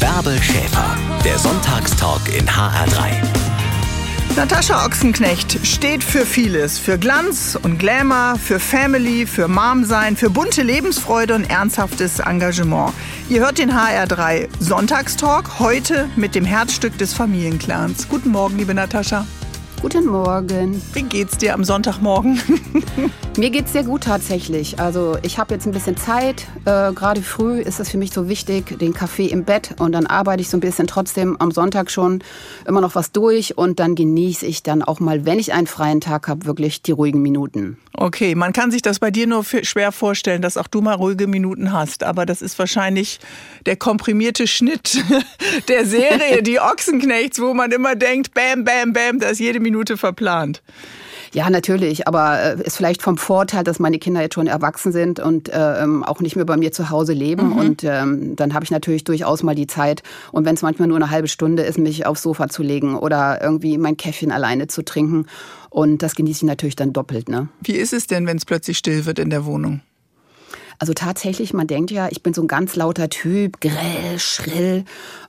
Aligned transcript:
Bärbel 0.00 0.40
Schäfer, 0.42 0.96
der 1.24 1.38
Sonntagstalk 1.38 2.22
in 2.28 2.46
HR3. 2.46 3.12
Natascha 4.36 4.84
Ochsenknecht 4.84 5.64
steht 5.64 6.02
für 6.02 6.26
vieles. 6.26 6.78
Für 6.78 6.98
Glanz 6.98 7.58
und 7.60 7.78
Glamour, 7.78 8.36
für 8.38 8.58
Family, 8.58 9.26
für 9.26 9.46
Mom-Sein, 9.46 10.16
für 10.16 10.30
bunte 10.30 10.62
Lebensfreude 10.62 11.34
und 11.34 11.44
ernsthaftes 11.44 12.18
Engagement. 12.18 12.92
Ihr 13.28 13.40
hört 13.40 13.58
den 13.58 13.72
HR3 13.72 14.48
Sonntagstalk 14.58 15.60
heute 15.60 16.08
mit 16.16 16.34
dem 16.34 16.44
Herzstück 16.44 16.98
des 16.98 17.14
Familienclans. 17.14 18.08
Guten 18.08 18.30
Morgen, 18.30 18.58
liebe 18.58 18.74
Natascha. 18.74 19.26
Guten 19.84 20.06
Morgen. 20.06 20.80
Wie 20.94 21.02
geht's 21.02 21.36
dir 21.36 21.52
am 21.52 21.62
Sonntagmorgen? 21.62 22.40
Mir 23.36 23.50
geht's 23.50 23.74
sehr 23.74 23.84
gut 23.84 24.04
tatsächlich. 24.04 24.78
Also 24.80 25.18
ich 25.20 25.38
habe 25.38 25.52
jetzt 25.52 25.66
ein 25.66 25.72
bisschen 25.72 25.98
Zeit. 25.98 26.46
Äh, 26.64 26.94
Gerade 26.94 27.20
früh 27.20 27.60
ist 27.60 27.80
es 27.80 27.90
für 27.90 27.98
mich 27.98 28.10
so 28.10 28.26
wichtig, 28.26 28.78
den 28.78 28.94
Kaffee 28.94 29.26
im 29.26 29.44
Bett 29.44 29.74
und 29.78 29.92
dann 29.92 30.06
arbeite 30.06 30.40
ich 30.40 30.48
so 30.48 30.56
ein 30.56 30.60
bisschen 30.60 30.86
trotzdem 30.86 31.36
am 31.38 31.50
Sonntag 31.50 31.90
schon 31.90 32.24
immer 32.66 32.80
noch 32.80 32.94
was 32.94 33.12
durch 33.12 33.58
und 33.58 33.78
dann 33.78 33.94
genieße 33.94 34.46
ich 34.46 34.62
dann 34.62 34.82
auch 34.82 35.00
mal, 35.00 35.26
wenn 35.26 35.38
ich 35.38 35.52
einen 35.52 35.66
freien 35.66 36.00
Tag 36.00 36.28
habe, 36.28 36.46
wirklich 36.46 36.80
die 36.80 36.92
ruhigen 36.92 37.20
Minuten. 37.20 37.76
Okay, 37.92 38.34
man 38.34 38.52
kann 38.52 38.70
sich 38.70 38.80
das 38.80 38.98
bei 39.00 39.10
dir 39.10 39.26
nur 39.26 39.44
schwer 39.44 39.92
vorstellen, 39.92 40.40
dass 40.40 40.56
auch 40.56 40.66
du 40.66 40.80
mal 40.80 40.94
ruhige 40.94 41.26
Minuten 41.26 41.72
hast, 41.72 42.04
aber 42.04 42.24
das 42.24 42.40
ist 42.40 42.58
wahrscheinlich 42.58 43.20
der 43.66 43.76
komprimierte 43.76 44.46
Schnitt 44.46 45.04
der 45.68 45.84
Serie, 45.84 46.42
die 46.42 46.58
Ochsenknechts, 46.58 47.38
wo 47.38 47.52
man 47.52 47.70
immer 47.70 47.96
denkt, 47.96 48.32
bam, 48.32 48.64
bam, 48.64 48.94
bam, 48.94 49.18
da 49.18 49.28
ist 49.28 49.40
jede 49.40 49.60
Minute 49.60 49.73
verplant. 49.96 50.62
Ja, 51.34 51.50
natürlich, 51.50 52.06
aber 52.06 52.40
äh, 52.40 52.62
ist 52.62 52.76
vielleicht 52.76 53.02
vom 53.02 53.18
Vorteil, 53.18 53.64
dass 53.64 53.80
meine 53.80 53.98
Kinder 53.98 54.22
jetzt 54.22 54.34
schon 54.34 54.46
erwachsen 54.46 54.92
sind 54.92 55.18
und 55.18 55.48
äh, 55.48 55.82
ähm, 55.82 56.04
auch 56.04 56.20
nicht 56.20 56.36
mehr 56.36 56.44
bei 56.44 56.56
mir 56.56 56.70
zu 56.70 56.90
Hause 56.90 57.12
leben. 57.12 57.48
Mhm. 57.48 57.56
Und 57.56 57.84
ähm, 57.84 58.36
dann 58.36 58.54
habe 58.54 58.64
ich 58.64 58.70
natürlich 58.70 59.02
durchaus 59.02 59.42
mal 59.42 59.56
die 59.56 59.66
Zeit. 59.66 60.04
Und 60.30 60.44
wenn 60.44 60.54
es 60.54 60.62
manchmal 60.62 60.86
nur 60.86 60.96
eine 60.96 61.10
halbe 61.10 61.26
Stunde 61.26 61.64
ist, 61.64 61.76
mich 61.76 62.06
aufs 62.06 62.22
Sofa 62.22 62.48
zu 62.48 62.62
legen 62.62 62.96
oder 62.96 63.42
irgendwie 63.42 63.78
mein 63.78 63.96
Käffchen 63.96 64.30
alleine 64.30 64.68
zu 64.68 64.84
trinken. 64.84 65.26
Und 65.70 66.02
das 66.02 66.14
genieße 66.14 66.44
ich 66.44 66.48
natürlich 66.48 66.76
dann 66.76 66.92
doppelt. 66.92 67.28
Ne? 67.28 67.48
Wie 67.60 67.72
ist 67.72 67.92
es 67.92 68.06
denn, 68.06 68.28
wenn 68.28 68.36
es 68.36 68.44
plötzlich 68.44 68.78
still 68.78 69.04
wird 69.04 69.18
in 69.18 69.30
der 69.30 69.44
Wohnung? 69.44 69.80
Also 70.78 70.92
tatsächlich, 70.92 71.52
man 71.52 71.66
denkt 71.66 71.90
ja, 71.90 72.08
ich 72.10 72.22
bin 72.22 72.34
so 72.34 72.42
ein 72.42 72.48
ganz 72.48 72.76
lauter 72.76 73.08
Typ, 73.08 73.60
grell, 73.60 74.18
schrill. 74.18 74.84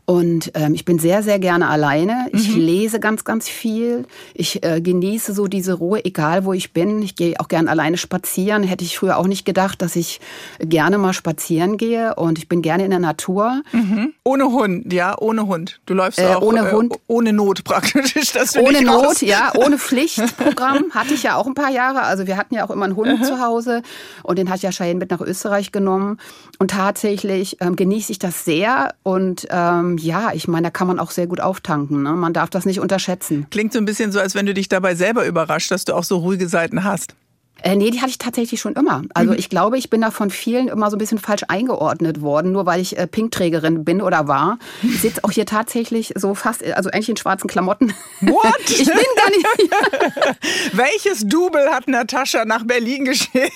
Und 0.06 0.52
ähm, 0.54 0.76
ich 0.76 0.86
bin 0.86 1.00
sehr, 1.00 1.24
sehr 1.24 1.40
gerne 1.40 1.68
alleine. 1.68 2.28
Ich 2.32 2.56
mhm. 2.56 2.62
lese 2.62 3.00
ganz, 3.00 3.24
ganz 3.24 3.50
viel. 3.50 4.06
Ich 4.36 4.64
äh, 4.64 4.80
genieße 4.80 5.34
so 5.34 5.48
diese 5.48 5.74
Ruhe, 5.74 6.06
egal 6.06 6.46
wo 6.46 6.54
ich 6.54 6.74
bin. 6.74 7.02
Ich 7.02 7.16
gehe 7.16 7.40
auch 7.40 7.48
gerne 7.48 7.72
alleine 7.72 7.98
spazieren. 7.98 8.62
Hätte 8.62 8.84
ich 8.84 9.00
früher 9.00 9.18
auch 9.18 9.26
nicht 9.26 9.46
gedacht, 9.46 9.82
dass 9.82 9.96
ich 9.96 10.22
gerne 10.60 11.00
mal 11.00 11.14
spazieren 11.14 11.78
gehe. 11.78 12.14
Und 12.16 12.38
ich 12.38 12.48
bin 12.48 12.62
gerne 12.62 12.86
in 12.86 12.92
der 12.92 13.00
Natur. 13.00 13.64
Mhm. 13.72 14.14
Ohne 14.24 14.46
Hund, 14.46 14.94
ja, 14.94 15.18
ohne 15.20 15.48
Hund. 15.48 15.80
Du 15.88 15.96
läufst 15.96 16.20
äh, 16.20 16.36
auch 16.36 16.42
ohne 16.44 16.70
äh, 16.70 16.72
Hund. 16.72 16.94
Ohne 17.08 17.34
Not 17.34 17.64
praktisch. 17.64 18.14
Ohne 18.60 18.82
Not, 18.84 19.06
raus. 19.06 19.22
ja, 19.22 19.52
ohne 19.56 19.78
Pflichtprogramm. 19.80 20.92
hatte 20.92 21.14
ich 21.14 21.24
ja 21.24 21.36
auch 21.36 21.48
ein 21.48 21.54
paar 21.54 21.72
Jahre. 21.72 22.02
Also 22.04 22.28
wir 22.28 22.38
hatten 22.38 22.54
ja 22.54 22.66
auch 22.66 22.70
immer 22.70 22.86
einen 22.86 22.96
Hund 22.96 23.20
mhm. 23.20 23.24
zu 23.24 23.40
Hause. 23.40 23.82
Und 24.24 24.38
den 24.38 24.50
hat 24.50 24.62
ja 24.62 24.72
Cheyenne 24.72 25.00
mit 25.00 25.10
nach 25.10 25.22
Österreich 25.22 25.72
genommen. 25.72 26.20
Und 26.60 26.72
tatsächlich 26.72 27.58
ähm, 27.62 27.76
genieße 27.76 28.12
ich 28.12 28.20
das 28.20 28.46
sehr. 28.46 28.94
Und 29.04 29.48
ähm, 29.50 29.95
ja, 29.98 30.32
ich 30.34 30.48
meine, 30.48 30.68
da 30.68 30.70
kann 30.72 30.88
man 30.88 31.00
auch 31.00 31.12
sehr 31.12 31.28
gut 31.28 31.42
auftanken. 31.42 32.04
Ne? 32.04 32.12
Man 32.14 32.34
darf 32.34 32.50
das 32.50 32.66
nicht 32.66 32.80
unterschätzen. 32.80 33.48
Klingt 33.50 33.74
so 33.74 33.80
ein 33.80 33.86
bisschen 33.86 34.12
so, 34.12 34.20
als 34.20 34.36
wenn 34.36 34.46
du 34.46 34.54
dich 34.54 34.70
dabei 34.70 34.96
selber 34.96 35.26
überrascht, 35.26 35.72
dass 35.72 35.86
du 35.86 35.94
auch 35.94 36.04
so 36.04 36.18
ruhige 36.18 36.48
Seiten 36.48 36.84
hast. 36.84 37.16
Äh, 37.62 37.76
nee, 37.76 37.90
die 37.90 38.02
hatte 38.02 38.10
ich 38.10 38.18
tatsächlich 38.18 38.60
schon 38.60 38.74
immer. 38.74 39.04
Also 39.14 39.32
mhm. 39.32 39.40
ich 39.40 39.50
glaube, 39.50 39.78
ich 39.78 39.90
bin 39.90 40.02
da 40.02 40.12
von 40.12 40.30
vielen 40.30 40.68
immer 40.68 40.90
so 40.90 40.98
ein 40.98 41.00
bisschen 41.00 41.18
falsch 41.18 41.44
eingeordnet 41.48 42.22
worden, 42.22 42.52
nur 42.52 42.66
weil 42.66 42.82
ich 42.82 42.98
äh, 42.98 43.08
Pinkträgerin 43.08 43.84
bin 43.86 44.02
oder 44.02 44.28
war. 44.28 44.60
Ich 44.84 45.02
sitze 45.02 45.24
auch 45.24 45.32
hier 45.32 45.46
tatsächlich 45.46 46.14
so 46.16 46.36
fast, 46.36 46.64
also 46.64 46.90
eigentlich 46.92 47.10
in 47.10 47.18
schwarzen 47.18 47.48
Klamotten. 47.48 47.94
What? 48.22 48.56
ich 48.70 48.86
bin 48.86 48.96
gar 49.16 49.30
nicht. 49.30 50.38
Welches 50.74 51.28
Double 51.28 51.70
hat 51.72 51.88
Natascha 51.88 52.46
nach 52.46 52.66
Berlin 52.66 53.06
geschickt? 53.06 53.54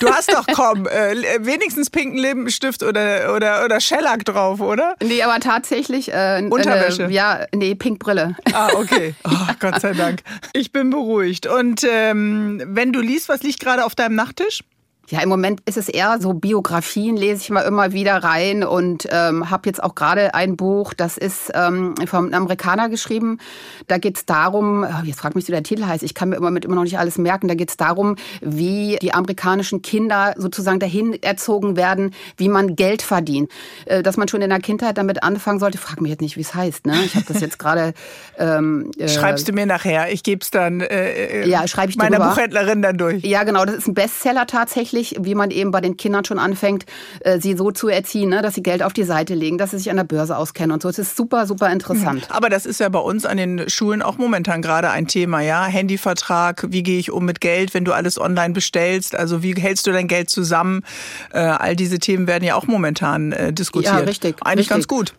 Du 0.00 0.08
hast 0.08 0.32
doch, 0.32 0.46
komm, 0.52 0.86
äh, 0.86 1.14
wenigstens 1.40 1.90
pinken 1.90 2.18
Lippenstift 2.18 2.82
oder, 2.82 3.34
oder, 3.34 3.64
oder 3.64 3.80
Shellac 3.80 4.24
drauf, 4.24 4.60
oder? 4.60 4.94
Nee, 5.02 5.22
aber 5.22 5.40
tatsächlich. 5.40 6.12
Äh, 6.12 6.46
Unterwäsche? 6.48 7.04
Äh, 7.04 7.12
ja, 7.12 7.46
nee, 7.54 7.74
Pinkbrille. 7.74 8.36
Ah, 8.52 8.70
okay. 8.74 9.14
Oh, 9.24 9.52
Gott 9.60 9.80
sei 9.80 9.92
Dank. 9.92 10.20
Ich 10.52 10.72
bin 10.72 10.90
beruhigt. 10.90 11.46
Und 11.46 11.84
ähm, 11.88 12.62
wenn 12.66 12.92
du 12.92 13.00
liest, 13.08 13.28
was 13.28 13.42
liegt 13.42 13.60
gerade 13.60 13.84
auf 13.84 13.94
deinem 13.94 14.14
Nachttisch? 14.14 14.62
Ja, 15.10 15.22
im 15.22 15.30
Moment 15.30 15.60
ist 15.64 15.78
es 15.78 15.88
eher 15.88 16.18
so 16.20 16.34
Biografien, 16.34 17.16
lese 17.16 17.40
ich 17.40 17.48
mal 17.48 17.62
immer 17.62 17.92
wieder 17.92 18.16
rein 18.16 18.62
und 18.62 19.08
ähm, 19.10 19.48
habe 19.48 19.62
jetzt 19.66 19.82
auch 19.82 19.94
gerade 19.94 20.34
ein 20.34 20.56
Buch, 20.56 20.92
das 20.92 21.16
ist 21.16 21.50
ähm, 21.54 21.94
vom 22.06 22.34
Amerikaner 22.34 22.90
geschrieben. 22.90 23.38
Da 23.86 23.96
geht 23.96 24.18
es 24.18 24.26
darum, 24.26 24.84
oh, 24.84 25.04
jetzt 25.04 25.20
frag 25.20 25.34
mich, 25.34 25.48
wie 25.48 25.52
der 25.52 25.62
Titel 25.62 25.86
heißt, 25.86 26.02
ich 26.02 26.12
kann 26.12 26.28
mir 26.28 26.36
im 26.36 26.42
Moment 26.42 26.66
immer 26.66 26.74
noch 26.74 26.82
nicht 26.82 26.98
alles 26.98 27.16
merken, 27.16 27.48
da 27.48 27.54
geht 27.54 27.70
es 27.70 27.78
darum, 27.78 28.16
wie 28.42 28.98
die 29.00 29.14
amerikanischen 29.14 29.80
Kinder 29.80 30.34
sozusagen 30.36 30.78
dahin 30.78 31.14
erzogen 31.22 31.76
werden, 31.76 32.12
wie 32.36 32.50
man 32.50 32.76
Geld 32.76 33.00
verdient. 33.00 33.50
Äh, 33.86 34.02
dass 34.02 34.18
man 34.18 34.28
schon 34.28 34.42
in 34.42 34.50
der 34.50 34.60
Kindheit 34.60 34.98
damit 34.98 35.22
anfangen 35.22 35.58
sollte, 35.58 35.78
frag 35.78 36.02
mich 36.02 36.10
jetzt 36.10 36.20
nicht, 36.20 36.36
wie 36.36 36.42
es 36.42 36.54
heißt. 36.54 36.84
Ne? 36.84 36.94
Ich 37.06 37.14
habe 37.14 37.24
das 37.26 37.40
jetzt 37.40 37.58
gerade... 37.58 37.94
Ähm, 38.40 38.92
äh, 38.98 39.08
Schreibst 39.08 39.48
du 39.48 39.52
mir 39.52 39.66
nachher, 39.66 40.12
ich 40.12 40.22
gebe 40.22 40.42
es 40.42 40.50
dann 40.52 40.80
äh, 40.80 41.42
äh, 41.42 41.48
ja, 41.48 41.64
ich 41.64 41.96
meiner 41.96 42.18
drüber. 42.18 42.30
Buchhändlerin 42.30 42.82
dann 42.82 42.96
durch. 42.96 43.24
Ja, 43.24 43.42
genau, 43.42 43.64
das 43.64 43.74
ist 43.74 43.88
ein 43.88 43.94
Bestseller 43.94 44.46
tatsächlich 44.46 44.97
tatsächlich, 44.98 45.24
wie 45.24 45.34
man 45.34 45.50
eben 45.50 45.70
bei 45.70 45.80
den 45.80 45.96
Kindern 45.96 46.24
schon 46.24 46.38
anfängt, 46.38 46.84
äh, 47.20 47.40
sie 47.40 47.56
so 47.56 47.70
zu 47.70 47.88
erziehen, 47.88 48.30
ne, 48.30 48.42
dass 48.42 48.54
sie 48.54 48.62
Geld 48.62 48.82
auf 48.82 48.92
die 48.92 49.04
Seite 49.04 49.34
legen, 49.34 49.58
dass 49.58 49.70
sie 49.70 49.78
sich 49.78 49.90
an 49.90 49.96
der 49.96 50.04
Börse 50.04 50.36
auskennen 50.36 50.72
und 50.72 50.82
so. 50.82 50.88
Es 50.88 50.98
ist 50.98 51.16
super, 51.16 51.46
super 51.46 51.70
interessant. 51.70 52.26
Aber 52.30 52.48
das 52.48 52.66
ist 52.66 52.80
ja 52.80 52.88
bei 52.88 52.98
uns 52.98 53.24
an 53.24 53.36
den 53.36 53.68
Schulen 53.68 54.02
auch 54.02 54.18
momentan 54.18 54.62
gerade 54.62 54.90
ein 54.90 55.06
Thema, 55.06 55.40
ja. 55.40 55.64
Handyvertrag, 55.64 56.66
wie 56.70 56.82
gehe 56.82 56.98
ich 56.98 57.10
um 57.10 57.24
mit 57.24 57.40
Geld, 57.40 57.74
wenn 57.74 57.84
du 57.84 57.92
alles 57.92 58.20
online 58.20 58.54
bestellst? 58.54 59.14
Also 59.14 59.42
wie 59.42 59.54
hältst 59.54 59.86
du 59.86 59.92
dein 59.92 60.08
Geld 60.08 60.30
zusammen? 60.30 60.82
Äh, 61.32 61.38
all 61.38 61.76
diese 61.76 61.98
Themen 61.98 62.26
werden 62.26 62.44
ja 62.44 62.54
auch 62.54 62.66
momentan 62.66 63.32
äh, 63.32 63.52
diskutiert. 63.52 63.94
Ja, 63.94 64.00
richtig. 64.00 64.36
Eigentlich 64.40 64.70
richtig. 64.70 64.70
ganz 64.70 64.88
gut. 64.88 65.14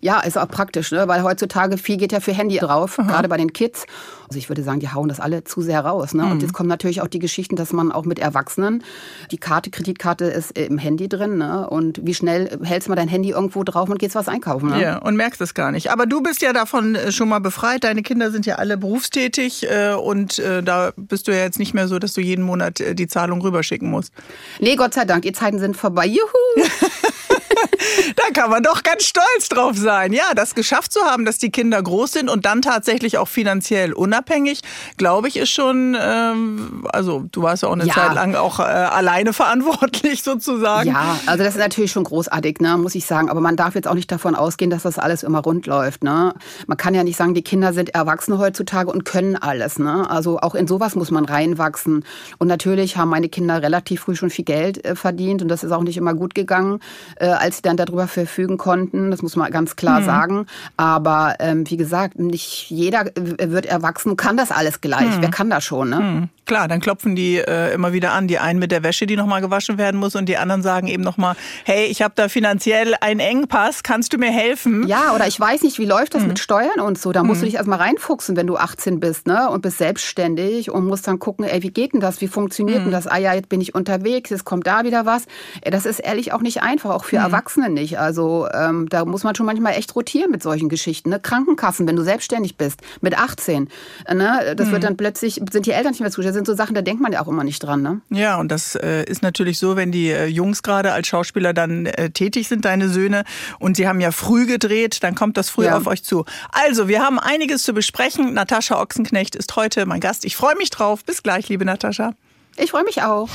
Ja, 0.00 0.20
ist 0.20 0.36
auch 0.36 0.48
praktisch, 0.48 0.90
ne? 0.92 1.08
weil 1.08 1.22
heutzutage 1.22 1.78
viel 1.78 1.96
geht 1.96 2.12
ja 2.12 2.20
für 2.20 2.32
Handy 2.32 2.58
drauf, 2.58 2.98
Aha. 2.98 3.08
gerade 3.08 3.28
bei 3.28 3.36
den 3.36 3.52
Kids. 3.52 3.86
Also 4.28 4.38
ich 4.38 4.48
würde 4.48 4.62
sagen, 4.62 4.80
die 4.80 4.88
hauen 4.88 5.08
das 5.08 5.20
alle 5.20 5.44
zu 5.44 5.60
sehr 5.60 5.80
raus. 5.80 6.14
Ne? 6.14 6.24
Mhm. 6.24 6.32
Und 6.32 6.42
jetzt 6.42 6.52
kommen 6.52 6.68
natürlich 6.68 7.02
auch 7.02 7.08
die 7.08 7.18
Geschichten, 7.18 7.56
dass 7.56 7.72
man 7.72 7.92
auch 7.92 8.04
mit 8.04 8.18
Erwachsenen, 8.18 8.82
die 9.30 9.38
Karte, 9.38 9.70
Kreditkarte 9.70 10.24
ist 10.24 10.58
im 10.58 10.78
Handy 10.78 11.08
drin. 11.08 11.38
Ne? 11.38 11.68
Und 11.68 12.00
wie 12.04 12.14
schnell 12.14 12.58
hältst 12.62 12.88
du 12.88 12.90
mal 12.90 12.96
dein 12.96 13.08
Handy 13.08 13.30
irgendwo 13.30 13.62
drauf 13.64 13.88
und 13.88 13.98
gehst 13.98 14.14
was 14.14 14.28
einkaufen? 14.28 14.70
Ne? 14.70 14.82
Ja, 14.82 14.98
und 14.98 15.16
merkst 15.16 15.40
es 15.40 15.54
gar 15.54 15.72
nicht. 15.72 15.90
Aber 15.90 16.06
du 16.06 16.22
bist 16.22 16.42
ja 16.42 16.52
davon 16.52 16.94
äh, 16.94 17.12
schon 17.12 17.28
mal 17.28 17.38
befreit. 17.38 17.84
Deine 17.84 18.02
Kinder 18.02 18.30
sind 18.30 18.46
ja 18.46 18.56
alle 18.56 18.76
berufstätig 18.76 19.70
äh, 19.70 19.92
und 19.92 20.38
äh, 20.38 20.62
da 20.62 20.92
bist 20.96 21.28
du 21.28 21.32
ja 21.32 21.44
jetzt 21.44 21.58
nicht 21.58 21.74
mehr 21.74 21.88
so, 21.88 21.98
dass 21.98 22.14
du 22.14 22.20
jeden 22.20 22.44
Monat 22.44 22.82
die 22.94 23.06
Zahlung 23.06 23.42
rüberschicken 23.42 23.90
musst. 23.90 24.12
Nee, 24.58 24.76
Gott 24.76 24.94
sei 24.94 25.04
Dank, 25.04 25.22
die 25.22 25.32
Zeiten 25.32 25.58
sind 25.58 25.76
vorbei. 25.76 26.06
Juhu! 26.06 26.68
da 28.16 28.22
kann 28.32 28.50
man 28.50 28.62
doch 28.62 28.82
ganz 28.82 29.04
stolz 29.04 29.48
drauf 29.48 29.76
sein. 29.76 30.12
Ja, 30.12 30.34
das 30.34 30.54
geschafft 30.54 30.92
zu 30.92 31.00
haben, 31.02 31.24
dass 31.24 31.38
die 31.38 31.50
Kinder 31.50 31.82
groß 31.82 32.12
sind 32.12 32.28
und 32.30 32.46
dann 32.46 32.62
tatsächlich 32.62 33.18
auch 33.18 33.28
finanziell 33.28 33.92
unabhängig, 33.92 34.60
glaube 34.96 35.28
ich, 35.28 35.36
ist 35.36 35.50
schon, 35.50 35.96
ähm, 36.00 36.86
also 36.92 37.24
du 37.32 37.42
warst 37.42 37.62
ja 37.62 37.68
auch 37.68 37.74
eine 37.74 37.86
ja. 37.86 37.94
Zeit 37.94 38.14
lang 38.14 38.34
auch 38.34 38.60
äh, 38.60 38.62
alleine 38.62 39.32
verantwortlich 39.32 40.22
sozusagen. 40.24 40.90
Ja, 40.90 41.18
also 41.26 41.44
das 41.44 41.54
ist 41.54 41.60
natürlich 41.60 41.92
schon 41.92 42.04
großartig, 42.04 42.60
ne, 42.60 42.76
muss 42.76 42.94
ich 42.94 43.06
sagen. 43.06 43.28
Aber 43.28 43.40
man 43.40 43.56
darf 43.56 43.74
jetzt 43.74 43.88
auch 43.88 43.94
nicht 43.94 44.10
davon 44.10 44.34
ausgehen, 44.34 44.70
dass 44.70 44.82
das 44.82 44.98
alles 44.98 45.22
immer 45.22 45.40
rund 45.40 45.66
läuft. 45.66 46.04
Ne? 46.04 46.34
Man 46.66 46.76
kann 46.76 46.94
ja 46.94 47.04
nicht 47.04 47.16
sagen, 47.16 47.34
die 47.34 47.42
Kinder 47.42 47.72
sind 47.72 47.94
erwachsen 47.94 48.38
heutzutage 48.38 48.90
und 48.90 49.04
können 49.04 49.36
alles. 49.36 49.78
Ne? 49.78 50.08
Also 50.08 50.38
auch 50.40 50.54
in 50.54 50.66
sowas 50.66 50.94
muss 50.94 51.10
man 51.10 51.24
reinwachsen. 51.24 52.04
Und 52.38 52.48
natürlich 52.48 52.96
haben 52.96 53.10
meine 53.10 53.28
Kinder 53.28 53.62
relativ 53.62 54.02
früh 54.02 54.16
schon 54.16 54.30
viel 54.30 54.44
Geld 54.44 54.84
äh, 54.84 54.96
verdient 54.96 55.42
und 55.42 55.48
das 55.48 55.64
ist 55.64 55.72
auch 55.72 55.82
nicht 55.82 55.96
immer 55.96 56.14
gut 56.14 56.34
gegangen, 56.34 56.80
äh, 57.16 57.26
als 57.26 57.56
sie 57.56 57.62
dann 57.62 57.73
darüber 57.76 58.08
verfügen 58.08 58.58
konnten. 58.58 59.10
Das 59.10 59.22
muss 59.22 59.36
man 59.36 59.50
ganz 59.50 59.76
klar 59.76 60.00
mhm. 60.00 60.04
sagen. 60.04 60.46
Aber 60.76 61.36
ähm, 61.40 61.68
wie 61.68 61.76
gesagt, 61.76 62.18
nicht 62.18 62.70
jeder 62.70 63.06
wird 63.14 63.66
erwachsen, 63.66 64.16
kann 64.16 64.36
das 64.36 64.50
alles 64.50 64.80
gleich. 64.80 65.16
Mhm. 65.16 65.22
Wer 65.22 65.30
kann 65.30 65.50
das 65.50 65.64
schon? 65.64 65.90
Ne? 65.90 66.00
Mhm. 66.00 66.28
Klar, 66.46 66.68
dann 66.68 66.80
klopfen 66.80 67.16
die 67.16 67.38
äh, 67.38 67.72
immer 67.72 67.94
wieder 67.94 68.12
an. 68.12 68.28
Die 68.28 68.38
einen 68.38 68.58
mit 68.58 68.70
der 68.70 68.82
Wäsche, 68.82 69.06
die 69.06 69.16
nochmal 69.16 69.40
gewaschen 69.40 69.78
werden 69.78 69.98
muss, 69.98 70.14
und 70.14 70.28
die 70.28 70.36
anderen 70.36 70.62
sagen 70.62 70.88
eben 70.88 71.02
nochmal, 71.02 71.36
hey, 71.64 71.86
ich 71.86 72.02
habe 72.02 72.12
da 72.16 72.28
finanziell 72.28 72.94
einen 73.00 73.20
Engpass, 73.20 73.82
kannst 73.82 74.12
du 74.12 74.18
mir 74.18 74.30
helfen? 74.30 74.86
Ja, 74.86 75.14
oder 75.14 75.26
ich 75.26 75.40
weiß 75.40 75.62
nicht, 75.62 75.78
wie 75.78 75.86
läuft 75.86 76.14
das 76.14 76.22
mhm. 76.22 76.28
mit 76.28 76.38
Steuern 76.38 76.80
und 76.80 76.98
so. 76.98 77.12
Da 77.12 77.22
musst 77.22 77.40
du 77.40 77.44
mhm. 77.44 77.48
dich 77.48 77.54
erstmal 77.54 77.78
reinfuchsen, 77.78 78.36
wenn 78.36 78.46
du 78.46 78.56
18 78.56 79.00
bist 79.00 79.26
ne? 79.26 79.48
und 79.48 79.62
bist 79.62 79.78
selbstständig 79.78 80.70
und 80.70 80.86
musst 80.86 81.08
dann 81.08 81.18
gucken, 81.18 81.46
ey, 81.46 81.62
wie 81.62 81.70
geht 81.70 81.94
denn 81.94 82.00
das? 82.00 82.20
Wie 82.20 82.28
funktioniert 82.28 82.80
denn 82.80 82.88
mhm. 82.88 82.92
das? 82.92 83.06
Ah 83.06 83.16
ja, 83.16 83.32
jetzt 83.32 83.48
bin 83.48 83.62
ich 83.62 83.74
unterwegs, 83.74 84.28
jetzt 84.28 84.44
kommt 84.44 84.66
da 84.66 84.84
wieder 84.84 85.06
was. 85.06 85.24
Das 85.62 85.86
ist 85.86 85.98
ehrlich 86.00 86.32
auch 86.32 86.42
nicht 86.42 86.62
einfach, 86.62 86.90
auch 86.90 87.04
für 87.04 87.16
Erwachsene 87.16 87.53
Erwachsene 87.54 87.70
nicht. 87.70 87.98
Also 87.98 88.48
ähm, 88.52 88.88
da 88.88 89.04
muss 89.04 89.24
man 89.24 89.34
schon 89.34 89.46
manchmal 89.46 89.74
echt 89.74 89.94
rotieren 89.94 90.30
mit 90.30 90.42
solchen 90.42 90.68
Geschichten. 90.68 91.10
Ne? 91.10 91.20
Krankenkassen, 91.20 91.86
wenn 91.86 91.96
du 91.96 92.02
selbstständig 92.02 92.56
bist, 92.56 92.80
mit 93.00 93.16
18. 93.16 93.68
Äh, 94.06 94.14
ne? 94.14 94.54
Das 94.56 94.68
mhm. 94.68 94.72
wird 94.72 94.84
dann 94.84 94.96
plötzlich, 94.96 95.40
sind 95.50 95.66
die 95.66 95.70
Eltern 95.70 95.92
nicht 95.92 96.00
mehr 96.00 96.10
zuständig. 96.10 96.28
Das 96.30 96.34
sind 96.34 96.46
so 96.46 96.54
Sachen, 96.54 96.74
da 96.74 96.82
denkt 96.82 97.02
man 97.02 97.12
ja 97.12 97.22
auch 97.22 97.28
immer 97.28 97.44
nicht 97.44 97.60
dran. 97.60 97.82
Ne? 97.82 98.00
Ja, 98.10 98.38
und 98.38 98.50
das 98.50 98.74
äh, 98.74 99.04
ist 99.04 99.22
natürlich 99.22 99.58
so, 99.58 99.76
wenn 99.76 99.92
die 99.92 100.10
äh, 100.10 100.26
Jungs 100.26 100.62
gerade 100.62 100.92
als 100.92 101.06
Schauspieler 101.08 101.52
dann 101.52 101.86
äh, 101.86 102.10
tätig 102.10 102.48
sind, 102.48 102.64
deine 102.64 102.88
Söhne, 102.88 103.24
und 103.58 103.76
sie 103.76 103.86
haben 103.88 104.00
ja 104.00 104.10
früh 104.10 104.46
gedreht, 104.46 105.02
dann 105.02 105.14
kommt 105.14 105.36
das 105.36 105.50
früh 105.50 105.66
ja. 105.66 105.76
auf 105.76 105.86
euch 105.86 106.02
zu. 106.02 106.24
Also, 106.50 106.88
wir 106.88 107.02
haben 107.02 107.18
einiges 107.18 107.62
zu 107.62 107.72
besprechen. 107.72 108.34
Natascha 108.34 108.80
Ochsenknecht 108.80 109.34
ist 109.34 109.54
heute 109.56 109.86
mein 109.86 110.00
Gast. 110.00 110.24
Ich 110.24 110.36
freue 110.36 110.56
mich 110.56 110.70
drauf. 110.70 111.04
Bis 111.04 111.22
gleich, 111.22 111.48
liebe 111.48 111.64
Natascha. 111.64 112.14
Ich 112.56 112.70
freue 112.70 112.84
mich 112.84 113.02
auch. 113.02 113.28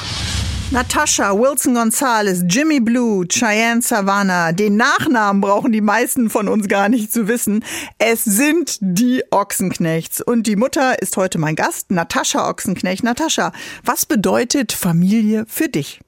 Natascha, 0.72 1.34
Wilson 1.34 1.74
Gonzalez, 1.74 2.44
Jimmy 2.48 2.80
Blue, 2.80 3.26
Cheyenne 3.28 3.82
Savannah. 3.82 4.52
Den 4.52 4.78
Nachnamen 4.78 5.42
brauchen 5.42 5.72
die 5.72 5.82
meisten 5.82 6.30
von 6.30 6.48
uns 6.48 6.68
gar 6.68 6.90
nicht 6.90 7.12
zu 7.12 7.28
wissen. 7.28 7.66
Es 7.98 8.24
sind 8.24 8.78
die 8.80 9.24
Ochsenknechts. 9.32 10.22
Und 10.22 10.46
die 10.46 10.56
Mutter 10.56 11.02
ist 11.02 11.18
heute 11.18 11.40
mein 11.40 11.56
Gast, 11.56 11.90
Natascha 11.90 12.48
Ochsenknecht. 12.48 13.04
Natascha, 13.04 13.52
was 13.84 14.06
bedeutet 14.06 14.72
Familie 14.72 15.46
für 15.48 15.70
dich? 15.70 16.02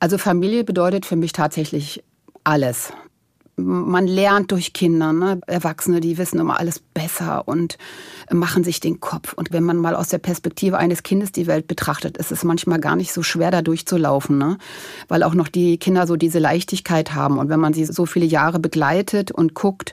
Also 0.00 0.18
Familie 0.18 0.64
bedeutet 0.64 1.06
für 1.06 1.14
mich 1.14 1.30
tatsächlich 1.30 2.02
alles 2.42 2.92
man 3.56 4.06
lernt 4.06 4.52
durch 4.52 4.72
Kinder. 4.72 5.12
Ne? 5.12 5.40
Erwachsene, 5.46 6.00
die 6.00 6.18
wissen 6.18 6.40
immer 6.40 6.58
alles 6.58 6.78
besser 6.78 7.46
und 7.46 7.78
machen 8.30 8.64
sich 8.64 8.80
den 8.80 9.00
Kopf. 9.00 9.32
Und 9.34 9.52
wenn 9.52 9.64
man 9.64 9.76
mal 9.76 9.94
aus 9.94 10.08
der 10.08 10.18
Perspektive 10.18 10.78
eines 10.78 11.02
Kindes 11.02 11.32
die 11.32 11.46
Welt 11.46 11.66
betrachtet, 11.66 12.16
ist 12.16 12.32
es 12.32 12.44
manchmal 12.44 12.80
gar 12.80 12.96
nicht 12.96 13.12
so 13.12 13.22
schwer, 13.22 13.50
da 13.50 13.62
durchzulaufen. 13.62 14.38
Ne? 14.38 14.58
Weil 15.08 15.22
auch 15.22 15.34
noch 15.34 15.48
die 15.48 15.78
Kinder 15.78 16.06
so 16.06 16.16
diese 16.16 16.38
Leichtigkeit 16.38 17.14
haben. 17.14 17.38
Und 17.38 17.48
wenn 17.48 17.60
man 17.60 17.74
sie 17.74 17.84
so 17.84 18.06
viele 18.06 18.26
Jahre 18.26 18.58
begleitet 18.58 19.30
und 19.30 19.54
guckt 19.54 19.92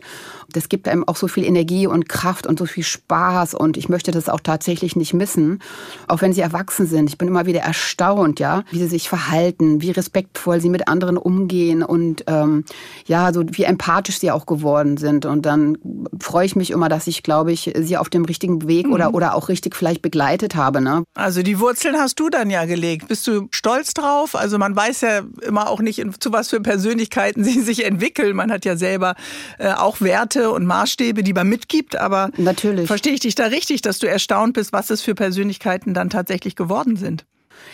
das 0.51 0.69
gibt 0.69 0.87
einem 0.87 1.07
auch 1.07 1.15
so 1.15 1.27
viel 1.27 1.43
Energie 1.43 1.87
und 1.87 2.07
Kraft 2.07 2.47
und 2.47 2.59
so 2.59 2.65
viel 2.65 2.83
Spaß 2.83 3.53
und 3.53 3.77
ich 3.77 3.89
möchte 3.89 4.11
das 4.11 4.29
auch 4.29 4.39
tatsächlich 4.39 4.95
nicht 4.95 5.13
missen, 5.13 5.59
auch 6.07 6.21
wenn 6.21 6.33
sie 6.33 6.41
erwachsen 6.41 6.87
sind. 6.87 7.09
Ich 7.09 7.17
bin 7.17 7.27
immer 7.27 7.45
wieder 7.45 7.61
erstaunt, 7.61 8.39
ja, 8.39 8.63
wie 8.71 8.79
sie 8.79 8.87
sich 8.87 9.09
verhalten, 9.09 9.81
wie 9.81 9.91
respektvoll 9.91 10.61
sie 10.61 10.69
mit 10.69 10.87
anderen 10.87 11.17
umgehen 11.17 11.83
und 11.83 12.23
ähm, 12.27 12.63
ja, 13.05 13.33
so 13.33 13.43
wie 13.51 13.63
empathisch 13.63 14.19
sie 14.19 14.31
auch 14.31 14.45
geworden 14.45 14.97
sind. 14.97 15.25
Und 15.25 15.45
dann 15.45 15.77
freue 16.19 16.45
ich 16.45 16.55
mich 16.55 16.71
immer, 16.71 16.89
dass 16.89 17.07
ich, 17.07 17.23
glaube 17.23 17.51
ich, 17.51 17.73
sie 17.77 17.97
auf 17.97 18.09
dem 18.09 18.25
richtigen 18.25 18.67
Weg 18.67 18.87
mhm. 18.87 18.93
oder, 18.93 19.13
oder 19.13 19.35
auch 19.35 19.49
richtig 19.49 19.75
vielleicht 19.75 20.01
begleitet 20.01 20.55
habe. 20.55 20.81
Ne? 20.81 21.03
Also 21.13 21.43
die 21.43 21.59
Wurzeln 21.59 21.97
hast 21.97 22.19
du 22.19 22.29
dann 22.29 22.49
ja 22.49 22.65
gelegt. 22.65 23.07
Bist 23.07 23.27
du 23.27 23.47
stolz 23.51 23.93
drauf? 23.93 24.35
Also 24.35 24.57
man 24.57 24.75
weiß 24.75 25.01
ja 25.01 25.21
immer 25.41 25.69
auch 25.69 25.81
nicht, 25.81 26.03
zu 26.21 26.31
was 26.31 26.49
für 26.49 26.61
Persönlichkeiten 26.61 27.43
sie 27.43 27.61
sich 27.61 27.85
entwickeln. 27.85 28.35
Man 28.35 28.51
hat 28.51 28.65
ja 28.65 28.77
selber 28.77 29.15
äh, 29.59 29.71
auch 29.73 30.01
Werte 30.01 30.36
Werte 30.37 30.51
und 30.51 30.65
Maßstäbe, 30.65 31.23
die 31.23 31.33
man 31.33 31.47
mitgibt. 31.47 31.95
Aber 31.95 32.29
Natürlich. 32.37 32.87
verstehe 32.87 33.13
ich 33.13 33.19
dich 33.19 33.35
da 33.35 33.45
richtig, 33.45 33.81
dass 33.81 33.99
du 33.99 34.07
erstaunt 34.07 34.53
bist, 34.53 34.73
was 34.73 34.89
es 34.89 35.01
für 35.01 35.15
Persönlichkeiten 35.15 35.93
dann 35.93 36.09
tatsächlich 36.09 36.55
geworden 36.55 36.95
sind? 36.95 37.25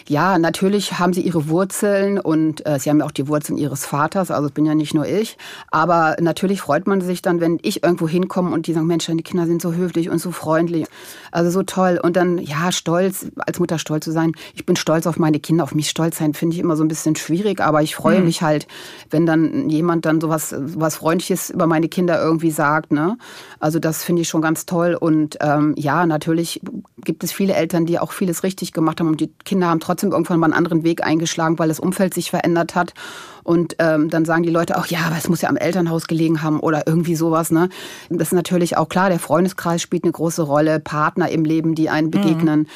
Ja, 0.07 0.37
natürlich 0.37 0.99
haben 0.99 1.13
sie 1.13 1.21
ihre 1.21 1.47
Wurzeln 1.47 2.19
und 2.19 2.65
äh, 2.65 2.79
sie 2.79 2.89
haben 2.89 2.99
ja 2.99 3.05
auch 3.05 3.11
die 3.11 3.27
Wurzeln 3.27 3.57
ihres 3.57 3.85
Vaters, 3.85 4.31
also 4.31 4.47
es 4.47 4.51
bin 4.51 4.65
ja 4.65 4.75
nicht 4.75 4.93
nur 4.93 5.05
ich. 5.05 5.37
Aber 5.71 6.15
natürlich 6.19 6.61
freut 6.61 6.87
man 6.87 7.01
sich 7.01 7.21
dann, 7.21 7.39
wenn 7.39 7.59
ich 7.61 7.83
irgendwo 7.83 8.07
hinkomme 8.07 8.51
und 8.51 8.67
die 8.67 8.73
sagen, 8.73 8.87
Mensch, 8.87 9.05
deine 9.05 9.21
Kinder 9.21 9.45
sind 9.45 9.61
so 9.61 9.73
höflich 9.73 10.09
und 10.09 10.19
so 10.19 10.31
freundlich, 10.31 10.85
also 11.31 11.49
so 11.51 11.63
toll. 11.63 11.99
Und 12.01 12.15
dann, 12.15 12.37
ja, 12.37 12.71
stolz, 12.71 13.27
als 13.37 13.59
Mutter 13.59 13.79
stolz 13.79 14.05
zu 14.05 14.11
sein. 14.11 14.33
Ich 14.55 14.65
bin 14.65 14.75
stolz 14.75 15.07
auf 15.07 15.17
meine 15.17 15.39
Kinder, 15.39 15.63
auf 15.63 15.73
mich 15.73 15.89
stolz 15.89 16.17
sein, 16.17 16.33
finde 16.33 16.55
ich 16.55 16.59
immer 16.59 16.75
so 16.75 16.83
ein 16.83 16.87
bisschen 16.87 17.15
schwierig, 17.15 17.61
aber 17.61 17.81
ich 17.81 17.95
freue 17.95 18.19
mhm. 18.19 18.25
mich 18.25 18.41
halt, 18.41 18.67
wenn 19.09 19.25
dann 19.25 19.69
jemand 19.69 20.05
dann 20.05 20.19
sowas, 20.19 20.49
sowas 20.49 20.95
Freundliches 20.95 21.49
über 21.49 21.67
meine 21.67 21.89
Kinder 21.89 22.21
irgendwie 22.21 22.51
sagt. 22.51 22.91
Ne? 22.91 23.17
Also 23.59 23.79
das 23.79 24.03
finde 24.03 24.21
ich 24.21 24.29
schon 24.29 24.41
ganz 24.41 24.65
toll. 24.65 24.95
Und 24.99 25.37
ähm, 25.41 25.73
ja, 25.77 26.05
natürlich 26.05 26.61
gibt 27.03 27.23
es 27.23 27.31
viele 27.31 27.53
Eltern, 27.53 27.85
die 27.85 27.99
auch 27.99 28.11
vieles 28.11 28.43
richtig 28.43 28.73
gemacht 28.73 28.99
haben 28.99 29.07
und 29.07 29.19
die 29.19 29.31
Kinder 29.45 29.67
haben 29.73 29.81
trotzdem 29.81 30.11
irgendwann 30.11 30.39
mal 30.39 30.47
einen 30.47 30.53
anderen 30.53 30.83
Weg 30.83 31.03
eingeschlagen, 31.03 31.59
weil 31.59 31.67
das 31.67 31.79
Umfeld 31.79 32.13
sich 32.13 32.29
verändert 32.29 32.75
hat. 32.75 32.93
Und 33.43 33.75
ähm, 33.79 34.09
dann 34.09 34.23
sagen 34.23 34.43
die 34.43 34.49
Leute 34.49 34.77
auch, 34.77 34.85
ja, 34.85 34.99
aber 35.05 35.17
es 35.17 35.27
muss 35.27 35.41
ja 35.41 35.49
am 35.49 35.57
Elternhaus 35.57 36.07
gelegen 36.07 36.41
haben 36.41 36.61
oder 36.61 36.87
irgendwie 36.87 37.15
sowas. 37.15 37.51
Ne? 37.51 37.67
Das 38.09 38.29
ist 38.29 38.33
natürlich 38.33 38.77
auch 38.77 38.87
klar, 38.87 39.09
der 39.09 39.19
Freundeskreis 39.19 39.81
spielt 39.81 40.05
eine 40.05 40.13
große 40.13 40.43
Rolle, 40.43 40.79
Partner 40.79 41.29
im 41.29 41.43
Leben, 41.43 41.75
die 41.75 41.89
einen 41.89 42.09
begegnen. 42.09 42.61
Mhm 42.61 42.67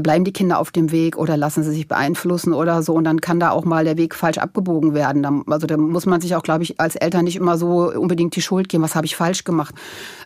bleiben 0.00 0.24
die 0.24 0.32
Kinder 0.32 0.58
auf 0.58 0.70
dem 0.70 0.92
Weg 0.92 1.16
oder 1.16 1.36
lassen 1.36 1.62
sie 1.62 1.72
sich 1.72 1.88
beeinflussen 1.88 2.52
oder 2.52 2.82
so 2.82 2.94
und 2.94 3.04
dann 3.04 3.20
kann 3.20 3.40
da 3.40 3.50
auch 3.50 3.64
mal 3.64 3.84
der 3.84 3.96
Weg 3.96 4.14
falsch 4.14 4.38
abgebogen 4.38 4.94
werden. 4.94 5.44
Also 5.50 5.66
da 5.66 5.76
muss 5.76 6.06
man 6.06 6.20
sich 6.20 6.34
auch, 6.34 6.42
glaube 6.42 6.62
ich, 6.62 6.80
als 6.80 6.96
Eltern 6.96 7.24
nicht 7.24 7.36
immer 7.36 7.58
so 7.58 7.92
unbedingt 7.92 8.36
die 8.36 8.42
Schuld 8.42 8.68
geben, 8.68 8.82
was 8.82 8.94
habe 8.94 9.06
ich 9.06 9.16
falsch 9.16 9.44
gemacht. 9.44 9.74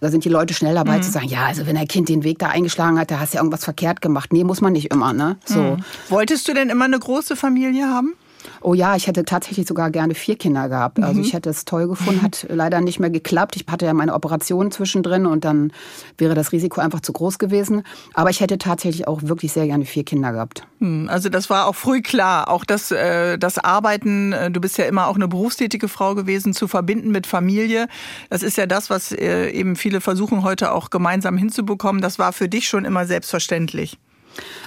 Da 0.00 0.10
sind 0.10 0.24
die 0.24 0.28
Leute 0.28 0.54
schnell 0.54 0.74
dabei 0.74 0.98
mhm. 0.98 1.02
zu 1.02 1.10
sagen, 1.10 1.28
ja, 1.28 1.46
also 1.46 1.66
wenn 1.66 1.76
ein 1.76 1.88
Kind 1.88 2.08
den 2.08 2.24
Weg 2.24 2.38
da 2.38 2.48
eingeschlagen 2.48 2.98
hat, 2.98 3.10
da 3.10 3.20
hast 3.20 3.32
du 3.32 3.36
ja 3.36 3.42
irgendwas 3.42 3.64
verkehrt 3.64 4.00
gemacht. 4.00 4.32
Nee, 4.32 4.44
muss 4.44 4.60
man 4.60 4.72
nicht 4.72 4.90
immer, 4.90 5.12
ne? 5.12 5.36
So. 5.44 5.60
Mhm. 5.60 5.84
Wolltest 6.08 6.48
du 6.48 6.54
denn 6.54 6.68
immer 6.68 6.84
eine 6.84 6.98
große 6.98 7.36
Familie 7.36 7.88
haben? 7.88 8.14
Oh 8.60 8.74
ja, 8.74 8.96
ich 8.96 9.06
hätte 9.06 9.24
tatsächlich 9.24 9.66
sogar 9.66 9.90
gerne 9.90 10.14
vier 10.14 10.36
Kinder 10.36 10.68
gehabt. 10.68 10.98
Also 11.00 11.20
mhm. 11.20 11.26
ich 11.26 11.32
hätte 11.32 11.50
es 11.50 11.64
toll 11.64 11.88
gefunden, 11.88 12.22
hat 12.22 12.46
leider 12.48 12.80
nicht 12.80 13.00
mehr 13.00 13.10
geklappt. 13.10 13.56
Ich 13.56 13.64
hatte 13.70 13.86
ja 13.86 13.94
meine 13.94 14.14
Operation 14.14 14.70
zwischendrin 14.70 15.26
und 15.26 15.44
dann 15.44 15.72
wäre 16.18 16.34
das 16.34 16.52
Risiko 16.52 16.80
einfach 16.80 17.00
zu 17.00 17.12
groß 17.12 17.38
gewesen. 17.38 17.82
Aber 18.14 18.30
ich 18.30 18.40
hätte 18.40 18.58
tatsächlich 18.58 19.08
auch 19.08 19.22
wirklich 19.22 19.52
sehr 19.52 19.66
gerne 19.66 19.84
vier 19.84 20.04
Kinder 20.04 20.32
gehabt. 20.32 20.66
Hm, 20.80 21.08
also 21.10 21.28
das 21.28 21.50
war 21.50 21.66
auch 21.66 21.74
früh 21.74 22.02
klar, 22.02 22.48
auch 22.50 22.64
das, 22.64 22.90
äh, 22.90 23.38
das 23.38 23.58
Arbeiten, 23.58 24.32
äh, 24.32 24.50
du 24.50 24.60
bist 24.60 24.78
ja 24.78 24.84
immer 24.84 25.08
auch 25.08 25.16
eine 25.16 25.28
berufstätige 25.28 25.88
Frau 25.88 26.14
gewesen, 26.14 26.52
zu 26.52 26.68
verbinden 26.68 27.10
mit 27.10 27.26
Familie. 27.26 27.88
Das 28.30 28.42
ist 28.42 28.56
ja 28.56 28.66
das, 28.66 28.90
was 28.90 29.12
äh, 29.12 29.50
eben 29.50 29.76
viele 29.76 30.00
versuchen 30.00 30.42
heute 30.42 30.72
auch 30.72 30.90
gemeinsam 30.90 31.36
hinzubekommen. 31.36 32.02
Das 32.02 32.18
war 32.18 32.32
für 32.32 32.48
dich 32.48 32.68
schon 32.68 32.84
immer 32.84 33.06
selbstverständlich. 33.06 33.98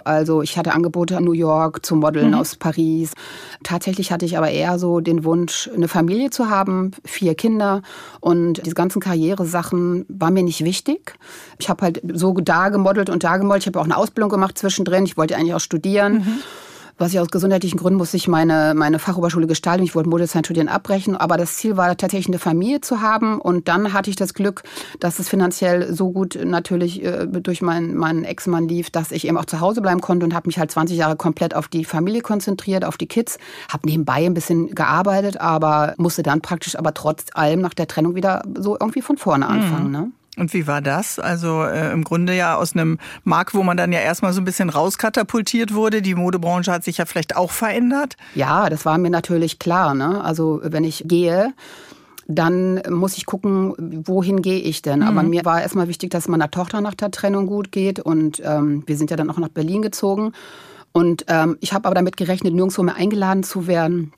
Also 0.03 0.41
ich 0.41 0.57
hatte 0.57 0.73
Angebote 0.73 1.15
in 1.15 1.23
New 1.23 1.33
York 1.33 1.85
zum 1.85 1.99
Modeln 1.99 2.29
mhm. 2.29 2.33
aus 2.35 2.55
Paris. 2.55 3.13
Tatsächlich 3.63 4.11
hatte 4.11 4.25
ich 4.25 4.37
aber 4.37 4.49
eher 4.49 4.79
so 4.79 4.99
den 4.99 5.23
Wunsch, 5.23 5.69
eine 5.73 5.87
Familie 5.87 6.29
zu 6.29 6.49
haben, 6.49 6.91
vier 7.05 7.35
Kinder 7.35 7.81
und 8.19 8.65
diese 8.65 8.75
ganzen 8.75 9.01
Karrieresachen 9.01 10.05
waren 10.07 10.33
mir 10.33 10.43
nicht 10.43 10.63
wichtig. 10.63 11.15
Ich 11.59 11.69
habe 11.69 11.83
halt 11.83 12.01
so 12.13 12.33
da 12.33 12.69
gemodelt 12.69 13.09
und 13.09 13.23
da 13.23 13.37
gemodelt. 13.37 13.63
Ich 13.63 13.67
habe 13.67 13.79
auch 13.79 13.85
eine 13.85 13.97
Ausbildung 13.97 14.29
gemacht 14.29 14.57
zwischendrin. 14.57 15.05
Ich 15.05 15.17
wollte 15.17 15.35
eigentlich 15.35 15.53
auch 15.53 15.59
studieren. 15.59 16.13
Mhm 16.13 16.39
was 16.99 17.13
ich 17.13 17.19
aus 17.19 17.29
gesundheitlichen 17.29 17.77
Gründen 17.77 17.97
musste 17.97 18.17
ich 18.17 18.27
meine, 18.27 18.73
meine 18.75 18.99
Fachoberschule 18.99 19.47
gestalten. 19.47 19.83
Ich 19.83 19.95
wollte 19.95 20.09
Modedesign 20.09 20.43
studieren 20.43 20.67
abbrechen, 20.67 21.15
aber 21.15 21.37
das 21.37 21.55
Ziel 21.55 21.77
war 21.77 21.95
tatsächlich 21.97 22.27
eine 22.27 22.39
Familie 22.39 22.81
zu 22.81 23.01
haben 23.01 23.39
und 23.39 23.67
dann 23.67 23.93
hatte 23.93 24.09
ich 24.09 24.15
das 24.15 24.33
Glück, 24.33 24.63
dass 24.99 25.19
es 25.19 25.29
finanziell 25.29 25.93
so 25.93 26.11
gut 26.11 26.37
natürlich 26.43 27.03
äh, 27.03 27.25
durch 27.27 27.61
meinen, 27.61 27.95
meinen 27.95 28.25
Ex-Mann 28.25 28.67
lief, 28.67 28.89
dass 28.89 29.11
ich 29.11 29.25
eben 29.25 29.37
auch 29.37 29.45
zu 29.45 29.61
Hause 29.61 29.81
bleiben 29.81 30.01
konnte 30.01 30.25
und 30.25 30.35
habe 30.35 30.47
mich 30.47 30.59
halt 30.59 30.71
20 30.71 30.97
Jahre 30.97 31.15
komplett 31.15 31.55
auf 31.55 31.67
die 31.67 31.85
Familie 31.85 32.21
konzentriert, 32.21 32.83
auf 32.83 32.97
die 32.97 33.07
Kids, 33.07 33.37
habe 33.71 33.87
nebenbei 33.87 34.25
ein 34.25 34.33
bisschen 34.33 34.75
gearbeitet, 34.75 35.39
aber 35.39 35.93
musste 35.97 36.21
dann 36.21 36.41
praktisch 36.41 36.77
aber 36.77 36.93
trotz 36.93 37.25
allem 37.33 37.61
nach 37.61 37.73
der 37.73 37.87
Trennung 37.87 38.15
wieder 38.15 38.43
so 38.57 38.77
irgendwie 38.79 39.01
von 39.01 39.17
vorne 39.17 39.47
anfangen. 39.47 39.87
Mhm. 39.87 39.91
Ne? 39.91 40.11
Und 40.39 40.53
wie 40.53 40.67
war 40.67 40.81
das? 40.81 41.19
Also 41.19 41.63
äh, 41.63 41.91
im 41.91 42.03
Grunde 42.03 42.35
ja 42.35 42.55
aus 42.55 42.73
einem 42.73 42.97
Markt, 43.23 43.53
wo 43.53 43.63
man 43.63 43.77
dann 43.77 43.91
ja 43.91 43.99
erstmal 43.99 44.33
so 44.33 44.41
ein 44.41 44.45
bisschen 44.45 44.69
rauskatapultiert 44.69 45.73
wurde. 45.73 46.01
Die 46.01 46.15
Modebranche 46.15 46.71
hat 46.71 46.83
sich 46.83 46.97
ja 46.97 47.05
vielleicht 47.05 47.35
auch 47.35 47.51
verändert. 47.51 48.15
Ja, 48.35 48.69
das 48.69 48.85
war 48.85 48.97
mir 48.97 49.09
natürlich 49.09 49.59
klar. 49.59 49.93
Ne? 49.93 50.23
Also 50.23 50.61
wenn 50.63 50.83
ich 50.83 51.03
gehe, 51.07 51.53
dann 52.27 52.81
muss 52.89 53.17
ich 53.17 53.25
gucken, 53.25 53.73
wohin 54.05 54.41
gehe 54.41 54.59
ich 54.59 54.81
denn. 54.81 54.99
Mhm. 54.99 55.07
Aber 55.07 55.23
mir 55.23 55.45
war 55.45 55.61
erstmal 55.61 55.87
wichtig, 55.87 56.11
dass 56.11 56.27
meiner 56.27 56.51
Tochter 56.51 56.79
nach 56.79 56.93
der 56.93 57.11
Trennung 57.11 57.47
gut 57.47 57.71
geht. 57.71 57.99
Und 57.99 58.41
ähm, 58.45 58.83
wir 58.85 58.97
sind 58.97 59.11
ja 59.11 59.17
dann 59.17 59.29
auch 59.29 59.39
nach 59.39 59.49
Berlin 59.49 59.81
gezogen. 59.81 60.33
Und 60.91 61.25
ähm, 61.27 61.57
ich 61.59 61.73
habe 61.73 61.85
aber 61.85 61.95
damit 61.95 62.17
gerechnet, 62.17 62.53
nirgendwo 62.53 62.83
mehr 62.83 62.95
eingeladen 62.95 63.43
zu 63.43 63.67
werden 63.67 64.13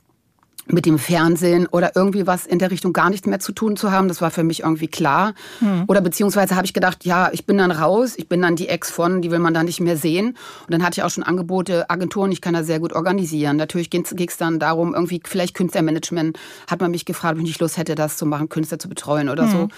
mit 0.72 0.86
dem 0.86 1.00
Fernsehen 1.00 1.68
oder 1.68 1.96
irgendwie 1.96 2.28
was 2.28 2.46
in 2.46 2.60
der 2.60 2.72
Richtung 2.72 2.94
gar 2.94 3.10
nichts 3.10 3.28
mehr 3.28 3.40
zu 3.40 3.52
tun 3.52 3.78
zu 3.78 3.92
haben. 3.92 4.08
Das 4.08 4.22
war 4.22 4.32
für 4.32 4.44
mich 4.44 4.62
irgendwie 4.62 4.88
klar. 4.88 5.34
Mhm. 5.60 5.86
Oder 5.88 6.02
beziehungsweise 6.02 6.56
habe 6.56 6.66
ich 6.66 6.74
gedacht, 6.74 7.06
ja, 7.06 7.30
ich 7.32 7.46
bin 7.46 7.58
dann 7.58 7.72
raus, 7.72 8.14
ich 8.18 8.28
bin 8.28 8.42
dann 8.42 8.56
die 8.56 8.70
Ex 8.70 8.92
von, 8.92 9.22
die 9.22 9.32
will 9.32 9.40
man 9.40 9.54
dann 9.54 9.66
nicht 9.66 9.80
mehr 9.80 9.98
sehen. 9.98 10.30
Und 10.66 10.72
dann 10.72 10.84
hatte 10.84 11.00
ich 11.00 11.04
auch 11.04 11.10
schon 11.10 11.24
Angebote, 11.24 11.90
Agenturen, 11.90 12.32
ich 12.32 12.42
kann 12.42 12.54
das 12.54 12.66
sehr 12.66 12.80
gut 12.80 12.94
organisieren. 12.94 13.58
Natürlich 13.58 13.90
ging 13.90 14.06
es 14.06 14.38
dann 14.38 14.60
darum, 14.60 14.94
irgendwie 14.94 15.22
vielleicht 15.26 15.56
Künstlermanagement, 15.56 16.38
hat 16.68 16.82
man 16.82 16.92
mich 16.92 17.06
gefragt, 17.06 17.34
ob 17.34 17.40
ich 17.40 17.48
nicht 17.48 17.60
Lust 17.60 17.78
hätte, 17.78 17.96
das 17.96 18.18
zu 18.18 18.26
machen, 18.26 18.50
Künstler 18.50 18.80
zu 18.80 18.90
betreuen 18.90 19.30
oder 19.30 19.44
mhm. 19.44 19.52
so. 19.52 19.70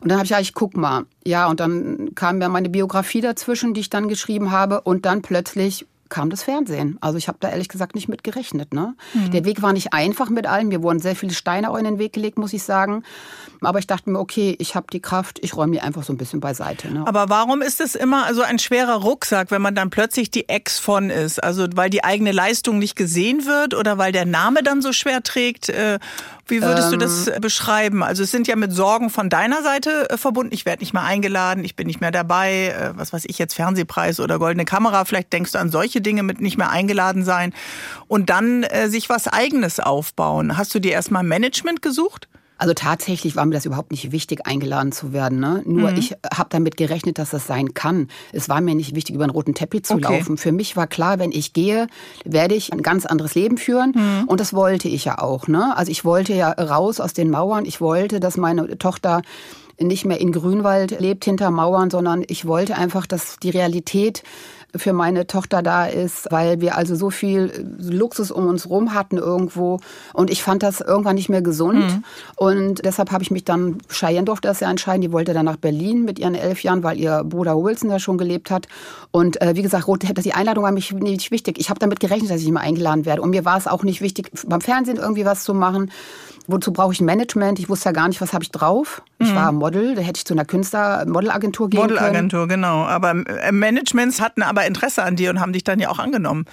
Und 0.00 0.10
dann 0.10 0.18
habe 0.18 0.24
ich 0.24 0.30
ja, 0.30 0.40
ich 0.40 0.54
guck 0.54 0.76
mal. 0.76 1.04
Ja, 1.24 1.48
und 1.48 1.60
dann 1.60 2.14
kam 2.14 2.40
ja 2.40 2.48
meine 2.48 2.68
Biografie 2.68 3.20
dazwischen, 3.20 3.74
die 3.74 3.80
ich 3.80 3.90
dann 3.90 4.08
geschrieben 4.08 4.50
habe. 4.50 4.80
Und 4.82 5.06
dann 5.06 5.22
plötzlich 5.22 5.86
kam 6.08 6.30
das 6.30 6.42
Fernsehen. 6.42 6.98
Also 7.00 7.18
ich 7.18 7.28
habe 7.28 7.38
da 7.40 7.50
ehrlich 7.50 7.68
gesagt 7.68 7.94
nicht 7.94 8.08
mit 8.08 8.24
gerechnet. 8.24 8.72
Ne? 8.74 8.94
Mhm. 9.14 9.30
Der 9.30 9.44
Weg 9.44 9.62
war 9.62 9.72
nicht 9.72 9.92
einfach 9.92 10.30
mit 10.30 10.46
allem. 10.46 10.68
Mir 10.68 10.82
wurden 10.82 11.00
sehr 11.00 11.16
viele 11.16 11.32
Steine 11.32 11.70
auch 11.70 11.76
in 11.76 11.84
den 11.84 11.98
Weg 11.98 12.12
gelegt, 12.12 12.38
muss 12.38 12.52
ich 12.52 12.62
sagen. 12.62 13.02
Aber 13.60 13.78
ich 13.78 13.86
dachte 13.86 14.10
mir, 14.10 14.18
okay, 14.18 14.54
ich 14.58 14.74
habe 14.74 14.86
die 14.92 15.00
Kraft, 15.00 15.38
ich 15.42 15.56
räume 15.56 15.72
die 15.72 15.80
einfach 15.80 16.04
so 16.04 16.12
ein 16.12 16.16
bisschen 16.16 16.40
beiseite. 16.40 16.92
Ne? 16.92 17.04
Aber 17.06 17.28
warum 17.28 17.60
ist 17.60 17.80
es 17.80 17.94
immer 17.94 18.32
so 18.34 18.42
ein 18.42 18.58
schwerer 18.58 18.96
Rucksack, 18.96 19.50
wenn 19.50 19.62
man 19.62 19.74
dann 19.74 19.90
plötzlich 19.90 20.30
die 20.30 20.48
Ex 20.48 20.78
von 20.78 21.10
ist? 21.10 21.42
Also 21.42 21.66
weil 21.74 21.90
die 21.90 22.04
eigene 22.04 22.32
Leistung 22.32 22.78
nicht 22.78 22.94
gesehen 22.94 23.46
wird 23.46 23.74
oder 23.74 23.98
weil 23.98 24.12
der 24.12 24.26
Name 24.26 24.62
dann 24.62 24.80
so 24.80 24.92
schwer 24.92 25.22
trägt? 25.22 25.68
Äh, 25.68 25.98
wie 26.46 26.62
würdest 26.62 26.92
ähm, 26.92 26.98
du 26.98 27.04
das 27.04 27.28
ähm. 27.28 27.40
beschreiben? 27.40 28.02
Also 28.02 28.22
es 28.22 28.30
sind 28.30 28.46
ja 28.46 28.56
mit 28.56 28.72
Sorgen 28.72 29.10
von 29.10 29.28
deiner 29.28 29.62
Seite 29.62 30.08
äh, 30.10 30.16
verbunden. 30.16 30.54
Ich 30.54 30.64
werde 30.64 30.80
nicht 30.80 30.94
mehr 30.94 31.04
eingeladen, 31.04 31.64
ich 31.64 31.76
bin 31.76 31.86
nicht 31.86 32.00
mehr 32.00 32.12
dabei. 32.12 32.68
Äh, 32.68 32.92
was 32.96 33.12
weiß 33.12 33.24
ich 33.26 33.38
jetzt, 33.38 33.54
Fernsehpreis 33.54 34.20
oder 34.20 34.38
goldene 34.38 34.64
Kamera. 34.64 35.04
Vielleicht 35.04 35.32
denkst 35.32 35.52
du 35.52 35.58
an 35.58 35.70
solche 35.70 36.00
Dinge 36.00 36.22
mit 36.22 36.40
nicht 36.40 36.58
mehr 36.58 36.70
eingeladen 36.70 37.24
sein. 37.24 37.52
Und 38.06 38.30
dann 38.30 38.62
äh, 38.62 38.88
sich 38.88 39.08
was 39.08 39.28
Eigenes 39.28 39.80
aufbauen. 39.80 40.56
Hast 40.56 40.74
du 40.74 40.78
dir 40.78 40.92
erstmal 40.92 41.22
Management 41.22 41.82
gesucht? 41.82 42.28
Also 42.58 42.74
tatsächlich 42.74 43.36
war 43.36 43.46
mir 43.46 43.54
das 43.54 43.64
überhaupt 43.64 43.92
nicht 43.92 44.10
wichtig, 44.12 44.46
eingeladen 44.46 44.92
zu 44.92 45.12
werden. 45.12 45.38
Ne? 45.38 45.62
Nur 45.64 45.92
mhm. 45.92 45.96
ich 45.96 46.14
habe 46.32 46.48
damit 46.50 46.76
gerechnet, 46.76 47.18
dass 47.18 47.30
das 47.30 47.46
sein 47.46 47.72
kann. 47.72 48.08
Es 48.32 48.48
war 48.48 48.60
mir 48.60 48.74
nicht 48.74 48.94
wichtig, 48.94 49.14
über 49.14 49.24
einen 49.24 49.32
roten 49.32 49.54
Teppich 49.54 49.84
zu 49.84 49.94
okay. 49.94 50.18
laufen. 50.18 50.36
Für 50.36 50.52
mich 50.52 50.76
war 50.76 50.88
klar, 50.88 51.18
wenn 51.18 51.32
ich 51.32 51.52
gehe, 51.52 51.86
werde 52.24 52.54
ich 52.54 52.72
ein 52.72 52.82
ganz 52.82 53.06
anderes 53.06 53.34
Leben 53.34 53.58
führen. 53.58 53.92
Mhm. 53.94 54.24
Und 54.26 54.40
das 54.40 54.52
wollte 54.52 54.88
ich 54.88 55.04
ja 55.04 55.18
auch. 55.18 55.46
Ne? 55.46 55.76
Also 55.76 55.92
ich 55.92 56.04
wollte 56.04 56.34
ja 56.34 56.50
raus 56.50 57.00
aus 57.00 57.12
den 57.12 57.30
Mauern. 57.30 57.64
Ich 57.64 57.80
wollte, 57.80 58.20
dass 58.20 58.36
meine 58.36 58.76
Tochter 58.76 59.22
nicht 59.80 60.04
mehr 60.04 60.20
in 60.20 60.32
Grünwald 60.32 61.00
lebt 61.00 61.24
hinter 61.24 61.50
Mauern, 61.50 61.90
sondern 61.90 62.24
ich 62.26 62.46
wollte 62.46 62.76
einfach, 62.76 63.06
dass 63.06 63.36
die 63.38 63.50
Realität 63.50 64.22
für 64.76 64.92
meine 64.92 65.26
Tochter 65.26 65.62
da 65.62 65.86
ist, 65.86 66.28
weil 66.30 66.60
wir 66.60 66.76
also 66.76 66.94
so 66.94 67.10
viel 67.10 67.66
Luxus 67.78 68.30
um 68.30 68.46
uns 68.46 68.68
rum 68.68 68.94
hatten 68.94 69.16
irgendwo. 69.16 69.80
Und 70.12 70.30
ich 70.30 70.42
fand 70.42 70.62
das 70.62 70.80
irgendwann 70.80 71.14
nicht 71.14 71.28
mehr 71.28 71.42
gesund. 71.42 71.78
Mhm. 71.78 72.04
Und 72.36 72.84
deshalb 72.84 73.10
habe 73.10 73.22
ich 73.22 73.30
mich 73.30 73.44
dann, 73.44 73.78
Cheyenne 73.88 74.24
durfte 74.24 74.48
das 74.48 74.60
ja 74.60 74.70
entscheiden, 74.70 75.00
die 75.00 75.12
wollte 75.12 75.32
dann 75.32 75.46
nach 75.46 75.56
Berlin 75.56 76.04
mit 76.04 76.18
ihren 76.18 76.34
elf 76.34 76.62
Jahren, 76.62 76.82
weil 76.82 76.98
ihr 76.98 77.24
Bruder 77.24 77.56
Wilson 77.56 77.88
da 77.88 77.98
schon 77.98 78.18
gelebt 78.18 78.50
hat. 78.50 78.68
Und 79.10 79.40
äh, 79.40 79.56
wie 79.56 79.62
gesagt, 79.62 79.86
die 79.88 80.34
Einladung 80.34 80.64
war 80.64 80.72
mich 80.72 80.92
nicht 80.92 81.30
wichtig. 81.30 81.58
Ich 81.58 81.70
habe 81.70 81.80
damit 81.80 82.00
gerechnet, 82.00 82.30
dass 82.30 82.40
ich 82.40 82.48
immer 82.48 82.60
eingeladen 82.60 83.06
werde. 83.06 83.22
Und 83.22 83.30
mir 83.30 83.44
war 83.44 83.56
es 83.56 83.66
auch 83.66 83.84
nicht 83.84 84.00
wichtig, 84.00 84.30
beim 84.46 84.60
Fernsehen 84.60 84.98
irgendwie 84.98 85.24
was 85.24 85.44
zu 85.44 85.54
machen. 85.54 85.90
Wozu 86.50 86.72
brauche 86.72 86.94
ich 86.94 87.00
ein 87.00 87.04
Management? 87.04 87.58
Ich 87.58 87.68
wusste 87.68 87.90
ja 87.90 87.92
gar 87.92 88.08
nicht, 88.08 88.22
was 88.22 88.32
habe 88.32 88.42
ich 88.42 88.50
drauf. 88.50 89.02
Ich 89.18 89.30
mhm. 89.30 89.34
war 89.34 89.52
Model, 89.52 89.94
da 89.94 90.00
hätte 90.00 90.16
ich 90.16 90.24
zu 90.24 90.32
einer 90.32 90.46
Künstler-Modelagentur 90.46 91.68
gehen 91.68 91.80
Modelagentur, 91.80 92.48
können. 92.48 92.62
genau. 92.62 92.84
Aber 92.84 93.10
äh, 93.10 93.52
Managements 93.52 94.18
hatten 94.22 94.42
aber 94.42 94.57
Interesse 94.66 95.02
an 95.02 95.16
dir 95.16 95.30
und 95.30 95.40
haben 95.40 95.52
dich 95.52 95.64
dann 95.64 95.80
ja 95.80 95.90
auch 95.90 95.98
angenommen. 95.98 96.44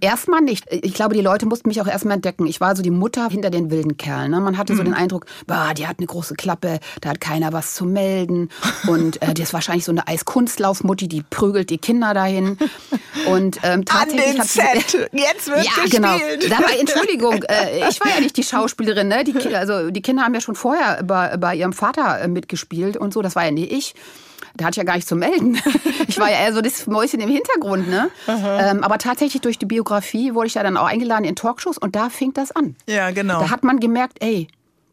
Erstmal 0.00 0.40
nicht. 0.40 0.66
Ich 0.70 0.94
glaube, 0.94 1.14
die 1.14 1.20
Leute 1.20 1.46
mussten 1.46 1.68
mich 1.68 1.80
auch 1.80 1.86
erstmal 1.86 2.14
entdecken. 2.14 2.46
Ich 2.46 2.60
war 2.60 2.76
so 2.76 2.82
die 2.82 2.90
Mutter 2.90 3.28
hinter 3.28 3.50
den 3.50 3.70
wilden 3.70 3.96
Kerlen. 3.96 4.30
Ne? 4.30 4.40
Man 4.40 4.58
hatte 4.58 4.72
mhm. 4.72 4.78
so 4.78 4.82
den 4.84 4.94
Eindruck, 4.94 5.26
bah, 5.46 5.74
die 5.74 5.86
hat 5.86 5.98
eine 5.98 6.06
große 6.06 6.34
Klappe, 6.34 6.80
da 7.00 7.10
hat 7.10 7.20
keiner 7.20 7.52
was 7.52 7.74
zu 7.74 7.84
melden. 7.84 8.50
Und 8.86 9.22
äh, 9.22 9.34
die 9.34 9.42
ist 9.42 9.52
wahrscheinlich 9.52 9.84
so 9.84 9.92
eine 9.92 10.06
Eiskunstlaufmutti, 10.06 11.08
die 11.08 11.22
prügelt 11.22 11.70
die 11.70 11.78
Kinder 11.78 12.14
dahin. 12.14 12.58
Und 13.26 13.58
ähm, 13.62 13.84
tatsächlich 13.84 14.28
an 14.28 14.34
den 14.36 14.44
Set. 14.44 15.10
Jetzt 15.12 15.46
wird 15.48 15.64
ja, 15.64 15.82
gespielt. 15.82 15.90
genau. 15.90 16.18
Da 16.48 16.62
war, 16.62 16.78
Entschuldigung, 16.78 17.42
äh, 17.44 17.88
ich 17.88 18.00
war 18.00 18.10
ja 18.14 18.20
nicht 18.20 18.36
die 18.36 18.42
Schauspielerin. 18.42 19.08
Ne? 19.08 19.24
Die 19.24 19.54
also 19.54 19.90
die 19.90 20.02
Kinder 20.02 20.22
haben 20.22 20.34
ja 20.34 20.40
schon 20.40 20.54
vorher 20.54 21.02
bei, 21.02 21.36
bei 21.36 21.54
ihrem 21.54 21.72
Vater 21.72 22.20
äh, 22.20 22.28
mitgespielt 22.28 22.96
und 22.96 23.12
so. 23.12 23.22
Das 23.22 23.36
war 23.36 23.44
ja 23.44 23.50
nicht 23.50 23.72
ich. 23.72 23.94
Da 24.56 24.66
hatte 24.66 24.72
ich 24.74 24.76
ja 24.78 24.84
gar 24.84 24.94
nicht 24.96 25.08
zu 25.08 25.16
melden. 25.16 25.58
Ich 26.06 26.20
war 26.20 26.30
ja 26.30 26.36
eher 26.36 26.52
so 26.52 26.60
das 26.60 26.86
Mäuschen 26.86 27.18
im 27.20 27.30
Hintergrund, 27.30 27.88
ne? 27.88 28.08
Ähm, 28.28 28.84
aber 28.84 28.98
tatsächlich 28.98 29.40
durch 29.42 29.58
die 29.58 29.66
Biografie 29.66 30.34
wurde 30.34 30.46
ich 30.46 30.54
ja 30.54 30.62
dann 30.62 30.76
auch 30.76 30.86
eingeladen 30.86 31.24
in 31.24 31.34
Talkshows 31.34 31.78
und 31.78 31.96
da 31.96 32.08
fing 32.10 32.32
das 32.34 32.52
an. 32.52 32.76
Ja, 32.86 33.10
genau. 33.10 33.40
Da 33.40 33.50
hat 33.50 33.64
man 33.64 33.80
gemerkt, 33.80 34.18
ey, 34.20 34.46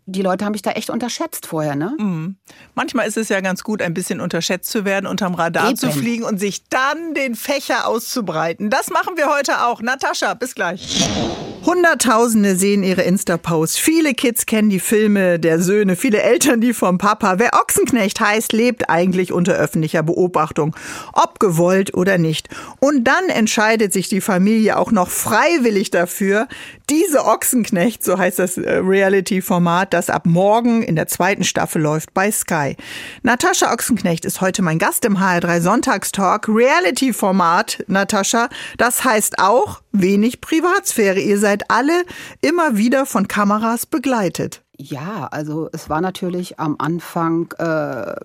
die 0.06 0.22
Leute 0.22 0.46
haben 0.46 0.52
mich 0.54 0.62
da 0.62 0.72
echt 0.72 0.90
unterschätzt 0.90 1.46
vorher, 1.46 1.76
ne? 1.76 1.96
Mhm. 1.98 2.36
Manchmal 2.76 3.08
ist 3.08 3.18
es 3.18 3.30
ja 3.30 3.40
ganz 3.42 3.64
gut, 3.64 3.82
ein 3.82 3.94
bisschen 3.94 4.20
unterschätzt 4.20 4.70
zu 4.72 4.86
werden, 4.86 5.06
unterm 5.06 5.36
Radar 5.36 5.70
Eben. 5.70 5.78
zu 5.78 5.92
fliegen 5.92 6.24
und 6.24 6.40
sich 6.40 6.68
dann 6.70 7.14
den 7.14 7.36
Fächer 7.36 7.88
auszubreiten. 7.88 8.70
Das 8.70 8.90
machen 8.90 9.16
wir 9.16 9.28
heute 9.28 9.66
auch. 9.66 9.82
Natascha, 9.82 10.34
bis 10.34 10.56
gleich. 10.56 11.08
Hunderttausende 11.64 12.56
sehen 12.56 12.82
ihre 12.82 13.04
Insta-Posts. 13.04 13.78
Viele 13.78 14.16
Kids 14.16 14.48
kennen 14.48 14.72
die 14.72 14.80
Filme 14.80 15.40
der 15.40 15.62
Söhne, 15.62 15.96
viele 15.96 16.20
Eltern 16.20 16.60
die 16.60 16.74
vom 16.74 16.98
Papa. 16.98 17.38
Wer 17.38 17.52
Ochsenknecht 17.54 18.20
heißt, 18.20 18.52
lebt 18.52 18.90
eigentlich 18.90 19.32
unter 19.32 19.54
öffentlicher 19.54 20.02
Beobachtung, 20.02 20.76
ob 21.14 21.40
gewollt 21.40 21.94
oder 21.94 22.18
nicht. 22.18 22.50
Und 22.80 23.04
dann 23.04 23.30
entscheidet 23.30 23.94
sich 23.94 24.10
die 24.10 24.22
Familie 24.22 24.78
auch 24.78 24.92
noch 24.92 25.10
freiwillig 25.10 25.92
dafür, 25.92 26.48
diese 26.92 27.26
Ochsenknecht, 27.26 28.04
so 28.04 28.18
heißt 28.18 28.38
das 28.38 28.58
äh, 28.58 28.70
Reality-Format, 28.70 29.94
das 29.94 30.10
ab 30.10 30.26
morgen 30.26 30.84
in 30.84 30.98
der 30.98 31.08
zweiten 31.08 31.46
Staffel 31.46 31.82
läuft 31.82 32.14
bei 32.14 32.30
Sky. 32.30 32.76
Natascha 33.24 33.72
Ochsenknecht 33.72 34.26
ist 34.26 34.42
heute 34.42 34.62
mein 34.62 34.78
Gast 34.78 35.06
im 35.06 35.18
HR3 35.18 35.62
Sonntagstalk. 35.62 36.50
Reality-Format, 36.50 37.86
Natascha, 37.88 38.50
das 38.78 39.06
heißt 39.06 39.40
auch 39.40 39.82
wenig 39.94 40.42
Privatsphäre. 40.42 41.22
Ihr 41.22 41.40
seid 41.40 41.72
alle 41.72 42.04
immer 42.42 42.76
wieder 42.76 43.06
von 43.06 43.30
Kameras 43.30 43.86
begleitet. 43.86 44.62
Ja, 44.78 45.30
also 45.32 45.70
es 45.72 45.90
war 45.90 46.02
natürlich 46.02 46.60
am 46.60 46.76
Anfang 46.78 47.54
äh, 47.58 48.16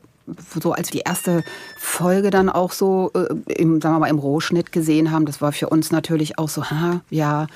so 0.61 0.73
als 0.73 0.91
die 0.91 1.03
erste 1.07 1.45
Folge 1.79 2.31
dann 2.31 2.49
auch 2.49 2.73
so 2.73 3.13
äh, 3.15 3.53
im, 3.53 3.81
sagen 3.81 3.95
wir 3.95 4.01
mal, 4.01 4.11
im 4.11 4.19
Rohschnitt 4.19 4.73
gesehen 4.73 5.13
haben, 5.13 5.25
das 5.25 5.41
war 5.41 5.53
für 5.53 5.69
uns 5.69 5.93
natürlich 5.93 6.39
auch 6.39 6.49
so, 6.49 6.65
ha, 6.69 7.03
ja, 7.11 7.47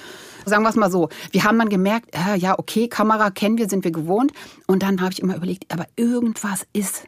Sagen 0.45 0.63
wir 0.63 0.71
es 0.71 0.77
mal 0.77 0.91
so. 0.91 1.09
Wir 1.33 1.45
haben 1.45 1.59
dann 1.59 1.69
gemerkt, 1.69 2.15
äh, 2.15 2.37
ja, 2.37 2.59
okay, 2.59 2.89
Kamera 2.89 3.31
kennen 3.31 3.59
wir, 3.59 3.69
sind 3.69 3.85
wir 3.85 3.91
gewohnt. 3.91 4.33
Und 4.67 4.83
dann 4.83 5.01
habe 5.01 5.13
ich 5.13 5.21
immer 5.21 5.37
überlegt, 5.37 5.73
aber 5.73 5.87
irgendwas 5.97 6.67
ist, 6.73 7.05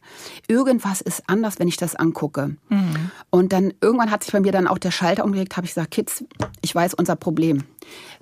irgendwas 0.48 1.00
ist 1.00 1.22
anders, 1.26 1.58
wenn 1.58 1.68
ich 1.68 1.76
das 1.76 1.94
angucke. 1.96 2.56
Mhm. 2.68 3.10
Und 3.30 3.52
dann 3.52 3.72
irgendwann 3.80 4.10
hat 4.10 4.24
sich 4.24 4.32
bei 4.32 4.40
mir 4.40 4.52
dann 4.52 4.66
auch 4.66 4.78
der 4.78 4.90
Schalter 4.90 5.24
umgelegt, 5.24 5.56
habe 5.56 5.66
ich 5.66 5.74
gesagt, 5.74 5.90
Kids, 5.90 6.24
ich 6.60 6.74
weiß 6.74 6.94
unser 6.94 7.16
Problem. 7.16 7.64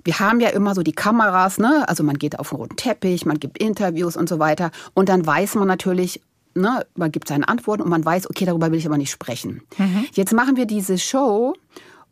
Wir 0.03 0.19
haben 0.19 0.39
ja 0.39 0.49
immer 0.49 0.73
so 0.75 0.81
die 0.81 0.93
Kameras, 0.93 1.57
ne? 1.57 1.87
Also 1.87 2.03
man 2.03 2.17
geht 2.17 2.39
auf 2.39 2.49
den 2.49 2.57
roten 2.57 2.75
Teppich, 2.75 3.25
man 3.25 3.39
gibt 3.39 3.57
Interviews 3.59 4.17
und 4.17 4.27
so 4.27 4.39
weiter. 4.39 4.71
Und 4.93 5.09
dann 5.09 5.25
weiß 5.25 5.55
man 5.55 5.67
natürlich, 5.67 6.21
Ne, 6.53 6.85
man 6.95 7.13
gibt 7.13 7.29
seine 7.29 7.47
Antworten 7.47 7.81
und 7.81 7.89
man 7.89 8.03
weiß, 8.03 8.29
okay, 8.29 8.43
darüber 8.43 8.71
will 8.71 8.77
ich 8.77 8.85
aber 8.85 8.97
nicht 8.97 9.11
sprechen. 9.11 9.61
Mhm. 9.77 10.05
Jetzt 10.11 10.33
machen 10.33 10.57
wir 10.57 10.65
diese 10.65 10.97
Show 10.97 11.55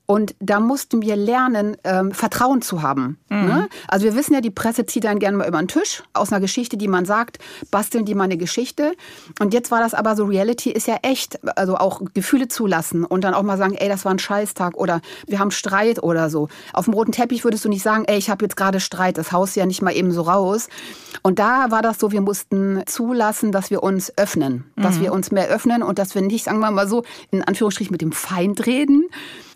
und 0.10 0.34
da 0.40 0.60
mussten 0.60 1.04
wir 1.04 1.16
lernen, 1.16 1.78
ähm, 1.84 2.12
Vertrauen 2.12 2.64
zu 2.64 2.82
haben. 2.82 3.20
Mhm. 3.30 3.46
Ne? 3.46 3.70
Also 3.88 4.06
wir 4.06 4.16
wissen 4.16 4.34
ja, 4.34 4.42
die 4.42 4.50
Presse 4.50 4.88
zieht 4.88 5.04
dann 5.04 5.20
gerne 5.20 5.38
mal 5.38 5.48
über 5.48 5.60
den 5.60 5.68
Tisch 5.68 6.02
aus 6.14 6.32
einer 6.32 6.42
Geschichte, 6.42 6.78
die 6.78 6.88
man 6.88 7.06
sagt, 7.06 7.38
basteln 7.70 8.06
die 8.06 8.16
mal 8.16 8.24
eine 8.24 8.38
Geschichte. 8.38 8.94
Und 9.40 9.54
jetzt 9.54 9.70
war 9.70 9.82
das 9.82 9.94
aber 9.94 10.16
so, 10.16 10.26
Reality 10.26 10.72
ist 10.72 10.88
ja 10.88 10.98
echt, 11.04 11.40
also 11.56 11.76
auch 11.76 12.02
Gefühle 12.16 12.48
zulassen 12.48 13.06
und 13.06 13.24
dann 13.24 13.36
auch 13.36 13.44
mal 13.44 13.60
sagen, 13.60 13.76
ey, 13.76 13.88
das 13.88 14.04
war 14.04 14.12
ein 14.12 14.18
Scheißtag 14.18 14.76
oder 14.78 15.02
wir 15.28 15.38
haben 15.38 15.52
Streit 15.52 16.02
oder 16.02 16.32
so. 16.32 16.48
Auf 16.74 16.86
dem 16.86 16.96
roten 16.96 17.12
Teppich 17.12 17.44
würdest 17.44 17.64
du 17.66 17.70
nicht 17.70 17.84
sagen, 17.84 18.06
ey, 18.08 18.18
ich 18.18 18.32
habe 18.32 18.44
jetzt 18.44 18.58
gerade 18.58 18.80
Streit, 18.80 19.20
das 19.20 19.32
haust 19.32 19.56
ja 19.58 19.68
nicht 19.68 19.84
mal 19.84 19.96
eben 19.96 20.12
so 20.12 20.24
raus. 20.24 20.70
Und 21.22 21.38
da 21.38 21.70
war 21.70 21.84
das 21.84 22.00
so, 22.00 22.12
wir 22.12 22.22
mussten 22.22 22.82
zulassen, 22.88 23.52
dass 23.52 23.70
wir 23.70 23.84
uns 23.84 24.12
öffnen, 24.18 24.66
mhm. 24.76 24.82
dass 24.82 25.00
wir 25.02 25.14
uns 25.14 25.30
mehr 25.30 25.50
öffnen 25.50 25.84
und 25.84 26.00
dass 26.00 26.16
wir 26.16 26.24
nicht, 26.24 26.46
sagen 26.46 26.58
wir 26.62 26.72
mal 26.72 26.88
so, 26.88 27.04
in 27.30 27.44
Anführungsstrichen 27.44 27.92
mit 27.92 28.02
dem 28.02 28.12
Feind 28.12 28.66
reden, 28.66 29.08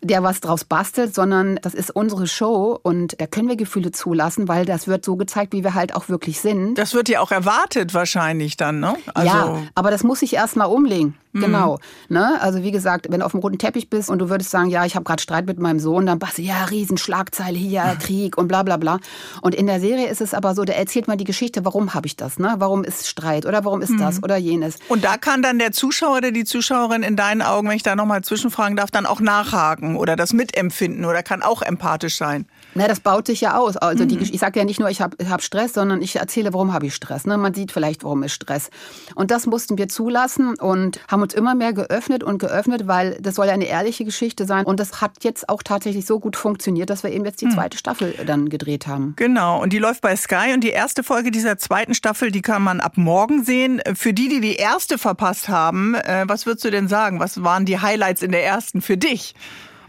der 0.04 0.24
was 0.24 0.42
draus 0.42 0.66
bastelt, 0.66 1.16
sondern 1.16 1.58
das 1.62 1.74
ist 1.74 1.92
unsere 1.92 2.28
Show 2.28 2.78
und 2.82 3.20
da 3.20 3.28
können 3.28 3.48
wir 3.48 3.56
Gefühle 3.56 3.92
zulassen, 3.92 4.48
weil 4.48 4.66
das 4.66 4.88
wird 4.88 5.04
so 5.06 5.16
gezeigt, 5.16 5.54
wie 5.54 5.64
wir 5.64 5.74
halt 5.74 5.96
auch 5.96 6.10
wirklich 6.10 6.40
sind. 6.42 6.78
Das 6.78 6.94
wird 6.94 7.10
ja 7.10 7.22
auch 7.22 7.32
erwartet 7.32 7.94
wahrscheinlich 7.94 8.58
dann, 8.58 8.80
ne? 8.80 8.96
Also 9.14 9.28
ja, 9.28 9.58
aber 9.76 9.92
das 9.92 10.04
muss 10.04 10.22
ich 10.22 10.34
erst 10.34 10.56
mal 10.56 10.66
umlegen. 10.66 11.16
Mhm. 11.34 11.42
Genau. 11.42 11.80
Ne? 12.10 12.40
Also 12.42 12.64
wie 12.64 12.72
gesagt, 12.72 13.08
wenn 13.10 13.20
du 13.20 13.26
auf 13.26 13.32
dem 13.32 13.42
roten 13.42 13.58
Teppich 13.58 13.90
bist 13.90 14.10
und 14.10 14.20
du 14.20 14.30
würdest 14.30 14.52
sagen, 14.52 14.70
ja, 14.70 14.86
ich 14.86 14.96
habe 14.96 15.04
gerade 15.04 15.22
Streit 15.22 15.46
mit 15.46 15.60
meinem 15.60 15.80
Sohn, 15.80 16.06
dann 16.06 16.20
passt 16.20 16.38
ja, 16.38 16.64
Riesenschlagzeile 16.66 17.58
hier, 17.58 17.98
Krieg 18.00 18.38
und 18.38 18.48
bla 18.48 18.64
bla 18.64 18.78
bla. 18.78 19.00
Und 19.42 19.56
in 19.56 19.68
der 19.68 19.80
Serie 19.80 20.08
ist 20.08 20.22
es 20.22 20.34
aber 20.34 20.56
so, 20.56 20.64
da 20.64 20.74
erzählt 20.74 21.08
man 21.08 21.18
die 21.18 21.24
Geschichte, 21.24 21.66
warum 21.66 21.94
habe 21.94 22.08
ich 22.08 22.16
das, 22.16 22.40
ne? 22.40 22.56
Warum 22.58 22.84
ist 22.84 23.08
Streit 23.08 23.46
oder 23.46 23.66
warum 23.66 23.82
ist 23.82 23.92
mhm. 23.92 24.00
das 24.00 24.24
oder 24.24 24.38
jenes. 24.38 24.78
Und 24.90 25.04
da 25.04 25.18
kann 25.18 25.42
dann 25.42 25.60
der 25.60 25.72
Zuschauer 25.72 26.18
oder 26.18 26.32
die 26.32 26.46
Zuschauerin 26.46 27.04
in 27.04 27.16
deinen 27.16 27.42
Augen, 27.42 27.68
wenn 27.68 27.76
ich 27.76 27.84
da 27.84 27.96
nochmal 27.96 28.24
zwischenfragen 28.24 28.78
darf, 28.78 28.92
dann 28.92 29.06
auch 29.06 29.20
nachhaken 29.20 29.96
oder 29.96 30.16
das 30.16 30.34
mitempfinden 30.34 31.06
oder 31.06 31.24
kann 31.24 31.42
auch 31.42 31.62
empathisch 31.62 32.18
sein. 32.18 32.46
Na, 32.76 32.88
das 32.88 33.00
baut 33.00 33.28
sich 33.28 33.42
ja 33.42 33.58
aus. 33.58 33.78
Also 33.78 34.06
die, 34.06 34.16
mhm. 34.16 34.22
ich 34.22 34.40
sage 34.40 34.60
ja 34.60 34.66
nicht 34.66 34.80
nur, 34.80 34.90
ich 34.90 35.02
habe 35.02 35.18
hab 35.30 35.42
Stress, 35.42 35.74
sondern 35.74 36.02
ich 36.02 36.16
erzähle, 36.16 36.54
warum 36.54 36.74
habe 36.74 36.88
ich 36.88 36.96
Stress. 36.96 37.26
Ne? 37.26 37.38
Man 37.38 37.54
sieht 37.54 37.72
vielleicht, 37.72 38.04
warum 38.04 38.24
ist 38.24 38.34
Stress. 38.34 38.70
Und 39.16 39.32
das 39.32 39.46
mussten 39.46 39.78
wir 39.78 39.88
zulassen 39.88 40.56
und 40.56 41.00
haben 41.08 41.22
uns 41.22 41.34
immer 41.34 41.56
mehr 41.56 41.74
geöffnet 41.74 42.24
und 42.24 42.40
geöffnet, 42.40 42.88
weil 42.88 43.18
das 43.22 43.36
soll 43.36 43.48
ja 43.48 43.54
eine 43.54 43.66
ehrliche 43.66 44.06
Geschichte 44.06 44.46
sein. 44.46 44.66
Und 44.66 44.80
das 44.80 45.02
hat 45.02 45.24
jetzt 45.24 45.50
auch 45.50 45.64
tatsächlich 45.64 46.06
so 46.06 46.20
gut 46.20 46.36
funktioniert, 46.36 46.90
dass 46.90 47.04
wir 47.04 47.12
eben 47.12 47.26
jetzt 47.26 47.42
die 47.42 47.46
hm. 47.46 47.54
zweite 47.54 47.78
Staffel 47.78 48.14
dann 48.26 48.50
gedreht 48.50 48.88
haben. 48.88 49.14
Genau. 49.16 49.62
Und 49.62 49.74
die 49.74 49.80
läuft 49.80 50.02
bei 50.02 50.16
Sky. 50.16 50.54
Und 50.54 50.64
die 50.64 50.70
erste 50.70 51.04
Folge 51.04 51.32
dieser 51.32 51.58
zweiten 51.58 51.94
Staffel, 51.94 52.32
die 52.32 52.42
kann 52.42 52.64
man 52.64 52.80
ab 52.80 52.98
morgen 52.98 53.44
sehen. 53.44 53.82
Für 53.94 54.14
die, 54.14 54.30
die 54.30 54.42
die 54.42 54.56
erste 54.56 54.98
verpasst 54.98 55.50
haben, 55.50 55.96
äh, 55.96 56.26
was 56.28 56.46
würdest 56.46 56.66
du 56.66 56.72
denn 56.72 56.88
sagen? 56.88 57.20
Was 57.20 57.44
waren 57.44 57.66
die 57.66 57.80
Highlights 57.80 58.22
in 58.22 58.32
der 58.32 58.46
ersten 58.46 58.82
für 58.82 58.98
dich? 58.98 59.36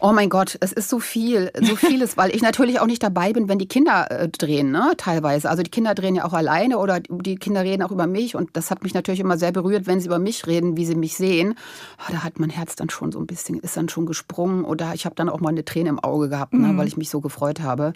Oh 0.00 0.12
mein 0.12 0.28
Gott, 0.28 0.56
es 0.60 0.72
ist 0.72 0.88
so 0.88 0.98
viel, 0.98 1.50
so 1.60 1.76
vieles, 1.76 2.16
weil 2.16 2.34
ich 2.34 2.42
natürlich 2.42 2.80
auch 2.80 2.86
nicht 2.86 3.02
dabei 3.02 3.32
bin, 3.32 3.48
wenn 3.48 3.58
die 3.58 3.68
Kinder 3.68 4.10
äh, 4.10 4.28
drehen, 4.28 4.70
ne, 4.70 4.92
teilweise. 4.96 5.48
Also 5.48 5.62
die 5.62 5.70
Kinder 5.70 5.94
drehen 5.94 6.14
ja 6.14 6.24
auch 6.24 6.32
alleine 6.32 6.78
oder 6.78 7.00
die 7.00 7.36
Kinder 7.36 7.62
reden 7.62 7.82
auch 7.82 7.90
über 7.90 8.06
mich 8.06 8.36
und 8.36 8.50
das 8.54 8.70
hat 8.70 8.82
mich 8.82 8.94
natürlich 8.94 9.20
immer 9.20 9.38
sehr 9.38 9.52
berührt, 9.52 9.86
wenn 9.86 10.00
sie 10.00 10.06
über 10.06 10.18
mich 10.18 10.46
reden, 10.46 10.76
wie 10.76 10.86
sie 10.86 10.94
mich 10.94 11.16
sehen. 11.16 11.54
Oh, 11.98 12.12
da 12.12 12.24
hat 12.24 12.38
mein 12.38 12.50
Herz 12.50 12.76
dann 12.76 12.90
schon 12.90 13.12
so 13.12 13.18
ein 13.18 13.26
bisschen, 13.26 13.58
ist 13.60 13.76
dann 13.76 13.88
schon 13.88 14.06
gesprungen 14.06 14.64
oder 14.64 14.94
ich 14.94 15.04
habe 15.06 15.14
dann 15.14 15.28
auch 15.28 15.40
mal 15.40 15.50
eine 15.50 15.64
Träne 15.64 15.88
im 15.88 15.98
Auge 15.98 16.28
gehabt, 16.28 16.52
ne, 16.52 16.68
mhm. 16.68 16.78
weil 16.78 16.86
ich 16.86 16.96
mich 16.96 17.10
so 17.10 17.20
gefreut 17.20 17.60
habe. 17.60 17.92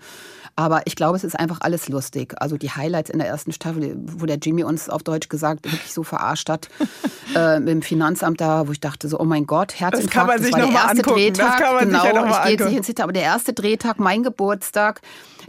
Aber 0.58 0.82
ich 0.86 0.96
glaube, 0.96 1.16
es 1.16 1.22
ist 1.22 1.38
einfach 1.38 1.58
alles 1.60 1.88
lustig. 1.88 2.34
Also 2.40 2.56
die 2.56 2.72
Highlights 2.72 3.10
in 3.10 3.20
der 3.20 3.28
ersten 3.28 3.52
Staffel, 3.52 3.94
wo 3.96 4.26
der 4.26 4.38
Jimmy 4.38 4.64
uns 4.64 4.88
auf 4.88 5.04
Deutsch 5.04 5.28
gesagt 5.28 5.64
wirklich 5.66 5.94
so 5.94 6.02
verarscht 6.02 6.48
hat, 6.48 6.68
äh, 7.36 7.60
mit 7.60 7.68
dem 7.68 7.82
Finanzamt 7.82 8.40
da, 8.40 8.66
wo 8.66 8.72
ich 8.72 8.80
dachte 8.80 9.06
so, 9.06 9.20
oh 9.20 9.24
mein 9.24 9.46
Gott, 9.46 9.78
Herzinfarkt, 9.78 10.04
das, 10.04 10.12
kann 10.12 10.26
man 10.26 10.42
sich 10.42 10.50
das 10.50 10.60
war 10.60 10.66
der 10.66 10.74
erste 10.74 10.98
angucken. 10.98 11.16
Drehtag. 11.16 11.46
Das 11.46 11.60
kann 11.60 11.74
man 11.76 11.84
genau, 11.84 12.02
sich 12.02 12.12
ja 12.12 12.20
noch 12.20 12.38
ich 12.38 12.42
gehe 12.42 12.50
jetzt 12.50 12.64
nicht 12.64 12.76
ins 12.76 12.86
Hinter, 12.88 13.04
aber 13.04 13.12
der 13.12 13.22
erste 13.22 13.52
Drehtag, 13.52 14.00
mein 14.00 14.24
Geburtstag, 14.24 15.00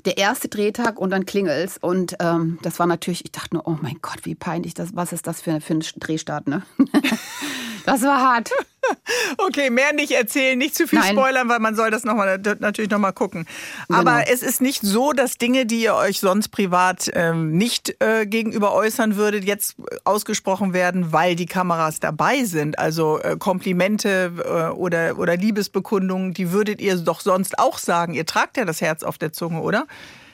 der 0.06 0.18
erste 0.20 0.48
Drehtag 0.48 1.00
und 1.00 1.10
dann 1.10 1.25
klingelt's. 1.25 1.80
Und 1.82 2.16
ähm, 2.20 2.60
das 2.62 2.78
war 2.78 2.86
natürlich, 2.86 3.25
ich 3.25 3.32
dachte 3.32 3.56
nur, 3.56 3.68
oh 3.68 3.78
mein 3.82 3.98
Gott, 4.04 4.20
wie 4.25 4.36
peinlich 4.36 4.75
das, 4.75 4.89
was 4.94 5.12
ist 5.12 5.25
das 5.25 5.42
für, 5.42 5.60
für 5.60 5.74
ein 5.74 5.84
Drehstart, 5.98 6.48
ne? 6.48 6.62
das 7.88 8.04
war 8.04 8.22
hart. 8.22 8.51
Okay, 9.38 9.69
mehr 9.69 9.93
nicht 9.93 10.12
erzählen, 10.12 10.58
nicht 10.58 10.75
zu 10.75 10.88
viel 10.88 11.00
Nein. 11.00 11.13
spoilern, 11.15 11.50
weil 11.50 11.60
man 11.60 11.75
soll 11.75 11.91
das 11.91 12.03
noch 12.03 12.15
mal, 12.15 12.39
natürlich 12.60 12.91
nochmal 12.91 13.13
gucken. 13.13 13.46
Aber 13.89 14.19
genau. 14.19 14.31
es 14.31 14.43
ist 14.43 14.62
nicht 14.62 14.81
so, 14.81 15.13
dass 15.13 15.38
Dinge, 15.38 15.65
die 15.65 15.81
ihr 15.81 15.96
euch 15.96 16.19
sonst 16.19 16.50
privat 16.50 17.10
ähm, 17.13 17.51
nicht 17.51 17.96
äh, 18.01 18.25
gegenüber 18.25 18.74
äußern 18.74 19.15
würdet, 19.15 19.46
jetzt 19.46 19.75
ausgesprochen 20.03 20.74
werden, 20.74 21.12
weil 21.12 21.36
die 21.36 21.46
Kameras 21.46 22.00
dabei 22.00 22.43
sind. 22.43 22.79
Also 22.79 23.19
äh, 23.19 23.38
Komplimente 23.38 24.31
äh, 24.43 24.74
oder, 24.75 25.17
oder 25.17 25.38
Liebesbekundungen, 25.38 26.34
die 26.34 26.51
würdet 26.51 26.81
ihr 26.81 26.96
doch 26.98 27.22
sonst 27.22 27.60
auch 27.60 27.77
sagen. 27.77 28.13
Ihr 28.13 28.25
tragt 28.25 28.58
ja 28.58 28.65
das 28.65 28.81
Herz 28.81 29.03
auf 29.03 29.17
der 29.17 29.34
Zunge, 29.34 29.62
oder? 29.62 29.86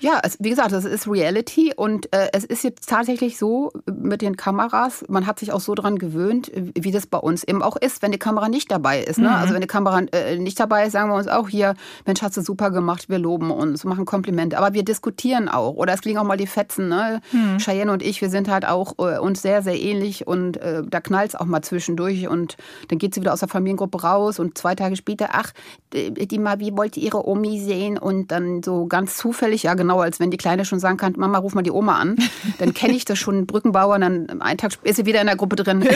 Ja, 0.06 0.20
es, 0.22 0.38
wie 0.40 0.52
gesagt, 0.52 0.72
das 0.72 0.86
ist 0.86 1.08
Reality 1.08 1.74
und 1.76 2.14
äh, 2.14 2.30
es 2.32 2.46
ist 2.46 2.64
jetzt 2.64 2.88
tatsächlich 2.88 3.40
so 3.40 3.72
mit 3.92 4.22
den 4.22 4.38
Kameras, 4.38 5.04
man 5.08 5.26
hat 5.26 5.40
sich 5.40 5.52
auch 5.52 5.60
so 5.60 5.74
dran 5.74 5.98
gewöhnt, 5.98 6.52
wie 6.54 6.92
das 6.92 7.08
bei 7.08 7.18
uns 7.18 7.44
eben 7.44 7.64
auch 7.64 7.76
ist, 7.76 8.04
wenn 8.04 8.12
die 8.12 8.20
Kamera 8.20 8.48
nicht 8.48 8.70
dabei 8.70 9.02
ist. 9.02 9.18
Ne? 9.18 9.30
Mhm. 9.30 9.34
Also 9.34 9.56
wenn 9.56 9.62
die 9.62 9.68
Kamera 9.68 10.02
äh, 10.12 10.38
nicht 10.38 10.60
dabei 10.60 10.86
ist, 10.86 10.92
sagen 10.92 11.10
wir 11.10 11.16
uns 11.16 11.28
auch 11.28 11.50
hier, 11.50 11.74
Mensch, 12.06 12.22
hast 12.22 12.38
du 12.38 12.42
super 12.42 12.70
gemacht, 12.70 13.10
wir 13.10 13.18
loben 13.18 13.50
uns, 13.50 13.84
machen 13.84 14.06
Komplimente. 14.06 14.60
Aber 14.60 14.76
wir 14.76 14.86
diskutieren 14.86 15.50
auch. 15.50 15.74
Oder 15.74 15.96
es 15.96 16.02
klingen 16.02 16.20
auch 16.20 16.24
mal 16.24 16.38
die 16.38 16.46
Fetzen. 16.46 16.88
Ne? 16.88 17.20
Mhm. 17.32 17.58
Cheyenne 17.58 17.92
und 17.92 18.04
ich, 18.04 18.22
wir 18.22 18.30
sind 18.30 18.48
halt 18.48 18.68
auch 18.68 19.00
äh, 19.00 19.18
uns 19.18 19.42
sehr, 19.42 19.64
sehr 19.64 19.82
ähnlich 19.82 20.28
und 20.28 20.58
äh, 20.58 20.84
da 20.88 21.02
knallt 21.02 21.30
es 21.30 21.36
auch 21.36 21.46
mal 21.46 21.64
zwischendurch 21.64 22.28
und 22.28 22.58
dann 22.90 23.00
geht 23.00 23.16
sie 23.16 23.22
wieder 23.22 23.34
aus 23.34 23.40
der 23.40 23.50
Familiengruppe 23.50 24.04
raus 24.04 24.38
und 24.38 24.56
zwei 24.56 24.76
Tage 24.76 24.98
später, 24.98 25.30
ach, 25.32 25.52
die, 25.94 26.28
die 26.28 26.38
Mavi 26.38 26.78
wollte 26.78 27.00
ihre 27.00 27.28
Omi 27.28 27.60
sehen 27.60 27.98
und 27.98 28.32
dann 28.32 28.62
so 28.62 28.86
ganz 28.86 29.18
zufällig, 29.18 29.64
ja 29.64 29.74
genau, 29.74 29.95
genau, 29.96 30.02
als 30.02 30.20
wenn 30.20 30.32
die 30.32 30.38
Kleine 30.38 30.66
schon 30.66 30.80
sagen 30.80 30.98
kann, 30.98 31.14
Mama, 31.18 31.38
ruf 31.38 31.54
mal 31.54 31.62
die 31.62 31.72
Oma 31.72 32.00
an. 32.00 32.18
Dann 32.58 32.74
kenne 32.74 32.94
ich 32.94 33.06
das 33.06 33.18
schon, 33.20 33.46
Brückenbauer, 33.46 33.96
und 33.96 34.02
dann 34.02 34.42
einen 34.42 34.58
Tag 34.58 34.74
ist 34.84 34.98
sie 34.98 35.06
wieder 35.06 35.22
in 35.22 35.28
der 35.28 35.36
Gruppe 35.36 35.56
drin. 35.56 35.82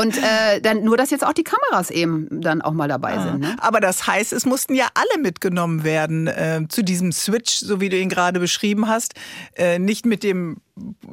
und 0.00 0.16
äh, 0.18 0.60
dann 0.60 0.84
nur, 0.84 0.96
dass 0.96 1.10
jetzt 1.10 1.24
auch 1.24 1.32
die 1.32 1.44
Kameras 1.44 1.90
eben 1.90 2.28
dann 2.30 2.62
auch 2.62 2.72
mal 2.72 2.88
dabei 2.88 3.16
ah. 3.16 3.22
sind. 3.22 3.40
Ne? 3.40 3.56
Aber 3.58 3.80
das 3.80 4.06
heißt, 4.06 4.32
es 4.32 4.46
mussten 4.46 4.74
ja 4.74 4.88
alle 4.94 5.22
mitgenommen 5.22 5.84
werden 5.84 6.26
äh, 6.26 6.62
zu 6.68 6.82
diesem 6.82 7.12
Switch, 7.12 7.54
so 7.56 7.80
wie 7.80 7.88
du 7.88 7.98
ihn 7.98 8.08
gerade 8.08 8.40
beschrieben 8.40 8.88
hast. 8.88 9.14
Äh, 9.56 9.78
nicht 9.78 10.06
mit 10.06 10.22
dem 10.22 10.56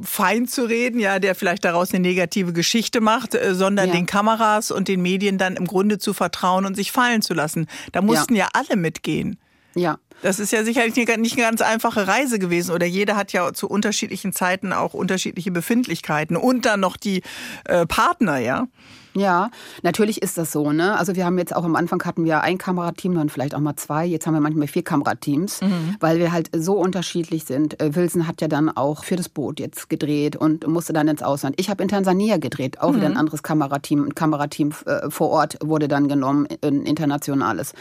Feind 0.02 0.50
zu 0.50 0.64
reden, 0.64 1.00
ja, 1.00 1.20
der 1.20 1.36
vielleicht 1.36 1.64
daraus 1.66 1.94
eine 1.94 2.00
negative 2.00 2.52
Geschichte 2.54 3.00
macht, 3.00 3.36
äh, 3.36 3.54
sondern 3.54 3.90
ja. 3.90 3.94
den 3.94 4.08
Kameras 4.08 4.72
und 4.72 4.88
den 4.88 5.02
Medien 5.02 5.38
dann 5.38 5.56
im 5.56 5.68
Grunde 5.68 6.00
zu 6.00 6.14
vertrauen 6.14 6.66
und 6.66 6.76
sich 6.76 6.92
fallen 6.92 7.22
zu 7.22 7.34
lassen. 7.34 7.68
Da 7.92 8.02
mussten 8.02 8.36
ja, 8.36 8.46
ja 8.46 8.50
alle 8.54 8.76
mitgehen. 8.76 9.38
Ja. 9.76 10.00
Das 10.22 10.40
ist 10.40 10.52
ja 10.52 10.64
sicherlich 10.64 10.96
nicht 10.96 11.38
eine 11.38 11.46
ganz 11.46 11.62
einfache 11.62 12.08
Reise 12.08 12.40
gewesen. 12.40 12.74
Oder 12.74 12.86
jeder 12.86 13.16
hat 13.16 13.34
ja 13.34 13.54
zu 13.54 13.68
unterschiedlichen 13.68 14.34
Zeiten 14.34 14.74
auch 14.74 14.94
unterschiedliche 14.94 15.52
Befindlichkeiten. 15.52 16.38
Und 16.38 16.66
dann 16.66 16.80
noch 16.80 16.98
die 16.98 17.22
äh, 17.66 17.86
Partner, 17.86 18.38
ja. 18.38 18.68
Ja, 19.14 19.52
natürlich 19.84 20.22
ist 20.22 20.38
das 20.38 20.52
so. 20.52 20.72
Ne? 20.72 20.98
Also 20.98 21.16
wir 21.16 21.26
haben 21.26 21.38
jetzt 21.38 21.56
auch 21.56 21.66
am 21.66 21.76
Anfang 21.76 22.02
hatten 22.04 22.24
wir 22.24 22.42
ein 22.42 22.58
Kamerateam, 22.58 23.14
dann 23.16 23.30
vielleicht 23.30 23.56
auch 23.56 23.60
mal 23.60 23.76
zwei. 23.76 24.06
Jetzt 24.06 24.26
haben 24.26 24.34
wir 24.34 24.40
manchmal 24.40 24.68
vier 24.68 24.84
Kamerateams, 24.84 25.62
mhm. 25.62 25.96
weil 26.00 26.20
wir 26.20 26.32
halt 26.32 26.50
so 26.56 26.76
unterschiedlich 26.76 27.46
sind. 27.46 27.82
Äh, 27.82 27.96
Wilson 27.96 28.28
hat 28.28 28.42
ja 28.42 28.48
dann 28.48 28.70
auch 28.70 29.04
für 29.04 29.18
das 29.18 29.28
Boot 29.28 29.60
jetzt 29.60 29.90
gedreht 29.90 30.36
und 30.36 30.66
musste 30.68 30.94
dann 30.94 31.08
ins 31.08 31.24
Ausland. 31.24 31.56
Ich 31.60 31.70
habe 31.70 31.84
in 31.84 31.90
Tansania 31.90 32.38
gedreht, 32.38 32.80
auch 32.80 32.92
mhm. 32.92 32.96
wieder 32.98 33.06
ein 33.08 33.14
mhm. 33.14 33.20
anderes 33.20 33.44
Kamerateam. 33.44 34.06
Ein 34.06 34.16
Kamerateam 34.16 34.74
äh, 34.86 35.10
vor 35.10 35.30
Ort 35.30 35.58
wurde 35.62 35.88
dann 35.88 36.08
genommen, 36.08 36.48
ein 36.64 36.84
internationales. 36.84 37.74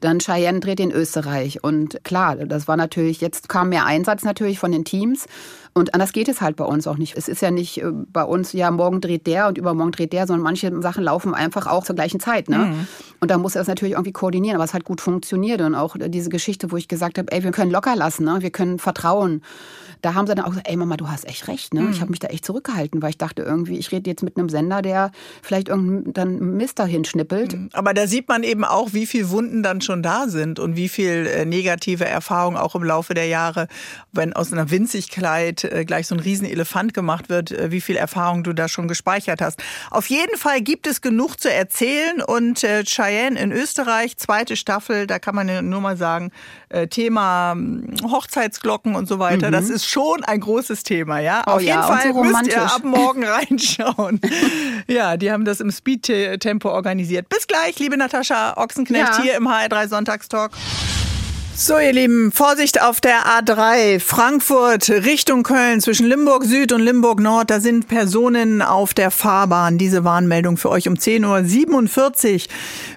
Dann 0.00 0.18
Cheyenne 0.18 0.60
dreht 0.60 0.80
in 0.80 0.90
Österreich 0.90 1.62
und 1.62 1.81
klar, 2.04 2.36
das 2.36 2.68
war 2.68 2.76
natürlich, 2.76 3.20
jetzt 3.20 3.48
kam 3.48 3.68
mehr 3.68 3.86
Einsatz 3.86 4.24
natürlich 4.24 4.58
von 4.58 4.72
den 4.72 4.84
Teams. 4.84 5.26
Und 5.74 5.94
anders 5.94 6.12
geht 6.12 6.28
es 6.28 6.42
halt 6.42 6.56
bei 6.56 6.64
uns 6.64 6.86
auch 6.86 6.98
nicht. 6.98 7.16
Es 7.16 7.28
ist 7.28 7.40
ja 7.40 7.50
nicht 7.50 7.82
äh, 7.82 7.90
bei 7.90 8.24
uns, 8.24 8.52
ja, 8.52 8.70
morgen 8.70 9.00
dreht 9.00 9.26
der 9.26 9.48
und 9.48 9.56
übermorgen 9.56 9.92
dreht 9.92 10.12
der, 10.12 10.26
sondern 10.26 10.44
manche 10.44 10.82
Sachen 10.82 11.02
laufen 11.02 11.34
einfach 11.34 11.66
auch 11.66 11.84
zur 11.84 11.96
gleichen 11.96 12.20
Zeit. 12.20 12.50
Ne? 12.50 12.58
Mhm. 12.58 12.86
Und 13.20 13.30
da 13.30 13.38
muss 13.38 13.54
er 13.54 13.62
es 13.62 13.68
natürlich 13.68 13.94
irgendwie 13.94 14.12
koordinieren, 14.12 14.56
aber 14.56 14.64
es 14.64 14.74
hat 14.74 14.84
gut 14.84 15.00
funktioniert. 15.00 15.62
Und 15.62 15.74
auch 15.74 15.96
diese 15.98 16.28
Geschichte, 16.28 16.70
wo 16.70 16.76
ich 16.76 16.88
gesagt 16.88 17.16
habe, 17.16 17.32
ey, 17.32 17.42
wir 17.42 17.52
können 17.52 17.70
locker 17.70 17.96
lassen, 17.96 18.24
ne? 18.24 18.36
wir 18.40 18.50
können 18.50 18.78
vertrauen 18.78 19.42
da 20.02 20.14
haben 20.14 20.26
sie 20.26 20.34
dann 20.34 20.44
auch 20.44 20.50
gesagt, 20.50 20.68
ey 20.68 20.76
Mama, 20.76 20.96
du 20.96 21.08
hast 21.08 21.26
echt 21.26 21.48
recht. 21.48 21.72
Ne? 21.72 21.82
Mhm. 21.82 21.90
Ich 21.92 22.00
habe 22.00 22.10
mich 22.10 22.18
da 22.18 22.28
echt 22.28 22.44
zurückgehalten, 22.44 23.00
weil 23.00 23.10
ich 23.10 23.18
dachte 23.18 23.42
irgendwie, 23.42 23.78
ich 23.78 23.92
rede 23.92 24.10
jetzt 24.10 24.22
mit 24.22 24.36
einem 24.36 24.48
Sender, 24.48 24.82
der 24.82 25.12
vielleicht 25.42 25.68
irgendeinen 25.68 26.12
dann 26.12 26.56
Mist 26.56 26.78
dahin 26.78 27.04
schnippelt. 27.04 27.54
Mhm. 27.54 27.70
Aber 27.72 27.94
da 27.94 28.06
sieht 28.06 28.28
man 28.28 28.42
eben 28.42 28.64
auch, 28.64 28.92
wie 28.92 29.06
viele 29.06 29.30
Wunden 29.30 29.62
dann 29.62 29.80
schon 29.80 30.02
da 30.02 30.26
sind 30.28 30.58
und 30.58 30.76
wie 30.76 30.88
viel 30.88 31.26
äh, 31.26 31.44
negative 31.44 32.04
Erfahrungen 32.04 32.56
auch 32.56 32.74
im 32.74 32.82
Laufe 32.82 33.14
der 33.14 33.26
Jahre, 33.26 33.68
wenn 34.12 34.32
aus 34.32 34.52
einer 34.52 34.70
Winzigkeit 34.70 35.64
äh, 35.64 35.84
gleich 35.84 36.08
so 36.08 36.16
ein 36.16 36.20
Riesenelefant 36.20 36.94
gemacht 36.94 37.28
wird, 37.28 37.52
äh, 37.52 37.70
wie 37.70 37.80
viel 37.80 37.96
Erfahrung 37.96 38.42
du 38.42 38.52
da 38.52 38.66
schon 38.68 38.88
gespeichert 38.88 39.40
hast. 39.40 39.62
Auf 39.90 40.06
jeden 40.06 40.36
Fall 40.36 40.60
gibt 40.62 40.88
es 40.88 41.00
genug 41.00 41.36
zu 41.36 41.52
erzählen 41.52 42.20
und 42.26 42.64
äh, 42.64 42.82
Cheyenne 42.84 43.38
in 43.38 43.52
Österreich, 43.52 44.16
zweite 44.16 44.56
Staffel, 44.56 45.06
da 45.06 45.20
kann 45.20 45.36
man 45.36 45.68
nur 45.68 45.80
mal 45.80 45.96
sagen, 45.96 46.32
äh, 46.70 46.88
Thema 46.88 47.52
hm, 47.52 47.94
Hochzeitsglocken 48.10 48.96
und 48.96 49.06
so 49.06 49.20
weiter, 49.20 49.48
mhm. 49.48 49.52
das 49.52 49.70
ist 49.70 49.91
schon 49.92 50.24
ein 50.24 50.40
großes 50.40 50.82
Thema, 50.82 51.18
ja. 51.20 51.42
Oh, 51.46 51.52
Auf 51.52 51.60
jeden 51.60 51.74
ja, 51.74 51.82
Fall 51.82 52.12
so 52.12 52.24
müsst 52.24 52.46
ihr 52.46 52.62
ab 52.62 52.82
morgen 52.82 53.24
reinschauen. 53.26 54.20
ja, 54.88 55.16
die 55.16 55.30
haben 55.30 55.44
das 55.44 55.60
im 55.60 55.70
Speed-Tempo 55.70 56.70
organisiert. 56.70 57.28
Bis 57.28 57.46
gleich, 57.46 57.78
liebe 57.78 57.96
Natascha 57.96 58.56
Ochsenknecht 58.56 59.18
ja. 59.18 59.22
hier 59.22 59.34
im 59.34 59.46
HR3 59.46 59.88
Sonntagstalk. 59.88 60.52
So, 61.54 61.78
ihr 61.78 61.92
Lieben, 61.92 62.32
Vorsicht 62.32 62.82
auf 62.82 63.02
der 63.02 63.26
A3 63.26 64.00
Frankfurt 64.00 64.88
Richtung 64.88 65.42
Köln 65.42 65.82
zwischen 65.82 66.06
Limburg 66.06 66.44
Süd 66.44 66.72
und 66.72 66.80
Limburg 66.80 67.20
Nord. 67.20 67.50
Da 67.50 67.60
sind 67.60 67.88
Personen 67.88 68.62
auf 68.62 68.94
der 68.94 69.10
Fahrbahn. 69.10 69.76
Diese 69.76 70.02
Warnmeldung 70.02 70.56
für 70.56 70.70
euch 70.70 70.88
um 70.88 70.94
10.47 70.94 72.32
Uhr. 72.34 72.52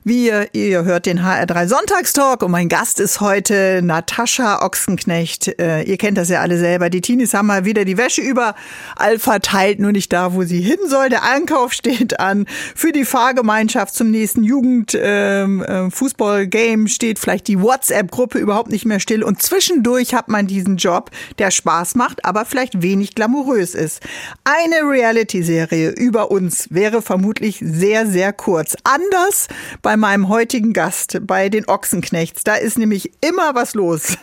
Wir, 0.07 0.49
ihr 0.53 0.83
hört 0.83 1.07
den 1.07 1.21
HR3 1.21 1.67
Sonntagstalk 1.67 2.43
und 2.43 2.51
mein 2.51 2.69
Gast 2.69 2.99
ist 2.99 3.21
heute 3.21 3.81
Natascha 3.81 4.63
Ochsenknecht. 4.63 5.59
Äh, 5.59 5.81
ihr 5.81 5.97
kennt 5.97 6.19
das 6.19 6.29
ja 6.29 6.41
alle 6.41 6.59
selber. 6.59 6.91
Die 6.91 7.01
Teenies 7.01 7.33
haben 7.33 7.47
mal 7.47 7.65
wieder 7.65 7.85
die 7.85 7.97
Wäsche 7.97 8.21
überall 8.21 9.17
verteilt, 9.17 9.79
nur 9.79 9.91
nicht 9.91 10.13
da, 10.13 10.35
wo 10.35 10.43
sie 10.43 10.61
hin 10.61 10.77
soll. 10.85 11.09
Der 11.09 11.23
Einkauf 11.23 11.73
steht 11.73 12.19
an. 12.19 12.45
Für 12.75 12.91
die 12.91 13.03
Fahrgemeinschaft 13.03 13.95
zum 13.95 14.11
nächsten 14.11 14.43
Jugendfußball-Game 14.43 16.79
ähm, 16.81 16.85
äh, 16.85 16.89
steht 16.89 17.17
vielleicht 17.17 17.47
die 17.47 17.59
WhatsApp-Gruppe 17.59 18.37
überhaupt 18.37 18.69
nicht 18.69 18.85
mehr 18.85 18.99
still. 18.99 19.23
Und 19.23 19.41
zwischendurch 19.41 20.13
hat 20.13 20.27
man 20.27 20.45
diesen 20.45 20.77
Job, 20.77 21.09
der 21.39 21.49
Spaß 21.49 21.95
macht, 21.95 22.25
aber 22.25 22.45
vielleicht 22.45 22.83
wenig 22.83 23.15
glamourös 23.15 23.73
ist. 23.73 24.03
Eine 24.43 24.87
Reality-Serie 24.87 25.89
über 25.89 26.29
uns 26.29 26.67
wäre 26.69 27.01
vermutlich 27.01 27.57
sehr, 27.59 28.05
sehr 28.05 28.33
kurz. 28.33 28.75
Anders 28.83 29.47
bei 29.81 29.94
meinem 29.99 30.29
heutigen 30.29 30.73
Gast, 30.73 31.19
bei 31.25 31.49
den 31.49 31.67
Ochsenknechts. 31.67 32.43
Da 32.43 32.55
ist 32.55 32.77
nämlich 32.77 33.11
immer 33.21 33.55
was 33.55 33.73
los. 33.73 34.17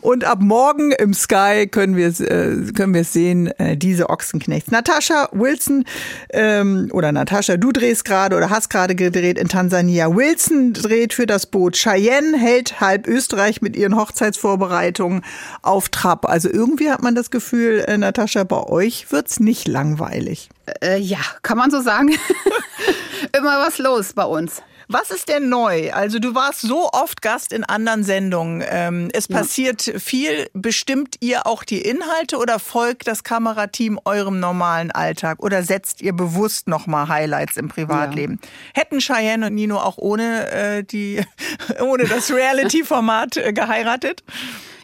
Und 0.00 0.24
ab 0.24 0.40
morgen 0.40 0.90
im 0.92 1.14
Sky 1.14 1.68
können 1.70 1.94
wir 1.94 2.08
es 2.08 2.20
äh, 2.20 2.56
können 2.74 3.04
sehen, 3.04 3.46
äh, 3.58 3.76
diese 3.76 4.10
Ochsenknechts. 4.10 4.72
Natascha 4.72 5.28
Wilson 5.32 5.84
ähm, 6.30 6.88
oder 6.92 7.12
Natascha, 7.12 7.56
du 7.56 7.70
drehst 7.70 8.04
gerade 8.04 8.36
oder 8.36 8.50
hast 8.50 8.70
gerade 8.70 8.96
gedreht 8.96 9.38
in 9.38 9.48
Tansania. 9.48 10.14
Wilson 10.14 10.72
dreht 10.72 11.14
für 11.14 11.26
das 11.26 11.46
Boot. 11.46 11.76
Cheyenne 11.76 12.36
hält 12.36 12.80
halb 12.80 13.06
Österreich 13.06 13.62
mit 13.62 13.68
mit 13.68 13.76
ihren 13.76 13.96
Hochzeitsvorbereitungen 13.96 15.22
auf 15.60 15.90
Trab. 15.90 16.24
Also 16.24 16.48
irgendwie 16.48 16.90
hat 16.90 17.02
man 17.02 17.14
das 17.14 17.30
Gefühl, 17.30 17.84
äh, 17.86 17.98
Natascha, 17.98 18.44
bei 18.44 18.62
euch 18.64 19.12
wird 19.12 19.28
es 19.28 19.40
nicht 19.40 19.68
langweilig. 19.68 20.48
Äh, 20.80 20.98
ja, 20.98 21.18
kann 21.42 21.58
man 21.58 21.70
so 21.70 21.82
sagen. 21.82 22.08
Immer 23.36 23.60
was 23.60 23.76
los 23.76 24.14
bei 24.14 24.24
uns. 24.24 24.62
Was 24.90 25.10
ist 25.10 25.28
denn 25.28 25.50
neu? 25.50 25.92
Also 25.92 26.18
du 26.18 26.34
warst 26.34 26.62
so 26.62 26.88
oft 26.90 27.20
Gast 27.20 27.52
in 27.52 27.62
anderen 27.62 28.04
Sendungen. 28.04 28.64
Ähm, 28.66 29.10
es 29.12 29.28
ja. 29.28 29.36
passiert 29.36 29.82
viel. 29.82 30.48
Bestimmt 30.54 31.16
ihr 31.20 31.46
auch 31.46 31.62
die 31.62 31.82
Inhalte 31.82 32.38
oder 32.38 32.58
folgt 32.58 33.06
das 33.06 33.22
Kamerateam 33.22 34.00
eurem 34.06 34.40
normalen 34.40 34.90
Alltag 34.90 35.42
oder 35.42 35.62
setzt 35.62 36.00
ihr 36.00 36.14
bewusst 36.14 36.68
nochmal 36.68 37.08
Highlights 37.08 37.58
im 37.58 37.68
Privatleben? 37.68 38.40
Ja. 38.42 38.80
Hätten 38.82 39.00
Cheyenne 39.00 39.46
und 39.48 39.54
Nino 39.54 39.76
auch 39.76 39.98
ohne, 39.98 40.50
äh, 40.50 40.84
die, 40.84 41.22
ohne 41.82 42.04
das 42.04 42.30
Reality-Format 42.32 43.36
äh, 43.36 43.52
geheiratet? 43.52 44.24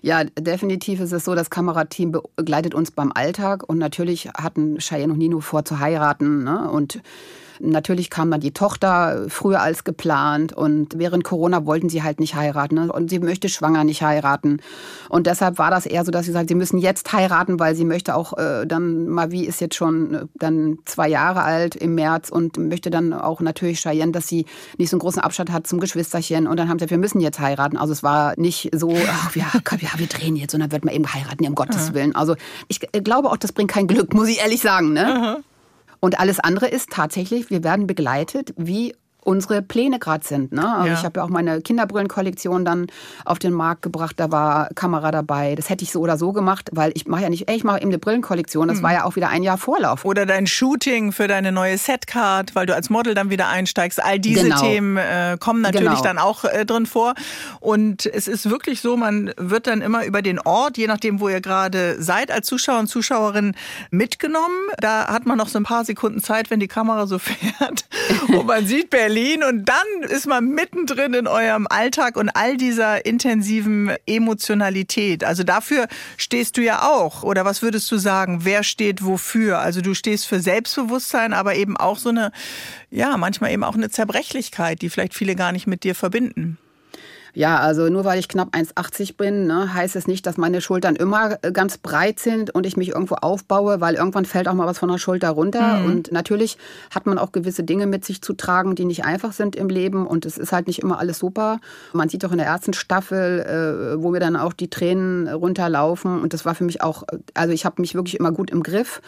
Ja, 0.02 0.22
definitiv 0.24 1.00
ist 1.00 1.12
es 1.12 1.24
so, 1.24 1.34
das 1.34 1.48
Kamerateam 1.48 2.12
begleitet 2.36 2.74
uns 2.74 2.90
beim 2.90 3.10
Alltag 3.10 3.66
und 3.66 3.78
natürlich 3.78 4.28
hatten 4.36 4.76
Cheyenne 4.80 5.14
und 5.14 5.18
Nino 5.18 5.40
vor 5.40 5.64
zu 5.64 5.78
heiraten. 5.78 6.44
Ne? 6.44 6.70
Und 6.70 7.00
Natürlich 7.60 8.10
kam 8.10 8.30
dann 8.30 8.40
die 8.40 8.52
Tochter 8.52 9.26
früher 9.28 9.60
als 9.60 9.84
geplant 9.84 10.52
und 10.52 10.98
während 10.98 11.24
Corona 11.24 11.66
wollten 11.66 11.88
sie 11.88 12.02
halt 12.02 12.20
nicht 12.20 12.34
heiraten 12.34 12.74
ne? 12.74 12.92
und 12.92 13.10
sie 13.10 13.18
möchte 13.18 13.48
schwanger 13.48 13.84
nicht 13.84 14.02
heiraten. 14.02 14.60
Und 15.08 15.26
deshalb 15.26 15.58
war 15.58 15.70
das 15.70 15.86
eher 15.86 16.04
so, 16.04 16.10
dass 16.10 16.26
sie 16.26 16.32
sagt, 16.32 16.48
sie 16.48 16.54
müssen 16.54 16.78
jetzt 16.78 17.12
heiraten, 17.12 17.60
weil 17.60 17.74
sie 17.74 17.84
möchte 17.84 18.14
auch 18.14 18.36
äh, 18.36 18.66
dann, 18.66 19.08
Mavi 19.08 19.44
ist 19.44 19.60
jetzt 19.60 19.74
schon 19.74 20.14
äh, 20.14 20.26
dann 20.34 20.78
zwei 20.84 21.08
Jahre 21.08 21.42
alt 21.42 21.76
im 21.76 21.94
März 21.94 22.30
und 22.30 22.58
möchte 22.58 22.90
dann 22.90 23.12
auch 23.12 23.40
natürlich 23.40 23.80
Cheyenne, 23.80 24.12
dass 24.12 24.28
sie 24.28 24.46
nicht 24.78 24.90
so 24.90 24.96
einen 24.96 25.00
großen 25.00 25.22
Abstand 25.22 25.52
hat 25.52 25.66
zum 25.66 25.80
Geschwisterchen. 25.80 26.46
Und 26.46 26.58
dann 26.58 26.68
haben 26.68 26.78
sie 26.78 26.84
gesagt, 26.84 26.90
wir 26.90 26.98
müssen 26.98 27.20
jetzt 27.20 27.40
heiraten. 27.40 27.76
Also 27.76 27.92
es 27.92 28.02
war 28.02 28.34
nicht 28.36 28.70
so, 28.74 28.94
ach, 29.08 29.34
ja, 29.36 29.46
ja, 29.54 29.88
wir 29.96 30.06
drehen 30.06 30.36
jetzt 30.36 30.54
und 30.54 30.60
dann 30.60 30.72
wird 30.72 30.84
man 30.84 30.94
eben 30.94 31.12
heiraten, 31.12 31.46
um 31.46 31.54
Gottes 31.54 31.94
Willen. 31.94 32.14
Also 32.14 32.36
ich 32.68 32.80
äh, 32.92 33.00
glaube 33.00 33.30
auch, 33.30 33.36
das 33.36 33.52
bringt 33.52 33.70
kein 33.70 33.86
Glück, 33.86 34.14
muss 34.14 34.28
ich 34.28 34.40
ehrlich 34.40 34.60
sagen. 34.60 34.92
Ne? 34.92 35.42
Und 36.04 36.20
alles 36.20 36.38
andere 36.38 36.68
ist 36.68 36.90
tatsächlich, 36.90 37.48
wir 37.48 37.64
werden 37.64 37.86
begleitet 37.86 38.52
wie 38.58 38.94
unsere 39.24 39.62
Pläne 39.62 39.98
gerade 39.98 40.24
sind. 40.24 40.52
Ne? 40.52 40.66
Also 40.66 40.88
ja. 40.88 40.94
Ich 40.94 41.04
habe 41.04 41.20
ja 41.20 41.24
auch 41.24 41.30
meine 41.30 41.60
Kinderbrillenkollektion 41.60 42.64
dann 42.64 42.86
auf 43.24 43.38
den 43.38 43.52
Markt 43.52 43.82
gebracht, 43.82 44.14
da 44.18 44.30
war 44.30 44.68
Kamera 44.74 45.10
dabei. 45.10 45.54
Das 45.54 45.70
hätte 45.70 45.82
ich 45.82 45.90
so 45.90 46.00
oder 46.00 46.18
so 46.18 46.32
gemacht, 46.32 46.70
weil 46.72 46.92
ich 46.94 47.06
mache 47.06 47.22
ja 47.22 47.30
nicht, 47.30 47.48
ey, 47.48 47.56
ich 47.56 47.64
mache 47.64 47.78
eben 47.80 47.90
eine 47.90 47.98
Brillenkollektion. 47.98 48.68
Das 48.68 48.78
mhm. 48.78 48.82
war 48.82 48.92
ja 48.92 49.04
auch 49.04 49.16
wieder 49.16 49.30
ein 49.30 49.42
Jahr 49.42 49.58
Vorlauf. 49.58 50.04
Oder 50.04 50.26
dein 50.26 50.46
Shooting 50.46 51.12
für 51.12 51.26
deine 51.26 51.52
neue 51.52 51.78
Setcard, 51.78 52.54
weil 52.54 52.66
du 52.66 52.74
als 52.74 52.90
Model 52.90 53.14
dann 53.14 53.30
wieder 53.30 53.48
einsteigst. 53.48 54.02
All 54.02 54.18
diese 54.18 54.44
genau. 54.44 54.60
Themen 54.60 54.96
äh, 54.98 55.36
kommen 55.40 55.62
natürlich 55.62 55.88
genau. 55.88 56.02
dann 56.02 56.18
auch 56.18 56.44
äh, 56.44 56.66
drin 56.66 56.86
vor. 56.86 57.14
Und 57.60 58.06
es 58.06 58.28
ist 58.28 58.50
wirklich 58.50 58.80
so, 58.80 58.96
man 58.96 59.32
wird 59.36 59.66
dann 59.66 59.80
immer 59.80 60.04
über 60.04 60.20
den 60.20 60.38
Ort, 60.38 60.76
je 60.76 60.86
nachdem, 60.86 61.20
wo 61.20 61.28
ihr 61.28 61.40
gerade 61.40 62.02
seid, 62.02 62.30
als 62.30 62.46
Zuschauer 62.46 62.80
und 62.80 62.88
Zuschauerin 62.88 63.54
mitgenommen. 63.90 64.56
Da 64.78 65.08
hat 65.08 65.24
man 65.24 65.38
noch 65.38 65.48
so 65.48 65.58
ein 65.58 65.64
paar 65.64 65.84
Sekunden 65.84 66.22
Zeit, 66.22 66.50
wenn 66.50 66.60
die 66.60 66.68
Kamera 66.68 67.06
so 67.06 67.18
fährt. 67.18 67.86
und 68.28 68.46
man 68.46 68.66
sieht 68.66 68.90
Berlin 68.90 69.13
Berlin 69.14 69.44
und 69.44 69.64
dann 69.66 70.10
ist 70.10 70.26
man 70.26 70.48
mittendrin 70.48 71.14
in 71.14 71.28
eurem 71.28 71.68
Alltag 71.70 72.16
und 72.16 72.30
all 72.30 72.56
dieser 72.56 73.06
intensiven 73.06 73.92
Emotionalität. 74.06 75.22
Also 75.22 75.44
dafür 75.44 75.86
stehst 76.16 76.56
du 76.56 76.62
ja 76.62 76.82
auch. 76.82 77.22
Oder 77.22 77.44
was 77.44 77.62
würdest 77.62 77.88
du 77.92 77.96
sagen? 77.96 78.40
Wer 78.42 78.64
steht 78.64 79.04
wofür? 79.04 79.60
Also 79.60 79.82
du 79.82 79.94
stehst 79.94 80.26
für 80.26 80.40
Selbstbewusstsein, 80.40 81.32
aber 81.32 81.54
eben 81.54 81.76
auch 81.76 81.98
so 81.98 82.08
eine, 82.08 82.32
ja, 82.90 83.16
manchmal 83.16 83.52
eben 83.52 83.62
auch 83.62 83.76
eine 83.76 83.88
Zerbrechlichkeit, 83.88 84.82
die 84.82 84.90
vielleicht 84.90 85.14
viele 85.14 85.36
gar 85.36 85.52
nicht 85.52 85.68
mit 85.68 85.84
dir 85.84 85.94
verbinden. 85.94 86.58
Ja, 87.34 87.58
also 87.58 87.88
nur 87.88 88.04
weil 88.04 88.20
ich 88.20 88.28
knapp 88.28 88.54
1,80 88.54 89.16
bin, 89.16 89.46
ne, 89.46 89.74
heißt 89.74 89.96
es 89.96 90.06
nicht, 90.06 90.24
dass 90.24 90.36
meine 90.36 90.60
Schultern 90.60 90.94
immer 90.94 91.38
äh, 91.42 91.50
ganz 91.50 91.78
breit 91.78 92.20
sind 92.20 92.54
und 92.54 92.64
ich 92.64 92.76
mich 92.76 92.90
irgendwo 92.90 93.16
aufbaue, 93.16 93.80
weil 93.80 93.96
irgendwann 93.96 94.24
fällt 94.24 94.46
auch 94.46 94.54
mal 94.54 94.66
was 94.66 94.78
von 94.78 94.88
der 94.88 94.98
Schulter 94.98 95.30
runter. 95.30 95.78
Mhm. 95.78 95.86
Und 95.86 96.12
natürlich 96.12 96.58
hat 96.94 97.06
man 97.06 97.18
auch 97.18 97.32
gewisse 97.32 97.64
Dinge 97.64 97.86
mit 97.88 98.04
sich 98.04 98.22
zu 98.22 98.34
tragen, 98.34 98.76
die 98.76 98.84
nicht 98.84 99.04
einfach 99.04 99.32
sind 99.32 99.56
im 99.56 99.68
Leben. 99.68 100.06
Und 100.06 100.26
es 100.26 100.38
ist 100.38 100.52
halt 100.52 100.68
nicht 100.68 100.78
immer 100.78 101.00
alles 101.00 101.18
super. 101.18 101.60
Man 101.92 102.08
sieht 102.08 102.24
auch 102.24 102.32
in 102.32 102.38
der 102.38 102.46
ersten 102.46 102.72
Staffel, 102.72 103.40
äh, 103.40 104.00
wo 104.00 104.10
mir 104.10 104.20
dann 104.20 104.36
auch 104.36 104.52
die 104.52 104.70
Tränen 104.70 105.26
runterlaufen. 105.26 106.20
Und 106.20 106.32
das 106.34 106.44
war 106.44 106.54
für 106.54 106.64
mich 106.64 106.82
auch, 106.82 107.02
also 107.34 107.52
ich 107.52 107.64
habe 107.64 107.82
mich 107.82 107.96
wirklich 107.96 108.18
immer 108.18 108.30
gut 108.30 108.50
im 108.50 108.62
Griff. 108.62 109.02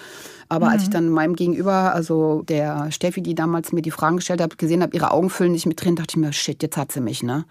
Aber 0.48 0.66
mhm. 0.66 0.72
als 0.72 0.82
ich 0.82 0.88
mhm. 0.88 0.92
dann 0.92 1.08
meinem 1.10 1.36
Gegenüber, 1.36 1.94
also 1.94 2.42
der 2.48 2.90
Steffi, 2.92 3.22
die 3.22 3.34
damals 3.34 3.72
mir 3.72 3.82
die 3.82 3.90
Fragen 3.90 4.16
gestellt 4.16 4.40
hat, 4.40 4.58
gesehen 4.58 4.82
habe, 4.82 4.94
ihre 4.94 5.10
Augen 5.10 5.30
füllen 5.30 5.54
sich 5.54 5.66
mit 5.66 5.78
Tränen, 5.78 5.96
dachte 5.96 6.12
ich 6.12 6.16
mir, 6.16 6.32
shit, 6.32 6.62
jetzt 6.62 6.76
hat 6.76 6.92
sie 6.92 7.00
mich, 7.00 7.22
ne? 7.22 7.44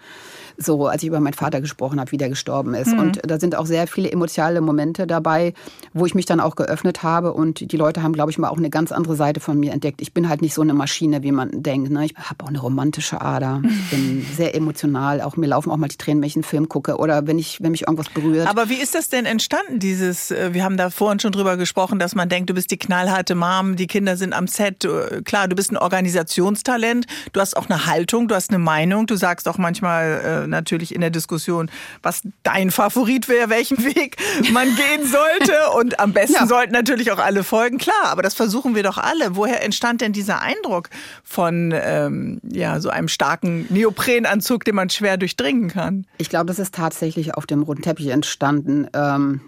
So, 0.58 0.86
als 0.86 1.02
ich 1.02 1.08
über 1.08 1.20
meinen 1.20 1.34
Vater 1.34 1.60
gesprochen 1.60 2.00
habe, 2.00 2.12
wie 2.12 2.16
der 2.16 2.30
gestorben 2.30 2.74
ist. 2.74 2.92
Mhm. 2.92 2.98
Und 2.98 3.20
da 3.26 3.38
sind 3.38 3.54
auch 3.56 3.66
sehr 3.66 3.86
viele 3.86 4.10
emotionale 4.10 4.60
Momente 4.60 5.06
dabei, 5.06 5.52
wo 5.92 6.06
ich 6.06 6.14
mich 6.14 6.24
dann 6.24 6.40
auch 6.40 6.56
geöffnet 6.56 7.02
habe. 7.02 7.34
Und 7.34 7.72
die 7.72 7.76
Leute 7.76 8.02
haben, 8.02 8.14
glaube 8.14 8.30
ich, 8.30 8.38
mal 8.38 8.48
auch 8.48 8.56
eine 8.56 8.70
ganz 8.70 8.90
andere 8.92 9.16
Seite 9.16 9.40
von 9.40 9.58
mir 9.58 9.72
entdeckt. 9.72 10.00
Ich 10.00 10.14
bin 10.14 10.28
halt 10.28 10.40
nicht 10.40 10.54
so 10.54 10.62
eine 10.62 10.72
Maschine, 10.72 11.22
wie 11.22 11.32
man 11.32 11.62
denkt. 11.62 11.90
Ne? 11.90 12.06
Ich 12.06 12.14
habe 12.16 12.44
auch 12.44 12.48
eine 12.48 12.60
romantische 12.60 13.20
Ader. 13.20 13.60
Ich 13.64 13.90
bin 13.90 14.24
sehr 14.34 14.54
emotional. 14.54 15.20
Auch 15.20 15.36
mir 15.36 15.46
laufen 15.46 15.70
auch 15.70 15.76
mal 15.76 15.88
die 15.88 15.98
Tränen, 15.98 16.22
wenn 16.22 16.28
ich 16.28 16.36
einen 16.36 16.42
Film 16.42 16.68
gucke 16.70 16.96
oder 16.96 17.26
wenn 17.26 17.38
ich, 17.38 17.62
wenn 17.62 17.72
mich 17.72 17.82
irgendwas 17.82 18.08
berührt. 18.08 18.48
Aber 18.48 18.70
wie 18.70 18.80
ist 18.80 18.94
das 18.94 19.08
denn 19.08 19.26
entstanden, 19.26 19.78
dieses, 19.78 20.30
äh, 20.30 20.54
wir 20.54 20.64
haben 20.64 20.78
da 20.78 20.88
vorhin 20.88 21.20
schon 21.20 21.32
drüber 21.32 21.58
gesprochen, 21.58 21.98
dass 21.98 22.14
man 22.14 22.28
denkt, 22.30 22.48
du 22.48 22.54
bist 22.54 22.70
die 22.70 22.78
knallharte 22.86 23.34
Mom, 23.34 23.76
die 23.76 23.86
Kinder 23.86 24.16
sind 24.16 24.32
am 24.32 24.46
Set. 24.46 24.84
Äh, 24.84 25.22
klar, 25.22 25.48
du 25.48 25.56
bist 25.56 25.72
ein 25.72 25.76
Organisationstalent, 25.76 27.06
du 27.32 27.40
hast 27.40 27.56
auch 27.56 27.68
eine 27.68 27.86
Haltung, 27.86 28.28
du 28.28 28.34
hast 28.34 28.50
eine 28.50 28.58
Meinung, 28.58 29.06
du 29.06 29.16
sagst 29.16 29.48
auch 29.48 29.58
manchmal 29.58 30.44
äh, 30.44 30.46
natürlich 30.46 30.94
in 30.94 31.00
der 31.00 31.10
Diskussion, 31.10 31.70
was 32.02 32.22
dein 32.42 32.70
Favorit 32.70 33.28
wäre, 33.28 33.50
welchen 33.50 33.84
Weg 33.84 34.16
man 34.52 34.68
gehen 34.76 35.06
sollte. 35.06 35.52
Und 35.76 35.98
am 35.98 36.12
besten 36.12 36.34
ja. 36.34 36.46
sollten 36.46 36.72
natürlich 36.72 37.10
auch 37.10 37.18
alle 37.18 37.42
folgen. 37.42 37.78
Klar, 37.78 38.04
aber 38.04 38.22
das 38.22 38.34
versuchen 38.34 38.74
wir 38.74 38.82
doch 38.82 38.98
alle. 38.98 39.36
Woher 39.36 39.64
entstand 39.64 40.00
denn 40.00 40.12
dieser 40.12 40.40
Eindruck 40.40 40.88
von 41.24 41.74
ähm, 41.74 42.40
ja, 42.48 42.80
so 42.80 42.88
einem 42.88 43.08
starken 43.08 43.66
Neoprenanzug, 43.70 44.64
den 44.64 44.76
man 44.76 44.90
schwer 44.90 45.16
durchdringen 45.16 45.68
kann? 45.68 46.06
Ich 46.18 46.28
glaube, 46.28 46.46
das 46.46 46.58
ist 46.58 46.74
tatsächlich 46.74 47.34
auf 47.34 47.46
dem 47.46 47.62
roten 47.62 47.82
Teppich 47.82 48.08
entstanden. 48.08 48.88
Ähm 48.94 49.40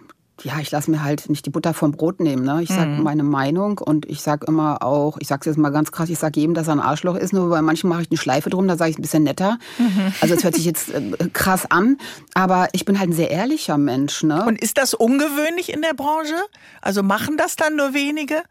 ja, 0.43 0.59
ich 0.61 0.71
lasse 0.71 0.91
mir 0.91 1.03
halt 1.03 1.29
nicht 1.29 1.47
die 1.47 1.51
Butter 1.51 1.75
vom 1.75 1.93
Brot 1.93 2.21
nehmen. 2.21 2.45
Ne? 2.45 2.63
Ich 2.63 2.69
sage 2.69 2.91
mhm. 2.91 3.03
meine 3.03 3.23
Meinung 3.23 3.79
und 3.79 4.07
ich 4.07 4.23
sage 4.23 4.47
immer 4.47 4.83
auch, 4.83 5.19
ich 5.21 5.29
sage 5.29 5.41
es 5.41 5.47
jetzt 5.47 5.59
mal 5.59 5.71
ganz 5.71 5.93
krass, 5.93 6.09
ich 6.09 6.19
sage 6.19 6.41
jedem, 6.41 6.55
dass 6.55 6.69
er 6.69 6.75
ein 6.75 6.81
Arschloch 6.81 7.17
ist, 7.17 7.33
nur 7.33 7.49
bei 7.49 7.63
manchen 7.63 7.89
mache 7.89 8.03
ich 8.03 8.11
eine 8.11 8.19
Schleife 8.19 8.51
drum, 8.51 8.69
da 8.69 8.77
sage 8.77 8.91
ich 8.91 8.99
ein 8.99 9.03
bisschen 9.03 9.25
netter. 9.25 9.59
Mhm. 9.79 10.13
Also 10.21 10.35
es 10.35 10.45
hört 10.45 10.55
sich 10.55 10.65
jetzt 10.65 10.91
äh, 10.91 11.29
krass 11.33 11.71
an, 11.71 11.97
aber 12.35 12.69
ich 12.73 12.85
bin 12.85 12.99
halt 12.99 13.11
ein 13.11 13.15
sehr 13.15 13.31
ehrlicher 13.31 13.79
Mensch. 13.79 14.23
Ne? 14.23 14.45
Und 14.45 14.61
ist 14.61 14.79
das 14.79 14.95
ungewöhnlich 14.95 15.73
in 15.73 15.83
der 15.83 15.95
Branche? 15.95 16.37
Also 16.81 17.03
machen 17.03 17.37
das 17.37 17.57
dann 17.57 17.77
nur 17.77 17.95
wenige? 17.95 18.43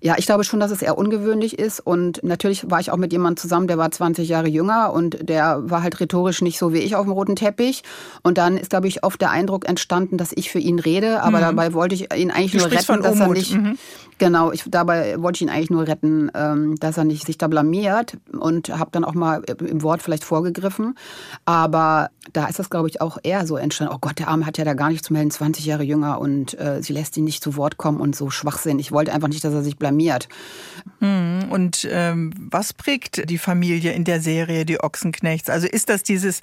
Ja, 0.00 0.14
ich 0.16 0.26
glaube 0.26 0.44
schon, 0.44 0.60
dass 0.60 0.70
es 0.70 0.82
eher 0.82 0.96
ungewöhnlich 0.96 1.58
ist. 1.58 1.80
Und 1.80 2.22
natürlich 2.22 2.70
war 2.70 2.80
ich 2.80 2.90
auch 2.90 2.96
mit 2.96 3.12
jemandem 3.12 3.36
zusammen, 3.36 3.66
der 3.66 3.78
war 3.78 3.90
20 3.90 4.28
Jahre 4.28 4.48
jünger 4.48 4.92
und 4.92 5.28
der 5.28 5.70
war 5.70 5.82
halt 5.82 5.98
rhetorisch 6.00 6.40
nicht 6.42 6.58
so 6.58 6.72
wie 6.72 6.78
ich 6.78 6.94
auf 6.94 7.04
dem 7.04 7.12
roten 7.12 7.36
Teppich. 7.36 7.82
Und 8.22 8.38
dann 8.38 8.56
ist, 8.56 8.70
glaube 8.70 8.88
ich, 8.88 9.02
oft 9.02 9.20
der 9.20 9.30
Eindruck 9.30 9.68
entstanden, 9.68 10.16
dass 10.16 10.32
ich 10.34 10.50
für 10.50 10.60
ihn 10.60 10.78
rede. 10.78 11.22
Aber 11.22 11.38
mhm. 11.38 11.42
dabei 11.42 11.72
wollte 11.74 11.94
ich 11.94 12.14
ihn 12.14 12.30
eigentlich 12.30 12.52
du 12.52 12.58
nur 12.58 12.70
retten, 12.70 13.02
dass 13.02 13.18
er 13.18 13.28
nicht. 13.28 13.54
Mhm. 13.54 13.78
Genau, 14.18 14.50
ich, 14.50 14.64
dabei 14.66 15.20
wollte 15.22 15.36
ich 15.36 15.42
ihn 15.42 15.48
eigentlich 15.48 15.70
nur 15.70 15.86
retten, 15.86 16.30
ähm, 16.34 16.74
dass 16.76 16.98
er 16.98 17.04
nicht 17.04 17.24
sich 17.24 17.38
da 17.38 17.46
blamiert 17.46 18.16
und 18.38 18.68
habe 18.68 18.90
dann 18.90 19.04
auch 19.04 19.14
mal 19.14 19.42
im 19.44 19.82
Wort 19.82 20.02
vielleicht 20.02 20.24
vorgegriffen. 20.24 20.96
Aber 21.44 22.10
da 22.32 22.46
ist 22.46 22.58
das, 22.58 22.68
glaube 22.68 22.88
ich, 22.88 23.00
auch 23.00 23.18
eher 23.22 23.46
so 23.46 23.56
entstanden. 23.56 23.94
Oh 23.94 23.98
Gott, 24.00 24.18
der 24.18 24.28
Arme 24.28 24.44
hat 24.44 24.58
ja 24.58 24.64
da 24.64 24.74
gar 24.74 24.90
nichts 24.90 25.06
zu 25.06 25.12
melden, 25.12 25.30
20 25.30 25.64
Jahre 25.64 25.84
jünger 25.84 26.20
und 26.20 26.58
äh, 26.58 26.82
sie 26.82 26.92
lässt 26.92 27.16
ihn 27.16 27.24
nicht 27.24 27.42
zu 27.42 27.56
Wort 27.56 27.76
kommen 27.76 28.00
und 28.00 28.16
so 28.16 28.28
Schwachsinn. 28.30 28.78
Ich 28.78 28.90
wollte 28.90 29.12
einfach 29.12 29.28
nicht, 29.28 29.44
dass 29.44 29.54
er 29.54 29.62
sich 29.62 29.76
blamiert. 29.76 30.28
Hm, 30.98 31.46
und 31.50 31.86
ähm, 31.90 32.32
was 32.50 32.72
prägt 32.72 33.30
die 33.30 33.38
Familie 33.38 33.92
in 33.92 34.04
der 34.04 34.20
Serie, 34.20 34.64
die 34.64 34.80
Ochsenknechts? 34.80 35.48
Also 35.48 35.68
ist 35.68 35.88
das 35.88 36.02
dieses 36.02 36.40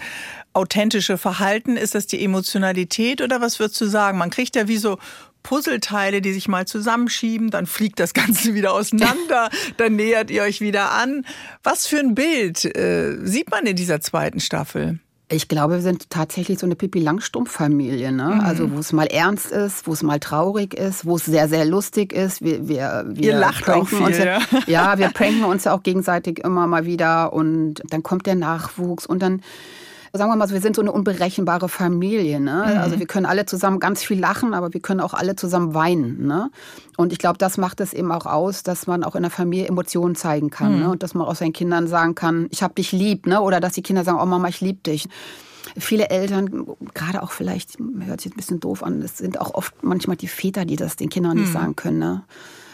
authentische 0.54 1.18
Verhalten? 1.18 1.76
Ist 1.76 1.94
das 1.94 2.08
die 2.08 2.24
Emotionalität 2.24 3.22
oder 3.22 3.42
was 3.42 3.60
würdest 3.60 3.82
du 3.82 3.86
sagen? 3.86 4.18
Man 4.18 4.30
kriegt 4.30 4.56
ja 4.56 4.68
wie 4.68 4.78
so 4.78 4.98
Puzzleteile, 5.46 6.22
die 6.22 6.34
sich 6.34 6.48
mal 6.48 6.66
zusammenschieben, 6.66 7.52
dann 7.52 7.68
fliegt 7.68 8.00
das 8.00 8.14
Ganze 8.16 8.56
wieder 8.56 8.74
auseinander, 8.74 9.50
dann 9.78 9.96
nähert 9.96 10.32
ihr 10.32 10.42
euch 10.42 10.60
wieder 10.60 10.92
an. 10.92 11.24
Was 11.64 11.86
für 11.86 12.00
ein 12.00 12.16
Bild 12.16 12.66
äh, 12.76 13.18
sieht 13.24 13.52
man 13.52 13.66
in 13.68 13.76
dieser 13.76 14.02
zweiten 14.02 14.40
Staffel? 14.40 15.00
Ich 15.28 15.48
glaube, 15.48 15.76
wir 15.76 15.82
sind 15.82 16.10
tatsächlich 16.10 16.60
so 16.60 16.66
eine 16.66 16.76
Pippi 16.76 17.00
Langstumpf-Familie, 17.00 18.12
ne? 18.12 18.36
Mhm. 18.36 18.40
Also 18.42 18.72
wo 18.72 18.80
es 18.80 18.92
mal 18.94 19.08
ernst 19.08 19.52
ist, 19.52 19.88
wo 19.88 19.94
es 19.94 20.04
mal 20.04 20.20
traurig 20.20 20.74
ist, 20.74 21.06
wo 21.06 21.16
es 21.16 21.26
sehr, 21.26 21.48
sehr 21.48 21.66
lustig 21.66 22.14
ist. 22.14 22.44
Wir, 22.44 22.68
wir, 22.68 23.06
wir 23.08 23.24
Ihr 23.24 23.36
lacht 23.36 23.70
auch 23.70 23.88
viel, 23.88 24.02
uns 24.02 24.18
ja. 24.18 24.40
ja, 24.68 24.98
wir 24.98 25.10
pranken 25.10 25.46
uns 25.46 25.64
ja 25.64 25.74
auch 25.74 25.82
gegenseitig 25.82 26.40
immer 26.44 26.68
mal 26.68 26.86
wieder 26.86 27.34
und 27.34 27.82
dann 27.90 28.04
kommt 28.04 28.28
der 28.28 28.36
Nachwuchs 28.36 29.06
und 29.06 29.20
dann 29.20 29.42
sagen 30.18 30.32
wir 30.32 30.36
mal 30.36 30.50
wir 30.50 30.62
sind 30.62 30.76
so 30.76 30.82
eine 30.82 30.92
unberechenbare 30.92 31.70
Familie. 31.70 32.40
Ne? 32.40 32.66
Mhm. 32.68 32.78
Also 32.80 33.00
wir 33.00 33.08
können 33.08 33.26
alle 33.26 33.46
zusammen 33.46 33.80
ganz 33.80 34.04
viel 34.04 34.20
lachen, 34.20 34.54
aber 34.54 34.74
wir 34.74 34.82
können 34.82 35.00
auch 35.00 35.14
alle 35.14 35.36
zusammen 35.36 35.74
weinen. 35.74 36.26
Ne? 36.28 36.50
Und 36.98 37.12
ich 37.12 37.20
glaube, 37.20 37.38
das 37.38 37.58
macht 37.58 37.82
es 37.82 37.94
eben 37.94 38.12
auch 38.12 38.26
aus, 38.26 38.64
dass 38.64 38.88
man 38.88 39.04
auch 39.04 39.16
in 39.16 39.24
der 39.24 39.32
Familie 39.32 39.68
Emotionen 39.68 40.16
zeigen 40.16 40.50
kann. 40.50 40.72
Ne? 40.72 40.78
Mhm. 40.78 40.84
Ne? 40.84 40.90
Und 40.92 41.04
dass 41.04 41.14
man 41.14 41.28
auch 41.28 41.36
seinen 41.36 41.54
Kindern 41.54 41.88
sagen 41.88 42.16
kann, 42.16 42.48
ich 42.52 42.64
habe 42.64 42.74
dich 42.74 42.92
lieb. 42.92 43.28
Ne? 43.28 43.42
Oder 43.42 43.60
dass 43.60 43.74
die 43.74 43.84
Kinder 43.84 44.04
sagen, 44.04 44.20
oh 44.22 44.26
Mama, 44.26 44.48
ich 44.48 44.62
liebe 44.62 44.80
dich 44.82 45.08
viele 45.78 46.10
Eltern, 46.10 46.68
gerade 46.94 47.24
auch 47.24 47.32
vielleicht, 47.32 47.78
hört 48.06 48.22
sich 48.22 48.32
ein 48.32 48.36
bisschen 48.38 48.60
doof 48.60 48.84
an, 48.84 49.02
es 49.02 49.18
sind 49.18 49.40
auch 49.40 49.54
oft 49.54 49.84
manchmal 49.84 50.16
die 50.16 50.28
Väter, 50.28 50.66
die 50.66 50.76
das 50.76 50.96
den 50.96 51.10
Kindern 51.10 51.38
nicht 51.38 51.50
mhm. 51.50 51.54
sagen 51.54 51.76
können. 51.76 52.00
Ne? 52.00 52.24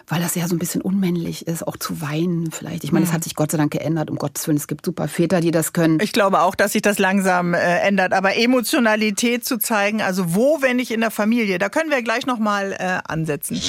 Weil 0.08 0.22
das 0.22 0.36
ja 0.36 0.48
so 0.48 0.56
ein 0.56 0.60
bisschen 0.60 0.82
unmännlich 0.82 1.48
ist, 1.48 1.68
auch 1.68 1.78
zu 1.78 2.02
weinen 2.02 2.52
vielleicht. 2.52 2.84
Ich 2.84 2.92
meine, 2.92 3.06
es 3.06 3.14
hat 3.14 3.24
sich 3.24 3.36
Gott 3.36 3.52
sei 3.52 3.58
Dank 3.58 3.72
geändert, 3.72 4.10
um 4.10 4.18
Gottes 4.18 4.48
Willen. 4.48 4.58
Es 4.58 4.68
gibt 4.68 4.86
super 4.86 5.08
Väter, 5.08 5.42
die 5.42 5.52
das 5.52 5.74
können. 5.74 6.00
Ich 6.02 6.12
glaube 6.12 6.42
auch, 6.42 6.56
dass 6.56 6.74
sich 6.74 6.82
das 6.82 7.00
langsam 7.00 7.54
äh, 7.54 7.80
ändert. 7.80 8.14
Aber 8.14 8.36
Emotionalität 8.36 9.46
zu 9.46 9.58
zeigen, 9.58 10.02
also 10.02 10.36
wo, 10.36 10.62
wenn 10.62 10.78
nicht 10.78 10.92
in 10.92 11.02
der 11.02 11.12
Familie, 11.12 11.60
da 11.60 11.70
können 11.70 11.90
wir 11.90 12.02
gleich 12.02 12.26
nochmal 12.26 12.74
äh, 12.74 13.00
ansetzen. 13.08 13.62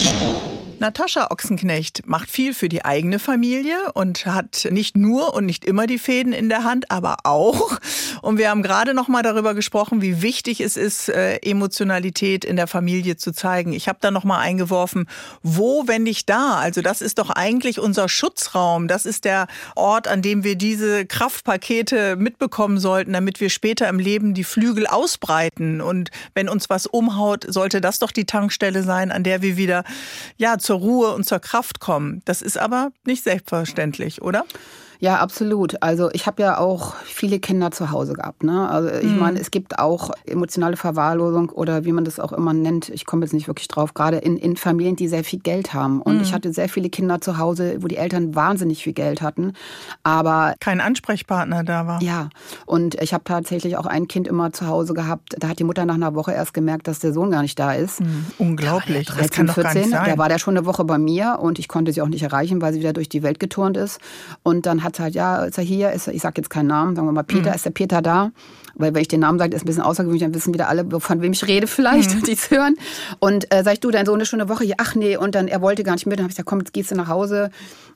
Natascha 0.83 1.29
Ochsenknecht 1.31 2.09
macht 2.09 2.29
viel 2.29 2.55
für 2.55 2.69
die 2.69 2.85
eigene 2.85 3.21
Familie 3.21 3.93
und 3.95 4.27
hat 4.27 4.67
nicht 4.69 4.97
nur 4.97 5.33
und 5.33 5.47
nicht 5.47 5.65
immer 5.65 5.87
die 5.87 5.99
Fäden 5.99 6.33
in 6.33 6.49
der 6.49 6.65
Hand, 6.65 6.91
aber 6.91 7.19
auch. 7.23 7.79
Und 8.21 8.37
wir 8.37 8.51
haben 8.51 8.65
gerade 8.65 8.93
noch 8.93 9.07
mal 9.07 9.23
darüber 9.23 9.55
gesprochen, 9.55 10.03
wie 10.03 10.23
wichtig 10.23 10.61
es 10.61 10.77
ist, 10.77 11.09
äh, 11.09 11.37
Emotionalität 11.37 12.45
in 12.45 12.57
der 12.57 12.67
Familie 12.67 13.17
zu 13.17 13.33
zeigen. 13.33 13.73
Ich 13.73 13.87
habe 13.87 13.99
da 14.01 14.11
noch 14.11 14.25
mal 14.25 14.41
eingeworfen, 14.41 15.07
wo, 15.45 15.85
wenn 15.87 16.03
nicht 16.03 16.22
da? 16.27 16.57
Also 16.57 16.83
das 16.83 17.01
ist 17.01 17.19
doch 17.19 17.31
eigentlich 17.31 17.79
unser 17.79 18.09
Schutzraum. 18.09 18.89
Das 18.89 19.07
ist 19.07 19.25
der 19.25 19.47
Ort, 19.77 20.09
an 20.09 20.23
dem 20.23 20.45
wir 20.45 20.57
diese 20.57 21.07
Kraftpakete 21.07 22.17
mitbekommen 22.17 22.79
sollten, 22.79 23.13
damit 23.13 23.41
wir 23.41 23.51
später 23.51 23.89
im 23.89 23.99
Leben 23.99 24.35
die 24.35 24.45
Flügel 24.45 24.87
ausbreiten. 24.87 25.81
Und 25.81 26.11
wenn 26.35 26.49
uns 26.49 26.71
was 26.71 26.87
umhaut, 26.87 27.45
sollte 27.49 27.81
das 27.81 27.99
doch 27.99 28.13
die 28.13 28.27
Tankstelle 28.27 28.83
sein, 28.83 29.11
an 29.11 29.25
der 29.25 29.43
wir 29.43 29.57
wieder 29.57 29.85
ja 30.37 30.59
zur 30.59 30.79
Ruhe 30.79 31.15
und 31.15 31.25
zur 31.25 31.41
Kraft 31.41 31.81
kommen. 31.81 32.23
Das 32.25 32.43
ist 32.43 32.59
aber 32.59 32.93
nicht 33.05 33.25
selbstverständlich, 33.25 34.23
oder? 34.23 34.45
Ja, 35.03 35.19
absolut. 35.19 35.83
Also 35.83 36.11
ich 36.13 36.29
habe 36.29 36.41
ja 36.43 36.59
auch 36.59 36.95
viele 37.03 37.41
Kinder 37.41 37.73
zu 37.73 37.91
Hause 37.91 38.13
gehabt. 38.13 38.45
Ne? 38.45 38.69
Also 38.69 38.89
ich 38.89 39.11
mhm. 39.11 39.19
meine, 39.19 39.41
es 39.41 39.51
gibt 39.51 39.81
auch 39.81 40.13
emotionale 40.27 40.77
Verwahrlosung 40.77 41.49
oder 41.51 41.85
wie 41.85 41.91
man 41.91 42.05
das 42.05 42.21
auch 42.21 42.33
immer 42.33 42.53
nennt. 42.53 42.89
Ich 42.89 43.05
komme 43.05 43.25
jetzt 43.25 43.33
nicht 43.33 43.49
wirklich 43.49 43.67
drauf. 43.67 43.95
Gerade 43.95 44.19
in, 44.19 44.37
in 44.37 44.57
Familien, 44.57 44.95
die 44.95 45.09
sehr 45.09 45.25
viel 45.25 45.41
Geld 45.41 45.75
haben. 45.75 46.01
Und 46.01 46.19
mhm. 46.19 46.23
ich 46.23 46.33
hatte 46.33 46.53
sehr 46.53 46.69
viele 46.69 46.89
Kinder 46.89 47.21
zu 47.21 47.37
Hause, 47.37 47.79
wo 47.81 47.89
die 47.89 47.97
Eltern 47.97 48.37
wahnsinnig 48.37 48.85
viel 48.85 48.93
Geld 48.93 49.23
hatten, 49.23 49.55
aber 50.05 50.55
kein 50.61 50.81
Ansprechpartner 50.81 51.65
da 51.65 51.89
war. 51.89 52.01
Ja. 52.01 52.29
Und 52.65 52.95
ich 53.03 53.13
habe 53.13 53.25
tatsächlich 53.25 53.77
auch 53.77 53.87
ein 53.87 54.07
Kind 54.07 54.29
immer 54.29 54.53
zu 54.53 54.69
Hause 54.69 54.95
gehabt. 54.95 55.35
Da 55.37 55.49
hat 55.49 55.59
die 55.59 55.65
Mutter 55.65 55.85
nach 55.85 55.97
einer 55.97 56.15
Woche 56.15 56.31
erst 56.31 56.55
gemerkt, 56.55 56.87
dass 56.87 57.01
der 57.01 57.13
Sohn 57.13 57.33
gar 57.33 57.43
nicht 57.43 57.59
da 57.59 57.73
ist. 57.73 58.03
Mhm. 58.03 58.27
Unglaublich. 58.39 59.09
13, 59.09 59.19
das 59.21 59.31
kann 59.33 59.47
14, 59.47 59.47
doch 59.47 59.63
gar 59.63 59.75
nicht 59.75 59.91
sein. 59.91 60.11
Da 60.13 60.19
war 60.19 60.29
der 60.29 60.39
schon 60.39 60.57
eine 60.57 60.65
Woche 60.65 60.85
bei 60.85 60.99
mir 60.99 61.41
und 61.41 61.59
ich 61.59 61.67
konnte 61.67 61.93
sie 61.93 62.03
auch 62.03 62.09
nicht 62.09 62.23
erreichen, 62.23 62.63
weil 62.63 62.73
sie 62.73 62.79
wieder 62.79 62.93
durch 62.93 63.09
die 63.09 63.25
Welt 63.25 63.41
geturnt 63.41 63.77
ist. 63.77 63.99
Und 64.45 64.65
dann 64.65 64.85
hat 64.85 64.92
hat 64.99 65.05
halt, 65.05 65.15
ja, 65.15 65.45
ist 65.45 65.59
er 65.59 65.65
hier, 65.65 65.93
ist 65.93 66.07
er, 66.07 66.15
ich 66.15 66.23
sage 66.23 66.35
jetzt 66.39 66.51
keinen 66.51 66.69
Namen, 66.69 66.95
sagen 66.95 67.09
wir 67.09 67.13
mal 67.13 67.23
Peter, 67.23 67.51
mhm. 67.51 67.57
ist 67.57 67.65
der 67.65 67.71
Peter 67.71 68.03
da? 68.03 68.31
Weil 68.75 68.95
wenn 68.95 69.03
ich 69.03 69.09
den 69.09 69.21
Namen 69.21 69.39
sage, 69.39 69.55
ist 69.55 69.63
ein 69.63 69.67
bisschen 69.67 69.83
außergewöhnlich, 69.83 70.23
dann 70.23 70.35
wissen 70.35 70.55
wieder 70.55 70.69
alle, 70.69 70.87
von 71.01 71.21
wem 71.21 71.33
ich 71.33 71.47
rede 71.47 71.67
vielleicht, 71.67 72.15
mhm. 72.15 72.23
die 72.27 72.33
es 72.33 72.51
hören. 72.51 72.77
Und 73.19 73.53
äh, 73.53 73.63
sag 73.65 73.75
ich, 73.75 73.81
du, 73.81 73.91
dein 73.91 74.07
Sohn 74.07 74.21
ist 74.21 74.29
schon 74.29 74.41
eine 74.41 74.49
Woche 74.49 74.65
hier, 74.65 74.77
ach 74.79 74.95
nee, 74.95 75.17
und 75.17 75.35
dann, 75.35 75.49
er 75.49 75.61
wollte 75.61 75.83
gar 75.83 75.93
nicht 75.93 76.07
mit, 76.07 76.19
dann 76.19 76.25
habe 76.25 76.31
ich 76.31 76.37
gesagt, 76.37 76.49
komm, 76.49 76.61
jetzt 76.61 76.73
gehst 76.73 76.91
du 76.91 76.95
nach 76.95 77.09
Hause. 77.09 77.51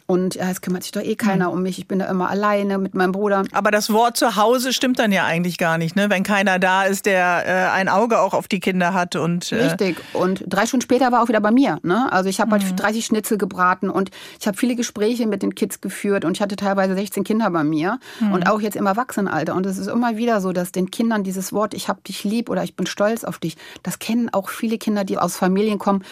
Und 0.07 0.37
ja, 0.37 0.51
es 0.51 0.61
kümmert 0.61 0.85
sich 0.85 0.93
doch 0.93 1.03
eh 1.03 1.17
keiner 1.17 1.49
mhm. 1.49 1.55
um 1.55 1.63
mich. 1.63 1.79
Ich 1.79 1.89
bin 1.89 1.99
da 1.99 2.07
immer 2.07 2.31
alleine 2.31 2.79
mit 2.79 2.95
meinem 2.95 3.13
Bruder. 3.13 3.45
Aber 3.53 3.71
das 3.71 3.93
Wort 3.93 4.17
zu 4.17 4.37
Hause 4.37 4.73
stimmt 4.73 4.99
dann 4.99 5.11
ja 5.11 5.25
eigentlich 5.25 5.59
gar 5.59 5.79
nicht, 5.79 5.97
ne? 5.97 6.11
Wenn 6.11 6.23
keiner 6.23 6.59
da 6.59 6.85
ist, 6.85 7.07
der 7.07 7.45
äh, 7.47 7.71
ein 7.73 7.89
Auge 7.89 8.21
auch 8.21 8.33
auf 8.33 8.47
die 8.47 8.61
Kinder 8.61 8.95
hat 8.95 9.17
und 9.17 9.51
äh 9.51 9.65
richtig. 9.65 9.97
Und 10.13 10.45
drei 10.47 10.67
Stunden 10.67 10.83
später 10.83 11.11
war 11.11 11.23
auch 11.23 11.29
wieder 11.29 11.41
bei 11.41 11.51
mir. 11.51 11.79
Ne? 11.83 12.11
Also 12.13 12.29
ich 12.29 12.41
habe 12.41 12.53
halt 12.53 12.63
mhm. 12.63 12.69
halt 12.69 12.83
30 12.83 13.07
Schnitzel 13.07 13.39
gebraten 13.39 13.91
und 13.91 14.11
ich 14.39 14.47
habe 14.47 14.57
viele 14.57 14.77
Gespräche 14.77 15.27
mit 15.27 15.43
den 15.43 15.55
Kids 15.55 15.81
geführt 15.81 16.25
und 16.25 16.37
ich 16.37 16.43
hatte 16.43 16.57
teilweise 16.57 16.95
16 16.95 17.25
Kinder 17.25 17.51
bei 17.51 17.65
mir 17.65 17.99
mhm. 18.21 18.33
und 18.33 18.49
auch 18.49 18.61
jetzt 18.61 18.77
im 18.77 18.87
Erwachsenenalter. 18.87 19.55
Und 19.55 19.67
es 19.67 19.79
ist 19.79 19.89
immer 19.89 20.17
wieder 20.17 20.41
so, 20.41 20.53
dass 20.53 20.71
den 20.71 20.91
Kindern 20.91 21.25
dieses 21.25 21.53
Wort 21.53 21.75
"Ich 21.75 21.89
hab 21.89 22.05
dich 22.05 22.23
lieb" 22.23 22.49
oder 22.49 22.63
"Ich 22.63 22.77
bin 22.77 22.87
stolz 22.87 23.25
auf 23.25 23.39
dich", 23.39 23.57
das 23.83 23.99
kennen 23.99 24.33
auch 24.33 24.49
viele 24.49 24.79
Kinder, 24.79 25.05
die 25.05 25.19
aus 25.19 25.37
Familien 25.37 25.79
kommen 25.79 26.05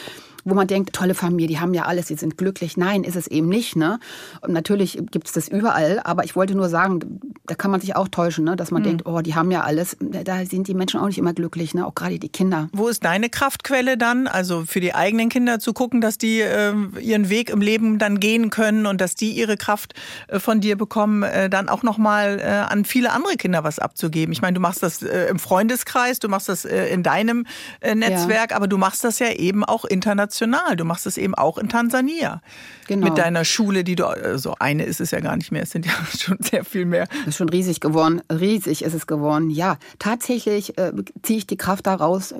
wo 0.45 0.55
man 0.55 0.67
denkt, 0.67 0.93
tolle 0.93 1.15
Familie, 1.15 1.49
die 1.49 1.59
haben 1.59 1.75
ja 1.75 1.85
alles, 1.85 2.07
die 2.07 2.15
sind 2.15 2.37
glücklich. 2.37 2.77
Nein, 2.77 3.05
ist 3.05 3.17
es 3.17 3.27
eben 3.27 3.49
nicht. 3.49 3.77
Ne? 3.77 3.99
Und 4.43 4.53
natürlich 4.53 4.99
gibt 5.11 5.27
es 5.27 5.33
das 5.33 5.49
überall, 5.49 6.01
aber 6.05 6.25
ich 6.25 6.37
wollte 6.37 6.55
nur 6.55 6.69
sagen, 6.69 7.21
da 7.47 7.55
kann 7.55 7.71
man 7.71 7.81
sich 7.81 7.97
auch 7.97 8.09
täuschen, 8.09 8.45
ne? 8.45 8.57
dass 8.57 8.71
man 8.71 8.83
mhm. 8.83 8.87
denkt, 8.87 9.07
oh, 9.07 9.21
die 9.21 9.35
haben 9.35 9.51
ja 9.51 9.63
alles. 9.63 9.97
Da 10.01 10.45
sind 10.45 10.69
die 10.69 10.75
Menschen 10.75 11.01
auch 11.01 11.07
nicht 11.07 11.19
immer 11.19 11.33
glücklich, 11.33 11.75
ne? 11.75 11.87
auch 11.87 11.95
gerade 11.95 12.19
die 12.19 12.29
Kinder. 12.29 12.69
Wo 12.73 12.89
ist 12.89 13.05
deine 13.05 13.31
Kraftquelle 13.31 13.97
dann? 13.97 14.27
Also 14.27 14.65
für 14.67 14.81
die 14.81 14.95
eigenen 14.95 15.31
Kinder 15.31 15.59
zu 15.61 15.73
gucken, 15.73 16.01
dass 16.01 16.19
die 16.19 16.41
äh, 16.41 16.75
ihren 17.01 17.29
Weg 17.31 17.51
im 17.51 17.61
Leben 17.61 17.99
dann 17.99 18.21
gehen 18.21 18.51
können 18.51 18.87
und 18.87 19.01
dass 19.01 19.15
die 19.15 19.33
ihre 19.33 19.57
Kraft 19.57 19.95
äh, 20.29 20.39
von 20.39 20.61
dir 20.61 20.77
bekommen, 20.77 21.23
äh, 21.23 21.49
dann 21.49 21.69
auch 21.69 21.83
nochmal 21.83 22.39
äh, 22.41 22.45
an 22.45 22.85
viele 22.85 23.13
andere 23.13 23.37
Kinder 23.37 23.65
was 23.65 23.79
abzugeben. 23.79 24.33
Ich 24.33 24.43
meine, 24.43 24.55
du 24.55 24.61
machst 24.61 24.83
das 24.83 25.03
äh, 25.03 25.27
im 25.29 25.39
Freundeskreis, 25.39 26.19
du 26.19 26.29
machst 26.29 26.49
das 26.49 26.65
äh, 26.65 26.87
in 26.89 27.03
deinem 27.03 27.47
äh, 27.81 27.95
Netzwerk, 27.95 28.51
ja. 28.51 28.57
aber 28.57 28.67
du 28.67 28.77
machst 28.77 29.05
das 29.05 29.19
ja 29.19 29.31
eben 29.33 29.65
auch 29.65 29.85
international 29.85 30.34
international. 30.35 30.77
Du 30.77 30.85
machst 30.85 31.07
es 31.07 31.17
eben 31.17 31.35
auch 31.35 31.59
in 31.59 31.69
Tansania. 31.69 32.41
Genau. 32.87 33.09
Mit 33.09 33.19
deiner 33.19 33.45
Schule, 33.45 33.85
die 33.85 33.97
du, 33.97 34.05
so 34.05 34.11
also 34.11 34.55
eine 34.59 34.85
ist 34.85 35.01
es 35.01 35.11
ja 35.11 35.21
gar 35.21 35.37
nicht 35.37 35.53
mehr, 35.53 35.63
es 35.63 35.71
sind 35.71 35.87
ja 35.87 35.93
schon 36.19 36.39
sehr 36.41 36.65
viel 36.65 36.85
mehr. 36.85 37.07
Das 37.07 37.29
ist 37.29 37.37
schon 37.37 37.49
riesig 37.49 37.81
geworden. 37.81 38.23
Riesig 38.31 38.83
ist 38.83 38.95
es 38.95 39.07
geworden. 39.07 39.51
Ja, 39.51 39.79
tatsächlich 39.99 40.77
äh, 40.79 40.93
ziehe 41.23 41.39
ich 41.39 41.47
die 41.47 41.57
Kraft 41.57 41.87
daraus, 41.87 42.35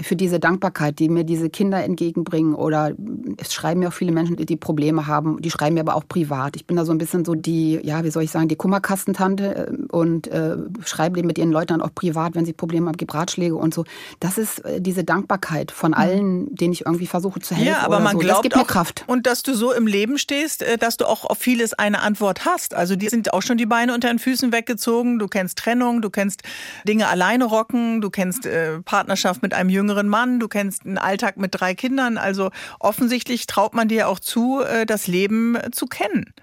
für 0.00 0.16
diese 0.16 0.38
Dankbarkeit, 0.40 0.98
die 0.98 1.08
mir 1.08 1.24
diese 1.24 1.50
Kinder 1.50 1.82
entgegenbringen. 1.82 2.54
Oder 2.54 2.92
es 3.38 3.52
schreiben 3.52 3.80
mir 3.80 3.88
auch 3.88 3.92
viele 3.92 4.12
Menschen, 4.12 4.36
die 4.36 4.56
Probleme 4.56 5.06
haben. 5.06 5.40
Die 5.40 5.50
schreiben 5.50 5.74
mir 5.74 5.80
aber 5.80 5.94
auch 5.94 6.06
privat. 6.06 6.56
Ich 6.56 6.66
bin 6.66 6.76
da 6.76 6.84
so 6.84 6.92
ein 6.92 6.98
bisschen 6.98 7.24
so 7.24 7.34
die, 7.34 7.80
ja, 7.82 8.04
wie 8.04 8.10
soll 8.10 8.22
ich 8.22 8.30
sagen, 8.30 8.48
die 8.48 8.56
Kummerkastentante 8.56 9.68
äh, 9.68 9.94
und 9.94 10.28
äh, 10.28 10.56
schreibe 10.84 11.22
mit 11.22 11.38
ihren 11.38 11.50
Leuten 11.50 11.80
auch 11.80 11.94
privat, 11.94 12.34
wenn 12.34 12.44
sie 12.44 12.52
Probleme 12.52 12.88
haben, 12.88 12.96
gebe 12.96 13.14
Ratschläge 13.14 13.56
und 13.56 13.72
so. 13.72 13.84
Das 14.20 14.38
ist 14.38 14.64
äh, 14.64 14.80
diese 14.80 15.04
Dankbarkeit 15.04 15.72
von 15.72 15.92
mhm. 15.92 15.96
allen, 15.96 16.54
denen 16.54 16.72
ich 16.72 16.84
irgendwie 16.84 17.06
versuche 17.06 17.40
zu 17.40 17.54
helfen. 17.54 17.72
Ja, 17.72 17.84
aber 17.84 18.00
man 18.00 18.12
so. 18.12 18.18
glaubt 18.18 18.38
das 18.38 18.42
gibt 18.42 18.54
auch, 18.56 18.60
mir 18.60 18.66
Kraft. 18.66 19.04
Und 19.06 19.26
dass 19.26 19.42
du 19.42 19.54
so 19.54 19.72
im 19.72 19.86
Leben 19.86 20.18
stehst, 20.18 20.62
äh, 20.62 20.76
dass 20.76 20.96
du 20.96 21.06
auch 21.06 21.24
auf 21.24 21.38
vieles 21.38 21.74
eine 21.74 22.02
Antwort 22.02 22.44
hast. 22.44 22.74
Also 22.74 22.96
die 22.96 23.08
sind 23.08 23.32
auch 23.32 23.42
schon 23.42 23.56
die 23.56 23.66
Beine 23.66 23.94
unter 23.94 24.08
den 24.08 24.18
Füßen 24.18 24.52
weggezogen. 24.52 25.18
Du 25.18 25.28
kennst 25.28 25.58
Trennung, 25.58 26.02
du 26.02 26.10
kennst 26.10 26.42
Dinge 26.86 27.08
alleine 27.08 27.44
rocken, 27.46 28.00
du 28.00 28.10
kennst 28.10 28.46
äh, 28.46 28.80
Partnerschaft 28.82 29.42
mit 29.42 29.54
einem 29.54 29.70
jüngeren 29.70 29.85
jüngeren 29.86 30.08
Mann, 30.08 30.40
du 30.40 30.48
kennst 30.48 30.84
einen 30.84 30.98
Alltag 30.98 31.36
mit 31.36 31.50
drei 31.54 31.74
Kindern. 31.74 32.18
Also 32.18 32.50
offensichtlich 32.80 33.46
traut 33.46 33.74
man 33.74 33.86
dir 33.88 34.08
auch 34.08 34.18
zu, 34.18 34.62
äh, 34.62 34.84
das 34.84 35.06
Leben 35.06 35.56
zu 35.70 35.86
kennen. 35.86 36.34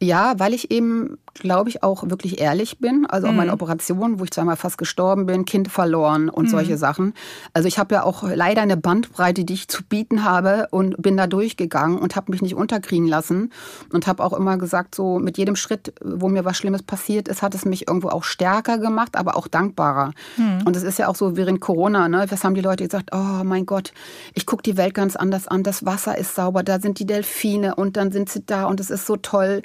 Ja, 0.00 0.38
weil 0.38 0.54
ich 0.54 0.70
eben 0.70 1.18
glaube 1.40 1.70
ich, 1.70 1.82
auch 1.82 2.08
wirklich 2.08 2.40
ehrlich 2.40 2.78
bin. 2.78 3.06
Also 3.06 3.28
auch 3.28 3.32
meine 3.32 3.50
mhm. 3.50 3.54
Operation, 3.54 4.18
wo 4.18 4.24
ich 4.24 4.30
zweimal 4.30 4.56
fast 4.56 4.78
gestorben 4.78 5.26
bin, 5.26 5.44
Kind 5.44 5.68
verloren 5.68 6.28
und 6.28 6.46
mhm. 6.46 6.50
solche 6.50 6.76
Sachen. 6.76 7.14
Also 7.52 7.68
ich 7.68 7.78
habe 7.78 7.94
ja 7.94 8.02
auch 8.02 8.22
leider 8.22 8.62
eine 8.62 8.76
Bandbreite, 8.76 9.44
die 9.44 9.54
ich 9.54 9.68
zu 9.68 9.82
bieten 9.84 10.24
habe 10.24 10.68
und 10.70 11.00
bin 11.00 11.16
da 11.16 11.26
durchgegangen 11.26 11.98
und 11.98 12.16
habe 12.16 12.32
mich 12.32 12.42
nicht 12.42 12.54
unterkriegen 12.54 13.06
lassen 13.06 13.52
und 13.92 14.06
habe 14.06 14.24
auch 14.24 14.32
immer 14.32 14.58
gesagt, 14.58 14.94
so 14.94 15.18
mit 15.18 15.38
jedem 15.38 15.56
Schritt, 15.56 15.94
wo 16.02 16.28
mir 16.28 16.44
was 16.44 16.56
Schlimmes 16.56 16.82
passiert 16.82 17.28
ist, 17.28 17.42
hat 17.42 17.54
es 17.54 17.64
mich 17.64 17.88
irgendwo 17.88 18.08
auch 18.08 18.24
stärker 18.24 18.78
gemacht, 18.78 19.16
aber 19.16 19.36
auch 19.36 19.48
dankbarer. 19.48 20.12
Mhm. 20.36 20.62
Und 20.64 20.76
es 20.76 20.82
ist 20.82 20.98
ja 20.98 21.08
auch 21.08 21.16
so 21.16 21.36
während 21.36 21.60
Corona, 21.60 22.08
ne? 22.08 22.26
Was 22.28 22.44
haben 22.44 22.54
die 22.54 22.60
Leute 22.60 22.84
gesagt? 22.84 23.10
Oh 23.12 23.44
mein 23.44 23.66
Gott, 23.66 23.92
ich 24.34 24.46
gucke 24.46 24.62
die 24.62 24.76
Welt 24.76 24.94
ganz 24.94 25.16
anders 25.16 25.48
an. 25.48 25.62
Das 25.62 25.84
Wasser 25.84 26.16
ist 26.18 26.34
sauber, 26.34 26.62
da 26.62 26.80
sind 26.80 26.98
die 26.98 27.06
Delfine 27.06 27.74
und 27.74 27.96
dann 27.96 28.12
sind 28.12 28.28
sie 28.28 28.44
da 28.44 28.66
und 28.66 28.80
es 28.80 28.90
ist 28.90 29.06
so 29.06 29.16
toll. 29.16 29.62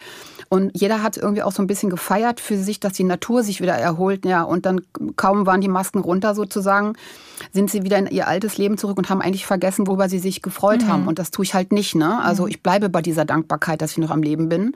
Und 0.53 0.79
jeder 0.79 1.01
hat 1.01 1.17
irgendwie 1.17 1.41
auch 1.41 1.51
so 1.51 1.63
ein 1.63 1.67
bisschen 1.67 1.89
gefeiert 1.89 2.39
für 2.39 2.57
sich, 2.57 2.79
dass 2.79 2.93
die 2.93 3.03
Natur 3.03 3.41
sich 3.41 3.59
wieder 3.59 3.73
erholt. 3.73 4.23
Ja, 4.23 4.43
und 4.43 4.67
dann 4.67 4.81
kaum 5.15 5.47
waren 5.47 5.61
die 5.61 5.67
Masken 5.67 5.97
runter 5.97 6.35
sozusagen, 6.35 6.93
sind 7.51 7.71
sie 7.71 7.81
wieder 7.81 7.97
in 7.97 8.05
ihr 8.05 8.27
altes 8.27 8.59
Leben 8.59 8.77
zurück 8.77 8.99
und 8.99 9.09
haben 9.09 9.19
eigentlich 9.19 9.47
vergessen, 9.47 9.87
worüber 9.87 10.09
sie 10.09 10.19
sich 10.19 10.43
gefreut 10.43 10.83
mhm. 10.83 10.87
haben. 10.89 11.07
Und 11.07 11.17
das 11.17 11.31
tue 11.31 11.43
ich 11.43 11.55
halt 11.55 11.71
nicht. 11.71 11.95
Ne? 11.95 12.21
Also 12.21 12.45
ich 12.45 12.61
bleibe 12.61 12.89
bei 12.89 13.01
dieser 13.01 13.25
Dankbarkeit, 13.25 13.81
dass 13.81 13.93
ich 13.93 13.97
noch 13.97 14.11
am 14.11 14.21
Leben 14.21 14.47
bin. 14.47 14.75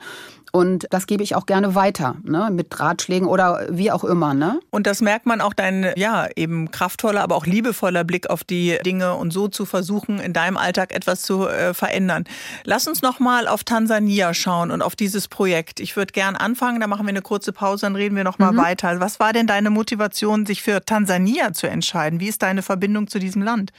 Und 0.52 0.86
das 0.90 1.06
gebe 1.06 1.22
ich 1.22 1.34
auch 1.34 1.46
gerne 1.46 1.74
weiter, 1.74 2.16
ne? 2.22 2.50
mit 2.52 2.78
Ratschlägen 2.78 3.28
oder 3.28 3.66
wie 3.70 3.90
auch 3.90 4.04
immer. 4.04 4.34
Ne? 4.34 4.60
Und 4.70 4.86
das 4.86 5.00
merkt 5.00 5.26
man 5.26 5.40
auch 5.40 5.52
dein, 5.52 5.92
ja, 5.96 6.28
eben 6.36 6.70
kraftvoller, 6.70 7.22
aber 7.22 7.36
auch 7.36 7.46
liebevoller 7.46 8.04
Blick 8.04 8.30
auf 8.30 8.44
die 8.44 8.78
Dinge 8.84 9.14
und 9.14 9.32
so 9.32 9.48
zu 9.48 9.64
versuchen, 9.64 10.18
in 10.18 10.32
deinem 10.32 10.56
Alltag 10.56 10.94
etwas 10.94 11.22
zu 11.22 11.46
äh, 11.46 11.74
verändern. 11.74 12.24
Lass 12.64 12.88
uns 12.88 13.02
nochmal 13.02 13.48
auf 13.48 13.64
Tansania 13.64 14.34
schauen 14.34 14.70
und 14.70 14.82
auf 14.82 14.96
dieses 14.96 15.28
Projekt. 15.28 15.80
Ich 15.80 15.96
würde 15.96 16.12
gern 16.12 16.36
anfangen, 16.36 16.80
da 16.80 16.86
machen 16.86 17.06
wir 17.06 17.10
eine 17.10 17.22
kurze 17.22 17.52
Pause, 17.52 17.86
dann 17.86 17.96
reden 17.96 18.16
wir 18.16 18.24
nochmal 18.24 18.52
mhm. 18.52 18.58
weiter. 18.58 19.00
Was 19.00 19.20
war 19.20 19.32
denn 19.32 19.46
deine 19.46 19.70
Motivation, 19.70 20.46
sich 20.46 20.62
für 20.62 20.84
Tansania 20.84 21.52
zu 21.52 21.68
entscheiden? 21.68 22.20
Wie 22.20 22.28
ist 22.28 22.42
deine 22.42 22.62
Verbindung 22.62 23.08
zu 23.08 23.18
diesem 23.18 23.42
Land? 23.42 23.72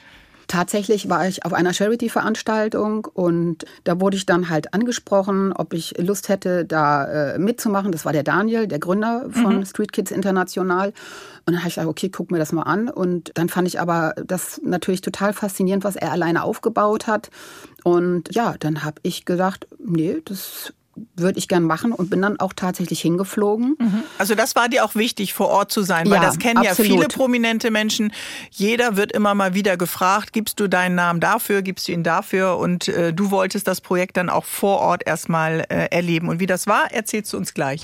Tatsächlich 0.50 1.08
war 1.08 1.28
ich 1.28 1.44
auf 1.44 1.52
einer 1.52 1.72
Charity-Veranstaltung 1.72 3.04
und 3.04 3.64
da 3.84 4.00
wurde 4.00 4.16
ich 4.16 4.26
dann 4.26 4.48
halt 4.48 4.74
angesprochen, 4.74 5.52
ob 5.52 5.72
ich 5.72 5.96
Lust 5.96 6.28
hätte, 6.28 6.64
da 6.64 7.34
äh, 7.34 7.38
mitzumachen. 7.38 7.92
Das 7.92 8.04
war 8.04 8.12
der 8.12 8.24
Daniel, 8.24 8.66
der 8.66 8.80
Gründer 8.80 9.26
von 9.30 9.58
mhm. 9.58 9.64
Street 9.64 9.92
Kids 9.92 10.10
International. 10.10 10.88
Und 10.88 11.54
dann 11.54 11.58
habe 11.58 11.68
ich 11.68 11.76
gesagt, 11.76 11.86
okay, 11.86 12.08
guck 12.08 12.32
mir 12.32 12.38
das 12.38 12.50
mal 12.50 12.64
an. 12.64 12.88
Und 12.88 13.30
dann 13.34 13.48
fand 13.48 13.68
ich 13.68 13.78
aber 13.78 14.12
das 14.26 14.60
natürlich 14.64 15.02
total 15.02 15.34
faszinierend, 15.34 15.84
was 15.84 15.94
er 15.94 16.10
alleine 16.10 16.42
aufgebaut 16.42 17.06
hat. 17.06 17.30
Und 17.84 18.34
ja, 18.34 18.56
dann 18.58 18.82
habe 18.82 18.96
ich 19.04 19.26
gedacht, 19.26 19.68
nee, 19.78 20.20
das 20.24 20.72
würde 21.16 21.38
ich 21.38 21.48
gern 21.48 21.64
machen 21.64 21.92
und 21.92 22.10
bin 22.10 22.20
dann 22.20 22.38
auch 22.40 22.52
tatsächlich 22.52 23.00
hingeflogen. 23.00 23.76
Mhm. 23.78 24.02
Also 24.18 24.34
das 24.34 24.56
war 24.56 24.68
dir 24.68 24.84
auch 24.84 24.94
wichtig, 24.94 25.34
vor 25.34 25.48
Ort 25.48 25.72
zu 25.72 25.82
sein, 25.82 26.06
weil 26.10 26.16
Ja, 26.20 26.26
das 26.26 26.38
kennen 26.38 26.58
absolut. 26.58 26.78
ja 26.78 26.96
viele 26.96 27.08
prominente 27.08 27.70
Menschen. 27.70 28.12
Jeder 28.50 28.96
wird 28.96 29.12
immer 29.12 29.34
mal 29.34 29.54
wieder 29.54 29.76
gefragt, 29.76 30.32
gibst 30.32 30.60
du 30.60 30.68
deinen 30.68 30.96
Namen 30.96 31.20
dafür, 31.20 31.62
gibst 31.62 31.88
du 31.88 31.92
ihn 31.92 32.02
dafür 32.02 32.58
und 32.58 32.88
äh, 32.88 33.12
du 33.12 33.30
wolltest 33.30 33.68
das 33.68 33.80
Projekt 33.80 34.16
dann 34.16 34.28
auch 34.28 34.44
vor 34.44 34.80
Ort 34.80 35.06
erstmal 35.06 35.64
äh, 35.68 35.86
erleben. 35.90 36.28
Und 36.28 36.40
wie 36.40 36.46
das 36.46 36.66
war, 36.66 36.90
erzählst 36.92 37.32
du 37.32 37.36
uns 37.36 37.54
gleich. 37.54 37.82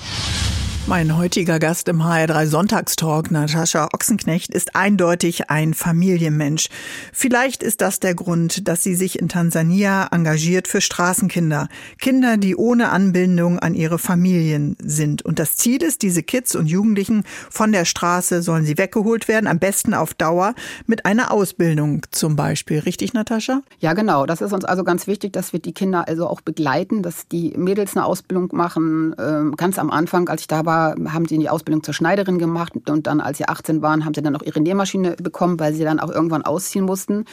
Mein 0.89 1.17
heutiger 1.17 1.59
Gast 1.59 1.89
im 1.89 2.01
HR3 2.01 2.47
Sonntagstalk, 2.47 3.29
Natascha 3.29 3.89
Ochsenknecht, 3.93 4.53
ist 4.53 4.73
eindeutig 4.77 5.49
ein 5.49 5.73
Familienmensch. 5.73 6.69
Vielleicht 7.11 7.61
ist 7.61 7.81
das 7.81 7.99
der 7.99 8.15
Grund, 8.15 8.69
dass 8.69 8.83
sie 8.83 8.95
sich 8.95 9.19
in 9.19 9.27
Tansania 9.27 10.07
engagiert 10.11 10.69
für 10.69 10.79
Straßenkinder. 10.79 11.67
Kinder, 11.99 12.37
die 12.37 12.55
ohne 12.55 12.87
Anbindung 12.87 13.59
an 13.59 13.75
ihre 13.75 13.99
Familien 13.99 14.77
sind. 14.79 15.25
Und 15.25 15.39
das 15.39 15.57
Ziel 15.57 15.83
ist, 15.83 16.03
diese 16.03 16.23
Kids 16.23 16.55
und 16.55 16.67
Jugendlichen 16.67 17.25
von 17.49 17.73
der 17.73 17.83
Straße 17.83 18.41
sollen 18.41 18.63
sie 18.63 18.77
weggeholt 18.77 19.27
werden, 19.27 19.47
am 19.47 19.59
besten 19.59 19.93
auf 19.93 20.13
Dauer 20.13 20.55
mit 20.85 21.05
einer 21.05 21.31
Ausbildung 21.31 22.03
zum 22.11 22.37
Beispiel. 22.37 22.79
Richtig, 22.79 23.13
Natascha? 23.13 23.61
Ja, 23.79 23.91
genau. 23.91 24.25
Das 24.25 24.39
ist 24.39 24.53
uns 24.53 24.63
also 24.63 24.85
ganz 24.85 25.05
wichtig, 25.05 25.33
dass 25.33 25.51
wir 25.51 25.59
die 25.59 25.73
Kinder 25.73 26.07
also 26.07 26.27
auch 26.27 26.39
begleiten, 26.39 27.03
dass 27.03 27.27
die 27.27 27.53
Mädels 27.57 27.97
eine 27.97 28.05
Ausbildung 28.05 28.47
machen. 28.53 29.13
Ähm, 29.19 29.53
Ganz 29.57 29.77
am 29.79 29.91
Anfang, 29.91 30.29
als 30.29 30.41
ich 30.41 30.47
da 30.47 30.65
war, 30.65 30.76
haben 31.07 31.25
sie 31.27 31.37
die 31.37 31.49
Ausbildung 31.49 31.83
zur 31.83 31.93
Schneiderin 31.93 32.39
gemacht 32.39 32.73
und 32.89 33.07
dann, 33.07 33.21
als 33.21 33.37
sie 33.37 33.47
18 33.47 33.81
waren, 33.81 34.05
haben 34.05 34.13
sie 34.13 34.21
dann 34.21 34.35
auch 34.35 34.41
ihre 34.41 34.61
Nähmaschine 34.61 35.15
bekommen, 35.21 35.59
weil 35.59 35.73
sie 35.73 35.83
dann 35.83 35.99
auch 35.99 36.09
irgendwann 36.09 36.43
ausziehen 36.43 36.85
mussten. 36.85 37.25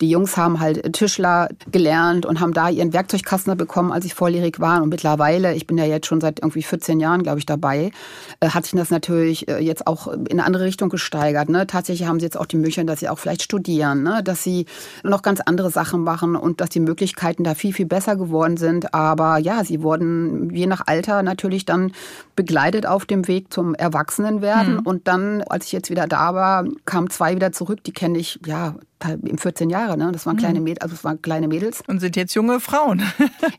Die 0.00 0.10
Jungs 0.10 0.36
haben 0.36 0.60
halt 0.60 0.92
Tischler 0.92 1.48
gelernt 1.70 2.26
und 2.26 2.40
haben 2.40 2.52
da 2.52 2.68
ihren 2.68 2.92
Werkzeugkasten 2.92 3.56
bekommen, 3.56 3.92
als 3.92 4.04
ich 4.04 4.14
volljährig 4.14 4.60
war. 4.60 4.82
Und 4.82 4.88
mittlerweile, 4.88 5.54
ich 5.54 5.66
bin 5.66 5.78
ja 5.78 5.84
jetzt 5.84 6.06
schon 6.06 6.20
seit 6.20 6.40
irgendwie 6.40 6.62
14 6.62 7.00
Jahren, 7.00 7.22
glaube 7.22 7.38
ich, 7.38 7.46
dabei, 7.46 7.90
äh, 8.40 8.48
hat 8.48 8.64
sich 8.64 8.78
das 8.78 8.90
natürlich 8.90 9.48
äh, 9.48 9.58
jetzt 9.58 9.86
auch 9.86 10.06
in 10.08 10.32
eine 10.32 10.44
andere 10.44 10.64
Richtung 10.64 10.88
gesteigert. 10.88 11.48
Ne? 11.48 11.66
Tatsächlich 11.66 12.08
haben 12.08 12.20
sie 12.20 12.26
jetzt 12.26 12.38
auch 12.38 12.46
die 12.46 12.56
Möglichkeit, 12.56 12.88
dass 12.88 13.00
sie 13.00 13.08
auch 13.08 13.18
vielleicht 13.18 13.42
studieren, 13.42 14.02
ne? 14.02 14.22
dass 14.22 14.42
sie 14.42 14.66
noch 15.02 15.22
ganz 15.22 15.40
andere 15.40 15.70
Sachen 15.70 16.02
machen 16.02 16.36
und 16.36 16.60
dass 16.60 16.70
die 16.70 16.80
Möglichkeiten 16.80 17.44
da 17.44 17.54
viel, 17.54 17.72
viel 17.72 17.86
besser 17.86 18.16
geworden 18.16 18.56
sind. 18.56 18.94
Aber 18.94 19.38
ja, 19.38 19.64
sie 19.64 19.82
wurden 19.82 20.54
je 20.54 20.66
nach 20.66 20.86
Alter 20.86 21.22
natürlich 21.22 21.64
dann 21.64 21.92
begleitet 22.36 22.86
auf 22.90 23.06
dem 23.06 23.28
Weg 23.28 23.52
zum 23.52 23.74
Erwachsenenwerden. 23.74 24.78
Und 24.80 25.08
dann, 25.08 25.42
als 25.42 25.66
ich 25.66 25.72
jetzt 25.72 25.90
wieder 25.90 26.06
da 26.06 26.34
war, 26.34 26.64
kamen 26.84 27.10
zwei 27.10 27.34
wieder 27.34 27.52
zurück, 27.52 27.84
die 27.84 27.92
kenne 27.92 28.18
ich, 28.18 28.40
ja, 28.44 28.74
im 29.06 29.38
14 29.38 29.70
Jahre, 29.70 29.96
ne? 29.96 30.10
Das 30.12 30.26
waren 30.26 30.36
kleine 30.36 30.60
Mädels, 30.60 30.80
also 30.80 30.94
es 30.94 31.04
waren 31.04 31.22
kleine 31.22 31.46
Mädels. 31.46 31.82
Und 31.86 32.00
sind 32.00 32.16
jetzt 32.16 32.34
junge 32.34 32.60
Frauen. 32.60 33.02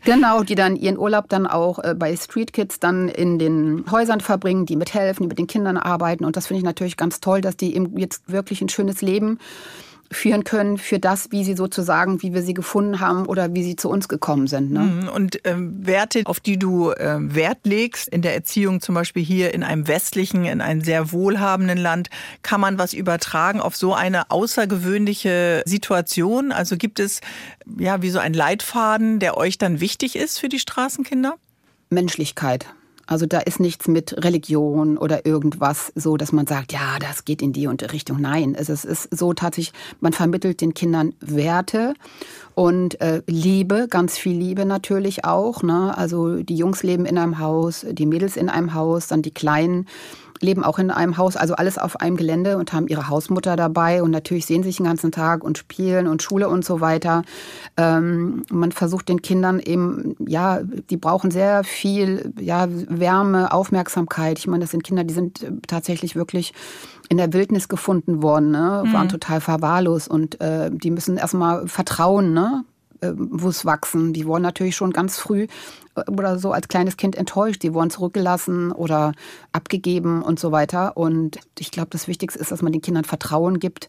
Genau, 0.06 0.44
die 0.44 0.56
dann 0.56 0.76
ihren 0.76 0.98
Urlaub 0.98 1.30
dann 1.30 1.46
auch 1.46 1.80
äh, 1.80 1.94
bei 1.94 2.16
Street 2.16 2.54
Kids 2.54 2.80
dann 2.80 3.10
in 3.10 3.38
den 3.38 3.86
Häusern 3.92 4.22
verbringen, 4.22 4.66
die 4.66 4.76
mithelfen, 4.76 5.24
die 5.24 5.28
mit 5.28 5.38
den 5.38 5.48
Kindern 5.48 5.78
arbeiten. 5.78 6.26
Und 6.26 6.36
das 6.36 6.48
finde 6.48 6.60
ich 6.60 6.66
natürlich 6.66 6.98
ganz 6.98 7.20
toll, 7.20 7.42
dass 7.42 7.58
die 7.58 7.76
eben 7.76 7.98
jetzt 7.98 8.32
wirklich 8.32 8.62
ein 8.62 8.70
schönes 8.70 9.02
Leben 9.02 9.40
führen 10.12 10.44
können 10.44 10.78
für 10.78 11.00
das, 11.00 11.32
wie 11.32 11.44
sie 11.44 11.56
sozusagen, 11.56 12.22
wie 12.22 12.34
wir 12.34 12.42
sie 12.42 12.54
gefunden 12.54 13.00
haben 13.00 13.26
oder 13.26 13.54
wie 13.54 13.64
sie 13.64 13.76
zu 13.76 13.90
uns 13.90 14.08
gekommen 14.08 14.48
sind. 14.48 14.72
Ne? 14.72 15.10
Und 15.14 15.40
ähm, 15.44 15.86
Werte, 15.86 16.24
auf 16.26 16.40
die 16.40 16.58
du 16.58 16.92
ähm, 16.98 17.36
Wert 17.36 17.60
legst 17.64 18.08
in 18.10 18.22
der 18.22 18.34
Erziehung, 18.34 18.82
zum 18.82 18.96
Beispiel 18.96 19.24
hier 19.24 19.54
in 19.54 19.64
einem 19.64 19.88
westlichen, 19.88 20.46
in 20.46 20.62
einem 20.62 20.82
sehr 20.82 21.12
wohlhabenden 21.12 21.78
Land, 21.78 22.10
kann 22.42 22.60
man 22.60 22.80
was 22.80 22.94
übertragen 22.94 23.60
auf 23.60 23.76
so 23.76 23.94
eine 23.94 24.32
außergewöhnliche 24.32 25.64
Situation? 25.66 26.52
Also 26.52 26.78
gibt 26.78 27.00
es 27.00 27.22
ja 27.78 28.02
wie 28.02 28.10
so 28.10 28.20
einen 28.20 28.36
Leitfaden, 28.36 29.20
der 29.20 29.38
euch 29.38 29.58
dann 29.58 29.80
wichtig 29.80 30.16
ist 30.16 30.40
für 30.40 30.50
die 30.50 30.60
Straßenkinder? 30.60 31.36
Menschlichkeit. 31.90 32.68
Also 33.10 33.26
da 33.26 33.40
ist 33.40 33.60
nichts 33.60 33.88
mit 33.88 34.24
Religion 34.24 34.96
oder 34.96 35.26
irgendwas 35.26 35.92
so, 35.96 36.16
dass 36.16 36.32
man 36.32 36.46
sagt, 36.46 36.74
ja, 36.74 37.00
das 37.00 37.26
geht 37.26 37.42
in 37.42 37.54
die 37.54 37.66
und 37.66 37.82
die 37.82 37.86
Richtung. 37.86 38.22
Nein, 38.22 38.54
es 38.54 38.70
ist, 38.70 39.10
so 39.12 39.34
tatsächlich, 39.34 39.74
man 40.00 40.14
vermittelt 40.14 40.62
den 40.62 40.76
Kindern 40.76 41.16
Werte 41.20 41.96
und 42.54 43.02
äh, 43.02 43.24
Liebe, 43.26 43.88
ganz 43.90 44.16
viel 44.16 44.38
Liebe 44.38 44.64
natürlich 44.64 45.26
auch. 45.26 45.64
Ne? 45.64 45.98
Also 45.98 46.44
die 46.44 46.56
Jungs 46.56 46.84
leben 46.84 47.08
in 47.08 47.18
einem 47.18 47.40
Haus, 47.40 47.84
die 47.90 48.06
Mädels 48.06 48.38
in 48.38 48.48
einem 48.48 48.76
Haus, 48.76 49.08
dann 49.08 49.24
die 49.24 49.34
Kleinen 49.34 49.88
leben 50.42 50.64
auch 50.64 50.80
in 50.80 50.92
einem 50.92 51.18
Haus, 51.18 51.36
also 51.36 51.56
alles 51.56 51.78
auf 51.78 52.00
einem 52.00 52.18
Gelände 52.18 52.58
und 52.58 52.74
haben 52.74 52.88
ihre 52.88 53.10
Hausmutter 53.10 53.56
dabei 53.56 54.04
und 54.04 54.12
natürlich 54.12 54.46
sehen 54.46 54.64
sich 54.64 54.78
den 54.78 54.86
ganzen 54.86 55.12
Tag 55.12 55.44
und 55.44 55.58
spielen 55.58 56.08
und 56.08 56.24
Schule 56.24 56.50
und 56.50 56.64
so 56.66 56.82
weiter. 56.82 57.24
Ähm, 57.78 58.44
man 58.50 58.72
versucht 58.72 59.10
den 59.10 59.22
Kindern 59.22 59.60
eben, 59.60 60.16
ja, 60.26 60.62
die 60.62 60.98
brauchen 60.98 61.32
sehr 61.32 61.64
viel, 61.64 62.34
ja, 62.40 62.68
Wärme, 62.70 63.52
Aufmerksamkeit. 63.52 64.40
Ich 64.40 64.48
meine, 64.48 64.64
das 64.64 64.72
sind 64.72 64.84
Kinder, 64.84 65.04
die 65.04 65.14
sind 65.14 65.44
äh, 65.44 65.52
tatsächlich 65.68 66.16
wirklich 66.16 66.54
in 67.10 67.18
der 67.18 67.34
Wildnis 67.34 67.68
gefunden 67.68 68.22
worden, 68.22 68.52
ne? 68.52 68.84
waren 68.92 69.10
total 69.10 69.42
verwahrlos 69.42 70.08
und 70.08 70.40
äh, 70.42 70.70
die 70.72 70.92
müssen 70.92 71.18
erstmal 71.18 71.68
vertrauen, 71.68 72.34
ne? 72.34 72.64
Äh, 73.02 73.12
wo 73.16 73.50
es 73.50 73.66
wachsen. 73.66 74.14
Die 74.14 74.26
wurden 74.26 74.44
natürlich 74.44 74.76
schon 74.76 74.92
ganz 74.92 75.18
früh 75.18 75.48
äh, 75.96 76.12
oder 76.12 76.40
so 76.40 76.52
als 76.52 76.68
kleines 76.68 76.98
Kind 76.98 77.16
enttäuscht. 77.16 77.64
Die 77.64 77.74
wurden 77.74 77.90
zurückgelassen 77.90 78.72
oder 78.72 79.14
abgegeben 79.52 80.22
und 80.22 80.40
so 80.40 80.52
weiter. 80.52 80.98
Und 80.98 81.40
ich 81.58 81.72
glaube, 81.72 81.90
das 81.92 82.08
Wichtigste 82.08 82.40
ist, 82.40 82.52
dass 82.52 82.62
man 82.62 82.72
den 82.72 82.82
Kindern 82.82 83.06
Vertrauen 83.06 83.60
gibt. 83.60 83.88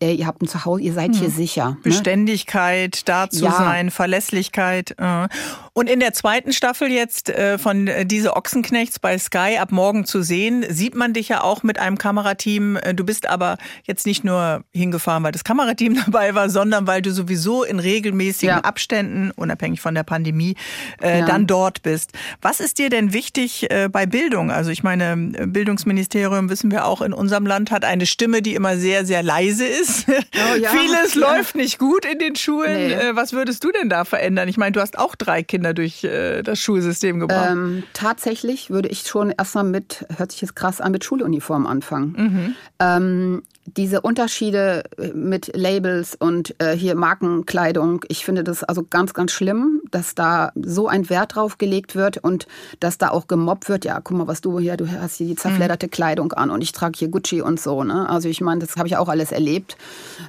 Ey, 0.00 0.16
ihr 0.16 0.26
habt 0.26 0.42
ein 0.42 0.48
Zuhause, 0.48 0.82
ihr 0.82 0.92
seid 0.92 1.14
hier 1.14 1.30
sicher. 1.30 1.70
Ne? 1.70 1.76
Beständigkeit, 1.82 3.08
da 3.08 3.30
zu 3.30 3.44
Ja. 3.44 3.52
sein, 3.52 3.90
Verlässlichkeit. 3.90 4.94
äh. 4.98 5.28
Und 5.72 5.88
in 5.90 5.98
der 5.98 6.12
zweiten 6.12 6.52
Staffel 6.52 6.88
jetzt 6.90 7.30
äh, 7.30 7.58
von 7.58 7.88
äh, 7.88 8.06
Diese 8.06 8.36
Ochsenknechts 8.36 8.98
bei 9.00 9.18
Sky 9.18 9.56
ab 9.58 9.72
morgen 9.72 10.04
zu 10.04 10.22
sehen, 10.22 10.64
sieht 10.68 10.94
man 10.94 11.12
dich 11.14 11.28
ja 11.28 11.42
auch 11.42 11.62
mit 11.62 11.78
einem 11.78 11.98
Kamerateam. 11.98 12.76
Äh, 12.76 12.94
Du 12.94 13.04
bist 13.04 13.28
aber 13.28 13.56
jetzt 13.84 14.06
nicht 14.06 14.24
nur 14.24 14.62
hingefahren, 14.72 15.22
weil 15.24 15.32
das 15.32 15.42
Kamerateam 15.44 15.94
dabei 16.06 16.34
war, 16.34 16.48
sondern 16.50 16.86
weil 16.86 17.02
du 17.02 17.12
sowieso 17.12 17.64
in 17.64 17.78
regelmäßigen 17.80 18.56
Ja. 18.56 18.60
Abständen, 18.62 19.30
unabhängig 19.32 19.80
von 19.80 19.94
der 19.94 20.04
Pandemie, 20.04 20.54
äh, 21.02 21.20
Ja. 21.20 21.26
dann 21.26 21.46
dort 21.46 21.82
bist. 21.82 22.12
Was 22.42 22.60
ist 22.60 22.78
dir 22.78 22.88
denn 22.90 23.12
wichtig 23.12 23.70
äh, 23.70 23.88
bei 23.90 24.06
Bildung? 24.06 24.50
Also 24.50 24.70
ich 24.70 24.82
meine, 24.82 25.32
äh, 25.38 25.46
Bildungsministerium, 25.46 26.50
wissen 26.50 26.70
wir 26.70 26.84
auch, 26.86 27.00
in 27.02 27.12
unserem 27.12 27.46
Land 27.46 27.70
hat 27.72 27.84
eine 27.84 28.06
Stimme, 28.06 28.42
die 28.42 28.54
immer 28.54 28.76
sehr, 28.76 29.04
sehr 29.06 29.22
leise 29.22 29.64
ist. 29.66 29.83
Oh 30.08 30.56
ja, 30.56 30.70
Vieles 30.70 31.14
ja. 31.14 31.20
läuft 31.20 31.54
nicht 31.54 31.78
gut 31.78 32.04
in 32.04 32.18
den 32.18 32.36
Schulen. 32.36 32.88
Nee. 32.88 32.92
Äh, 32.92 33.16
Was 33.16 33.32
würdest 33.32 33.64
du 33.64 33.70
denn 33.72 33.88
da 33.88 34.04
verändern? 34.04 34.48
Ich 34.48 34.56
meine, 34.56 34.72
du 34.72 34.80
hast 34.80 34.98
auch 34.98 35.14
drei 35.14 35.42
Kinder 35.42 35.74
durch 35.74 36.04
äh, 36.04 36.42
das 36.42 36.58
Schulsystem 36.58 37.20
gebracht. 37.20 37.50
Ähm, 37.50 37.82
tatsächlich 37.92 38.70
würde 38.70 38.88
ich 38.88 39.02
schon 39.02 39.30
erstmal 39.30 39.64
mit, 39.64 40.06
hört 40.16 40.32
sich 40.32 40.40
jetzt 40.42 40.56
krass 40.56 40.80
an, 40.80 40.92
mit 40.92 41.04
Schuluniform 41.04 41.66
anfangen. 41.66 42.14
Mhm. 42.16 42.54
Ähm, 42.80 43.42
diese 43.66 44.02
Unterschiede 44.02 44.84
äh, 44.98 45.08
mit 45.08 45.56
Labels 45.56 46.14
und 46.14 46.54
äh, 46.58 46.76
hier 46.76 46.94
Markenkleidung, 46.94 48.04
ich 48.08 48.24
finde 48.24 48.44
das 48.44 48.62
also 48.62 48.84
ganz, 48.88 49.14
ganz 49.14 49.32
schlimm, 49.32 49.80
dass 49.90 50.14
da 50.14 50.52
so 50.54 50.88
ein 50.88 51.08
Wert 51.08 51.34
drauf 51.36 51.58
gelegt 51.58 51.96
wird 51.96 52.18
und 52.18 52.46
dass 52.80 52.98
da 52.98 53.10
auch 53.10 53.26
gemobbt 53.26 53.68
wird. 53.68 53.84
Ja, 53.84 54.00
guck 54.00 54.16
mal, 54.16 54.26
was 54.26 54.40
du 54.40 54.58
hier, 54.58 54.76
du 54.76 54.88
hast 54.88 55.16
hier 55.16 55.26
die 55.26 55.36
zerfledderte 55.36 55.88
Kleidung 55.88 56.32
an 56.32 56.50
und 56.50 56.62
ich 56.62 56.72
trage 56.72 56.98
hier 56.98 57.08
Gucci 57.08 57.40
und 57.40 57.58
so. 57.58 57.84
Ne? 57.84 58.08
Also 58.08 58.28
ich 58.28 58.40
meine, 58.40 58.60
das 58.60 58.76
habe 58.76 58.86
ich 58.86 58.96
auch 58.96 59.08
alles 59.08 59.32
erlebt. 59.32 59.76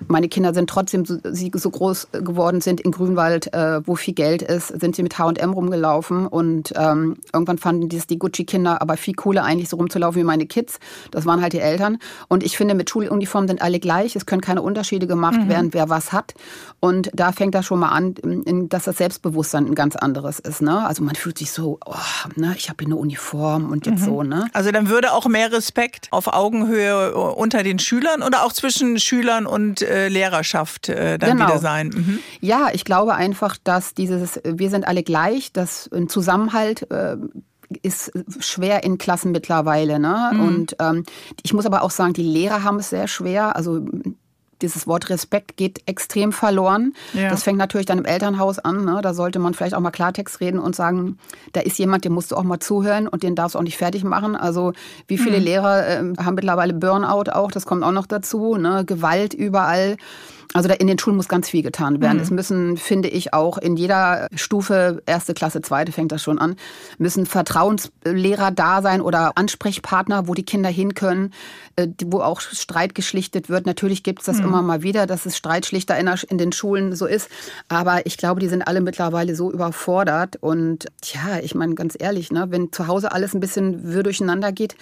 Meine 0.08 0.30
Kinder 0.30 0.54
sind 0.54 0.70
trotzdem, 0.70 1.06
so, 1.06 1.18
sie 1.24 1.52
so 1.54 1.70
groß 1.70 2.10
geworden 2.12 2.62
sind 2.62 2.82
in 2.82 2.92
Grünwald, 2.92 3.54
äh, 3.54 3.86
wo 3.86 3.96
viel 3.96 4.14
Geld 4.14 4.42
ist, 4.42 4.68
sind 4.80 4.96
sie 4.96 5.04
mit 5.04 5.18
H&M 5.18 5.54
rumgelaufen 5.54 6.28
und 6.28 6.74
ähm, 6.76 7.18
irgendwann 7.34 7.58
fanden 7.58 7.90
die, 7.90 8.00
die 8.00 8.20
Gucci-Kinder 8.20 8.82
aber 8.82 8.98
viel 8.98 9.14
cooler 9.14 9.44
eigentlich 9.44 9.70
so 9.70 9.78
rumzulaufen 9.78 10.22
wie 10.22 10.26
meine 10.26 10.46
Kids. 10.46 10.80
Das 11.12 11.26
waren 11.26 11.42
halt 11.42 11.54
die 11.54 11.60
Eltern. 11.60 11.98
Und 12.28 12.44
ich 12.44 12.58
finde, 12.58 12.76
mit 12.76 12.90
Schuluniformen 12.90 13.25
sind 13.26 13.62
alle 13.62 13.80
gleich. 13.80 14.16
Es 14.16 14.26
können 14.26 14.42
keine 14.42 14.62
Unterschiede 14.62 15.08
gemacht 15.08 15.48
werden, 15.48 15.74
wer 15.74 15.90
was 15.90 16.12
hat. 16.14 16.34
Und 16.80 17.10
da 17.14 17.32
fängt 17.32 17.56
das 17.56 17.66
schon 17.66 17.80
mal 17.80 17.90
an, 17.90 18.16
dass 18.70 18.86
das 18.86 18.98
Selbstbewusstsein 18.98 19.66
ein 19.66 19.76
ganz 19.76 19.96
anderes 19.96 20.40
ist. 20.40 20.62
Ne? 20.62 20.86
Also 20.86 21.04
man 21.04 21.16
fühlt 21.16 21.38
sich 21.38 21.52
so, 21.52 21.80
oh, 21.86 21.96
ne, 22.36 22.54
ich 22.58 22.70
habe 22.70 22.78
hier 22.84 22.88
eine 22.88 22.96
Uniform 22.96 23.72
und 23.72 23.86
jetzt 23.86 24.04
so. 24.04 24.24
Ne? 24.24 24.48
also 24.54 24.72
dann 24.72 24.90
würde 24.90 25.12
auch 25.14 25.26
mehr 25.28 25.52
Respekt 25.52 26.08
auf 26.12 26.28
Augenhöhe 26.28 27.10
äh, 27.10 27.14
unter 27.14 27.64
den 27.64 27.80
Schülern 27.80 28.22
oder 28.24 28.44
auch 28.44 28.54
zwischen 28.54 29.00
Schülern 29.00 29.46
und 29.46 29.82
äh, 29.82 30.08
Lehrerschaft 30.08 30.90
äh, 30.90 31.18
dann 31.18 31.38
Genau. 31.38 31.48
wieder 31.48 31.60
sein. 31.60 31.88
Mhm. 31.90 32.20
Ja, 32.42 32.70
ich 32.72 32.86
glaube 32.86 33.16
einfach, 33.16 33.58
dass 33.64 33.94
dieses 33.94 34.40
Wir 34.44 34.70
sind 34.70 34.88
alle 34.88 35.04
gleich, 35.04 35.52
dass 35.52 35.90
ein 35.92 36.08
Zusammenhalt 36.10 36.90
äh, 36.92 37.18
ist 37.82 38.12
schwer 38.40 38.84
in 38.84 38.98
Klassen 38.98 39.32
mittlerweile. 39.32 40.00
Ne? 40.00 40.32
Und 40.40 40.76
ähm, 40.80 41.04
ich 41.44 41.54
muss 41.54 41.66
aber 41.66 41.82
auch 41.84 41.92
sagen, 41.92 42.14
die 42.14 42.24
Lehrer 42.24 42.64
haben 42.64 42.80
es 42.80 42.90
sehr 42.90 43.08
schwer. 43.08 43.56
Also 43.56 43.86
dieses 44.62 44.88
Wort 44.88 45.10
Respekt 45.10 45.58
geht 45.58 45.82
extrem 45.86 46.32
verloren. 46.32 46.94
Ja. 47.14 47.30
Das 47.30 47.44
fängt 47.44 47.58
natürlich 47.58 47.86
dann 47.86 47.98
im 47.98 48.06
Elternhaus 48.06 48.60
an. 48.60 48.86
Ne? 48.86 49.00
Da 49.02 49.14
sollte 49.14 49.40
man 49.40 49.54
vielleicht 49.54 49.76
auch 49.76 49.80
mal 49.80 49.92
Klartext 49.92 50.40
reden 50.40 50.60
und 50.60 50.76
sagen, 50.76 51.18
da 51.54 51.62
ist 51.62 51.78
jemand, 51.78 52.06
dem 52.06 52.14
musst 52.14 52.32
du 52.32 52.36
auch 52.36 52.44
mal 52.44 52.60
zuhören 52.60 53.08
und 53.08 53.24
den 53.24 53.36
darfst 53.36 53.56
du 53.56 53.60
auch 53.60 53.64
nicht 53.64 53.78
fertig 53.78 54.04
machen. 54.04 54.36
Also 54.36 54.74
wie 55.08 55.18
viele 55.18 55.40
mhm. 55.40 55.44
Lehrer 55.44 55.88
äh, 55.88 56.14
haben 56.18 56.36
mittlerweile 56.36 56.74
Burnout 56.74 57.32
auch, 57.32 57.52
das 57.52 57.66
kommt 57.66 57.84
auch 57.84 57.92
noch 57.92 58.08
dazu. 58.08 58.56
Ne? 58.56 58.86
Gewalt 58.86 59.34
überall. 59.34 59.98
Also 60.54 60.70
in 60.70 60.88
den 60.88 61.00
Schulen 61.00 61.18
muss 61.18 61.28
ganz 61.28 61.50
viel 61.50 61.64
getan 61.64 62.02
werden. 62.02 62.18
Mhm. 62.18 62.24
Es 62.24 62.32
müssen, 62.32 62.78
finde 62.78 63.10
ich, 63.10 63.34
auch 63.34 63.58
in 63.58 63.76
jeder 63.76 64.28
Stufe, 64.36 65.02
erste 65.06 65.34
Klasse, 65.34 65.62
zweite 65.62 65.92
fängt 65.92 66.12
das 66.12 66.24
schon 66.24 66.40
an, 66.40 66.56
müssen 66.98 67.26
Vertrauenslehrer 67.26 68.52
da 68.52 68.82
sein 68.82 69.02
oder 69.02 69.38
Ansprechpartner, 69.38 70.28
wo 70.28 70.34
die 70.34 70.44
Kinder 70.44 70.70
hin 70.70 70.94
können, 70.94 71.34
äh, 71.76 71.88
wo 72.06 72.22
auch 72.22 72.42
Streit 72.42 72.96
geschlichtet 72.96 73.50
wird. 73.50 73.66
Natürlich 73.66 74.04
gibt 74.04 74.20
es 74.20 74.26
das 74.26 74.38
mhm. 74.38 74.46
immer 74.46 74.62
mal 74.62 74.82
wieder, 74.82 75.08
dass 75.08 75.26
es 75.26 75.38
Streitschlichter 75.38 75.98
in, 75.98 76.10
in 76.30 76.38
den 76.38 76.52
Schulen 76.52 76.96
so 76.96 77.06
ist. 77.06 77.30
Aber 77.68 78.06
ich 78.06 78.18
glaube, 78.18 78.40
die 78.40 78.48
sind 78.48 78.62
alle 78.62 78.82
mittlerweile 78.82 79.36
so 79.36 79.52
überfordert. 79.52 80.38
Und 80.40 80.86
ja, 81.04 81.40
ich 81.42 81.56
meine 81.56 81.76
ganz 81.76 81.96
ehrlich, 81.98 82.32
ne, 82.32 82.48
wenn 82.50 82.72
zu 82.72 82.88
Hause 82.88 83.12
alles 83.12 83.34
ein 83.34 83.40
bisschen 83.40 83.94
wirr 83.94 84.04
durcheinander 84.04 84.52
geht, 84.52 84.76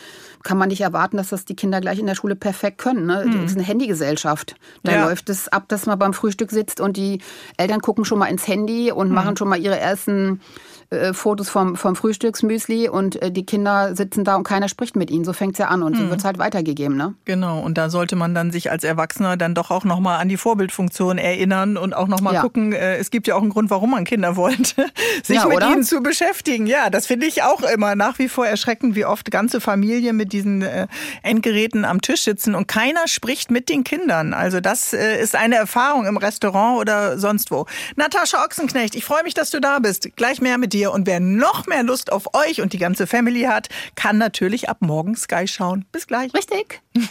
kann 0.43 0.57
man 0.57 0.69
nicht 0.69 0.81
erwarten, 0.81 1.17
dass 1.17 1.29
das 1.29 1.45
die 1.45 1.55
Kinder 1.55 1.81
gleich 1.81 1.99
in 1.99 2.05
der 2.05 2.15
Schule 2.15 2.35
perfekt 2.35 2.77
können. 2.77 3.05
Ne? 3.05 3.25
Mhm. 3.25 3.41
Das 3.41 3.51
ist 3.51 3.57
eine 3.57 3.65
Handygesellschaft. 3.65 4.55
Da 4.83 4.91
ja. 4.91 5.05
läuft 5.05 5.29
es 5.29 5.47
ab, 5.53 5.65
dass 5.67 5.85
man 5.85 5.99
beim 5.99 6.13
Frühstück 6.13 6.51
sitzt 6.51 6.79
und 6.79 6.97
die 6.97 7.21
Eltern 7.57 7.81
gucken 7.81 8.05
schon 8.05 8.19
mal 8.19 8.27
ins 8.27 8.47
Handy 8.47 8.91
und 8.91 9.09
mhm. 9.09 9.15
machen 9.15 9.37
schon 9.37 9.49
mal 9.49 9.59
ihre 9.59 9.79
ersten 9.79 10.41
äh, 10.89 11.13
Fotos 11.13 11.49
vom, 11.49 11.75
vom 11.75 11.95
Frühstücksmüsli 11.95 12.89
und 12.89 13.21
äh, 13.21 13.31
die 13.31 13.45
Kinder 13.45 13.95
sitzen 13.95 14.23
da 14.23 14.35
und 14.35 14.43
keiner 14.43 14.69
spricht 14.69 14.95
mit 14.95 15.11
ihnen. 15.11 15.25
So 15.25 15.33
fängt 15.33 15.53
es 15.53 15.59
ja 15.59 15.67
an 15.67 15.83
und 15.83 15.93
mhm. 15.93 16.03
so 16.03 16.09
wird 16.09 16.19
es 16.19 16.25
halt 16.25 16.37
weitergegeben. 16.37 16.97
Ne? 16.97 17.13
Genau, 17.25 17.59
und 17.59 17.77
da 17.77 17.89
sollte 17.89 18.15
man 18.15 18.35
dann 18.35 18.51
sich 18.51 18.71
als 18.71 18.83
Erwachsener 18.83 19.37
dann 19.37 19.55
doch 19.55 19.71
auch 19.71 19.83
nochmal 19.83 20.19
an 20.19 20.29
die 20.29 20.37
Vorbildfunktion 20.37 21.17
erinnern 21.17 21.77
und 21.77 21.93
auch 21.93 22.07
nochmal 22.07 22.35
ja. 22.35 22.41
gucken, 22.41 22.73
äh, 22.73 22.97
es 22.97 23.11
gibt 23.11 23.27
ja 23.27 23.35
auch 23.35 23.41
einen 23.41 23.49
Grund, 23.49 23.69
warum 23.69 23.91
man 23.91 24.03
Kinder 24.03 24.35
wollte, 24.35 24.85
sich 25.23 25.37
ja, 25.37 25.45
mit 25.45 25.57
oder? 25.57 25.71
ihnen 25.71 25.83
zu 25.83 26.01
beschäftigen. 26.01 26.67
Ja, 26.67 26.89
das 26.89 27.07
finde 27.07 27.25
ich 27.25 27.43
auch 27.43 27.61
immer 27.61 27.95
nach 27.95 28.19
wie 28.19 28.27
vor 28.27 28.45
erschreckend, 28.45 28.95
wie 28.95 29.05
oft 29.05 29.31
ganze 29.31 29.61
Familien 29.61 30.15
mit 30.15 30.33
diesen 30.33 30.61
äh, 30.61 30.87
Endgeräten 31.21 31.85
am 31.85 32.01
Tisch 32.01 32.23
sitzen 32.23 32.55
und 32.55 32.67
keiner 32.67 33.07
spricht 33.07 33.51
mit 33.51 33.69
den 33.69 33.83
Kindern. 33.83 34.33
Also 34.33 34.59
das 34.59 34.93
äh, 34.93 35.21
ist 35.21 35.35
eine 35.35 35.55
Erfahrung 35.55 36.05
im 36.05 36.17
Restaurant 36.17 36.79
oder 36.79 37.17
sonst 37.17 37.51
wo. 37.51 37.65
Natascha 37.95 38.43
Ochsenknecht, 38.43 38.95
ich 38.95 39.05
freue 39.05 39.23
mich, 39.23 39.33
dass 39.33 39.49
du 39.49 39.59
da 39.59 39.79
bist. 39.79 40.15
Gleich 40.15 40.41
mehr 40.41 40.57
mit 40.57 40.72
dir 40.73 40.83
dir. 40.83 40.91
Und 40.91 41.07
wer 41.07 41.19
noch 41.19 41.67
mehr 41.67 41.83
Lust 41.83 42.11
auf 42.11 42.33
euch 42.33 42.61
und 42.61 42.73
die 42.73 42.77
ganze 42.77 43.07
Family 43.07 43.43
hat, 43.43 43.69
kann 43.95 44.17
natürlich 44.17 44.69
ab 44.69 44.77
morgen 44.81 45.15
Sky 45.15 45.47
schauen. 45.47 45.85
Bis 45.91 46.07
gleich. 46.07 46.33
Richtig. 46.33 46.81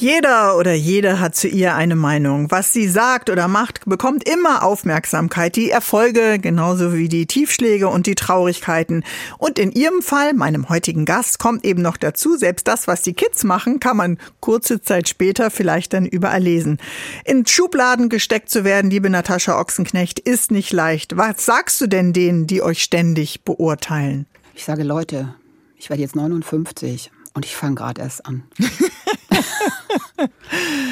Jeder 0.00 0.56
oder 0.56 0.74
jede 0.74 1.18
hat 1.18 1.34
zu 1.34 1.48
ihr 1.48 1.74
eine 1.74 1.96
Meinung. 1.96 2.52
Was 2.52 2.72
sie 2.72 2.86
sagt 2.86 3.30
oder 3.30 3.48
macht, 3.48 3.84
bekommt 3.84 4.28
immer 4.28 4.62
Aufmerksamkeit. 4.62 5.56
Die 5.56 5.70
Erfolge 5.70 6.38
genauso 6.38 6.94
wie 6.94 7.08
die 7.08 7.26
Tiefschläge 7.26 7.88
und 7.88 8.06
die 8.06 8.14
Traurigkeiten. 8.14 9.02
Und 9.38 9.58
in 9.58 9.72
ihrem 9.72 10.00
Fall, 10.00 10.34
meinem 10.34 10.68
heutigen 10.68 11.04
Gast, 11.04 11.40
kommt 11.40 11.64
eben 11.64 11.82
noch 11.82 11.96
dazu, 11.96 12.36
selbst 12.36 12.68
das, 12.68 12.86
was 12.86 13.02
die 13.02 13.12
Kids 13.12 13.42
machen, 13.42 13.80
kann 13.80 13.96
man 13.96 14.18
kurze 14.38 14.80
Zeit 14.80 15.08
später 15.08 15.50
vielleicht 15.50 15.92
dann 15.94 16.06
überall 16.06 16.42
lesen. 16.42 16.78
In 17.24 17.44
Schubladen 17.44 18.08
gesteckt 18.08 18.50
zu 18.50 18.62
werden, 18.62 18.92
liebe 18.92 19.10
Natascha 19.10 19.58
Ochsenknecht, 19.58 20.20
ist 20.20 20.52
nicht 20.52 20.72
leicht. 20.72 21.16
Was 21.16 21.44
sagst 21.44 21.80
du 21.80 21.88
denn 21.88 22.12
denen, 22.12 22.46
die 22.50 22.62
euch 22.62 22.82
ständig 22.82 23.44
beurteilen? 23.44 24.26
Ich 24.54 24.64
sage, 24.64 24.82
Leute, 24.82 25.34
ich 25.76 25.90
werde 25.90 26.02
jetzt 26.02 26.16
59 26.16 27.10
und 27.34 27.44
ich 27.44 27.54
fange 27.54 27.76
gerade 27.76 28.00
erst 28.00 28.26
an. 28.26 28.42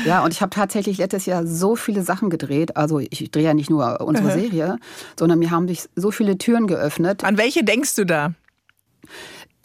ja, 0.05 0.25
und 0.25 0.33
ich 0.33 0.41
habe 0.41 0.51
tatsächlich 0.51 0.99
letztes 0.99 1.27
Jahr 1.27 1.47
so 1.47 1.75
viele 1.75 2.03
Sachen 2.03 2.31
gedreht. 2.31 2.77
Also 2.77 3.01
ich 3.01 3.31
drehe 3.31 3.45
ja 3.45 3.55
nicht 3.55 3.71
nur 3.71 4.01
unsere 4.01 4.31
Serie, 4.33 4.79
sondern 5.19 5.39
mir 5.39 5.51
haben 5.51 5.67
sich 5.67 5.89
so 5.97 6.11
viele 6.11 6.39
Türen 6.39 6.67
geöffnet. 6.67 7.25
An 7.25 7.37
welche 7.37 7.65
denkst 7.65 7.95
du 7.97 8.05
da? 8.05 8.35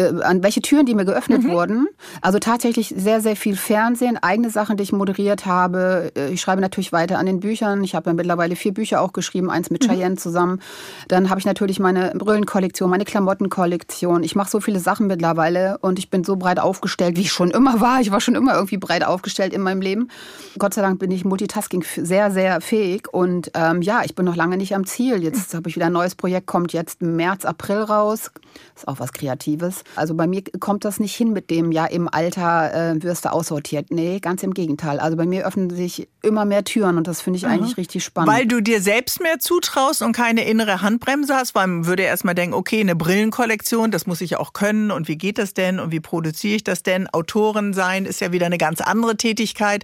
Äh, 0.02 0.22
an 0.24 0.44
welche 0.44 0.62
Türen, 0.62 0.86
die 0.86 0.96
mir 0.96 1.06
geöffnet 1.06 1.44
mhm. 1.44 1.50
wurden. 1.50 1.88
Also 2.22 2.40
tatsächlich 2.40 2.94
sehr, 2.96 3.22
sehr 3.22 3.36
viel 3.36 3.56
Fernsehen, 3.56 4.18
eigene 4.22 4.50
Sachen, 4.50 4.78
die 4.78 4.84
ich 4.84 4.92
moderiert 4.92 5.46
habe. 5.46 6.12
Äh, 6.16 6.30
ich 6.34 6.42
schreibe 6.42 6.62
natürlich 6.62 6.92
weiter 6.92 7.20
an 7.20 7.26
den 7.26 7.40
Büchern. 7.40 7.84
Ich 7.84 7.96
habe 7.96 8.10
ja 8.10 8.14
mittlerweile 8.14 8.56
vier 8.56 8.74
Bücher 8.74 9.02
auch 9.02 9.14
geschrieben, 9.14 9.50
eins 9.50 9.70
mit 9.70 9.84
mhm. 9.84 9.92
Cheyenne 9.92 10.16
zusammen. 10.16 10.62
Dann 11.08 11.30
habe 11.30 11.40
ich 11.40 11.46
natürlich 11.46 11.80
meine 11.80 12.12
Brillenkollektion, 12.16 12.90
meine 12.90 13.06
Klamottenkollektion. 13.06 14.24
Ich 14.24 14.36
mache 14.36 14.50
so 14.50 14.60
viele 14.60 14.80
Sachen 14.80 15.08
mittlerweile 15.08 15.78
und 15.80 16.00
ich 16.00 16.10
bin 16.10 16.24
so 16.24 16.36
breit 16.36 16.60
aufgestellt, 16.60 17.18
wie 17.18 17.22
ich 17.22 17.32
schon 17.32 17.52
immer 17.52 17.82
war. 17.82 18.02
Ich 18.02 18.12
war 18.12 18.22
schon 18.22 18.36
immer 18.36 18.54
irgendwie 18.54 18.78
breit 18.78 19.04
aufgestellt 19.04 19.54
in 19.54 19.62
meinem 19.62 19.82
Leben. 19.82 20.10
Gott 20.58 20.74
sei 20.74 20.82
Dank 20.82 21.00
bin 21.00 21.12
ich 21.12 21.26
Multitasking 21.26 21.84
sehr, 21.96 22.32
sehr 22.32 22.62
fähig. 22.62 23.12
Und 23.12 23.52
ähm, 23.54 23.82
ja, 23.82 24.02
ich 24.04 24.16
bin 24.16 24.26
noch 24.26 24.36
lange 24.36 24.58
nicht 24.58 24.76
am 24.76 24.86
Ziel. 24.86 25.24
Jetzt 25.24 25.54
habe 25.54 25.70
ich 25.70 25.76
wieder 25.76 25.88
ein 25.88 25.94
neues 25.94 26.16
Projekt, 26.16 26.48
kommt 26.48 26.74
jetzt 26.74 27.02
März, 27.02 27.46
April 27.46 27.84
raus. 27.84 28.32
Ist 28.76 28.88
auch 28.88 29.00
was 29.00 29.14
Kreatives. 29.14 29.84
Also 29.96 30.16
bei 30.16 30.28
mir 30.28 30.44
kommt 30.60 30.86
das 30.86 31.00
nicht 31.00 31.16
hin 31.16 31.34
mit 31.34 31.50
dem, 31.50 31.72
ja, 31.72 31.86
im 31.86 32.08
Alter 32.12 32.74
äh, 32.74 33.04
wirst 33.04 33.26
du 33.26 33.32
aussortiert. 33.32 33.88
Nee, 33.92 34.20
ganz 34.20 34.44
im 34.44 34.54
Gegenteil. 34.54 35.00
Also 35.00 35.18
bei 35.18 35.26
mir 35.26 35.46
öffnen 35.46 35.70
sich 35.70 36.08
immer 36.22 36.46
mehr 36.46 36.64
Türen 36.64 36.98
und 36.98 37.08
das 37.08 37.22
finde 37.22 37.38
ich 37.38 37.46
Aha. 37.46 37.54
eigentlich 37.54 37.78
richtig 37.78 38.04
spannend. 38.04 38.32
Weil 38.32 38.46
du 38.46 38.62
dir 38.62 38.82
selbst 38.82 39.22
mehr 39.22 39.40
zutraust 39.40 40.02
und 40.02 40.14
keine 40.14 40.46
innere 40.46 40.82
Handbremse 40.82 41.36
hast, 41.36 41.56
weil 41.56 41.68
man 41.68 41.86
würde 41.86 42.04
erstmal 42.04 42.36
denken, 42.36 42.54
okay, 42.54 42.80
eine 42.80 42.96
Brillenkollektion, 42.96 43.92
das 43.92 44.08
muss 44.08 44.22
ich 44.22 44.38
auch 44.38 44.54
können 44.54 44.92
und 44.92 45.08
wie 45.08 45.18
geht 45.18 45.38
das 45.38 45.54
denn 45.54 45.80
und 45.80 45.92
wie 45.92 46.00
produziere 46.00 46.56
ich 46.56 46.64
das 46.64 46.84
denn? 46.84 47.08
Autoren 47.10 47.74
sein 47.74 48.06
ist 48.06 48.22
ja 48.22 48.32
wieder 48.32 48.46
eine 48.46 48.58
ganz 48.58 48.82
andere 48.82 49.18
Tätigkeit. 49.18 49.84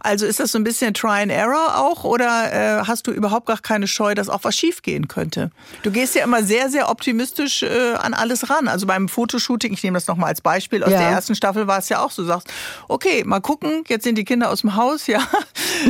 Also 0.00 0.26
ist 0.26 0.40
das 0.40 0.52
so 0.52 0.58
ein 0.58 0.64
bisschen 0.64 0.94
Try 0.94 1.22
and 1.22 1.32
Error 1.32 1.78
auch 1.78 2.04
oder 2.04 2.52
äh, 2.52 2.84
hast 2.86 3.06
du 3.06 3.10
überhaupt 3.10 3.46
gar 3.46 3.58
keine 3.58 3.86
Scheu, 3.86 4.14
dass 4.14 4.28
auch 4.28 4.44
was 4.44 4.56
schiefgehen 4.56 5.08
könnte? 5.08 5.50
Du 5.82 5.90
gehst 5.90 6.14
ja 6.14 6.24
immer 6.24 6.42
sehr, 6.42 6.70
sehr 6.70 6.90
optimistisch 6.90 7.62
äh, 7.62 7.94
an 7.94 8.14
alles 8.14 8.50
ran. 8.50 8.68
Also 8.68 8.86
beim 8.86 9.08
Fotoshooting 9.08 9.47
Shooting, 9.48 9.72
ich 9.72 9.82
nehme 9.82 9.96
das 9.96 10.06
nochmal 10.06 10.28
als 10.28 10.42
Beispiel, 10.42 10.84
aus 10.84 10.90
ja. 10.90 10.98
der 10.98 11.08
ersten 11.08 11.34
Staffel 11.34 11.66
war 11.66 11.78
es 11.78 11.88
ja 11.88 12.04
auch 12.04 12.10
so, 12.10 12.20
du 12.20 12.28
sagst, 12.28 12.52
okay, 12.86 13.24
mal 13.24 13.40
gucken, 13.40 13.82
jetzt 13.88 14.04
sind 14.04 14.16
die 14.16 14.24
Kinder 14.24 14.50
aus 14.50 14.60
dem 14.60 14.76
Haus, 14.76 15.06
ja, 15.06 15.20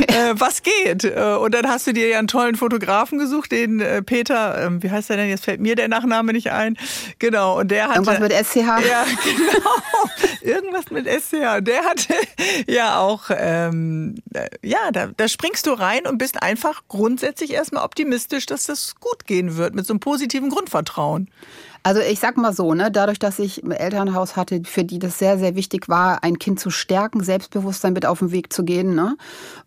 äh, 0.07 0.33
was 0.35 0.63
geht? 0.63 1.03
Äh, 1.03 1.35
und 1.41 1.53
dann 1.53 1.67
hast 1.67 1.85
du 1.85 1.91
dir 1.91 2.07
ja 2.07 2.19
einen 2.19 2.29
tollen 2.29 2.55
Fotografen 2.55 3.19
gesucht, 3.19 3.51
den 3.51 3.81
äh, 3.81 4.01
Peter, 4.01 4.63
äh, 4.63 4.81
wie 4.81 4.89
heißt 4.89 5.09
der 5.09 5.17
denn, 5.17 5.27
jetzt 5.27 5.43
fällt 5.43 5.59
mir 5.59 5.75
der 5.75 5.89
Nachname 5.89 6.31
nicht 6.31 6.51
ein, 6.51 6.77
genau, 7.19 7.59
und 7.59 7.69
der 7.69 7.89
hat... 7.89 7.97
Irgendwas 7.97 8.19
mit 8.19 8.31
SCH? 8.31 8.59
Ja, 8.89 9.03
genau, 9.03 10.19
irgendwas 10.41 10.89
mit 10.89 11.05
SCH. 11.05 11.61
Der 11.61 11.83
hatte 11.83 12.13
ja 12.65 12.99
auch, 12.99 13.23
ähm, 13.29 14.15
äh, 14.33 14.47
ja, 14.63 14.91
da, 14.93 15.07
da 15.07 15.27
springst 15.27 15.67
du 15.67 15.73
rein 15.73 16.07
und 16.07 16.17
bist 16.17 16.41
einfach 16.41 16.83
grundsätzlich 16.87 17.51
erstmal 17.51 17.83
optimistisch, 17.83 18.45
dass 18.45 18.63
das 18.65 18.95
gut 18.95 19.25
gehen 19.25 19.57
wird, 19.57 19.75
mit 19.75 19.85
so 19.85 19.93
einem 19.93 19.99
positiven 19.99 20.49
Grundvertrauen. 20.49 21.29
Also 21.81 22.01
ich 22.01 22.19
sag 22.19 22.37
mal 22.37 22.53
so, 22.53 22.73
ne, 22.73 22.91
dadurch, 22.91 23.19
dass 23.19 23.39
ich 23.39 23.63
ein 23.63 23.71
Elternhaus 23.71 24.35
hatte, 24.35 24.61
für 24.65 24.83
die 24.83 24.99
das 24.99 25.17
sehr, 25.17 25.37
sehr 25.37 25.55
wichtig 25.55 25.87
war, 25.87 26.23
ein 26.23 26.37
Kind 26.37 26.59
zu 26.59 26.69
stärken, 26.69 27.23
Selbstbewusstsein 27.23 27.93
mit 27.93 28.05
auf 28.05 28.19
den 28.19 28.31
Weg 28.31 28.51
zu 28.51 28.63
gehen. 28.63 28.95
Ne? 28.95 29.15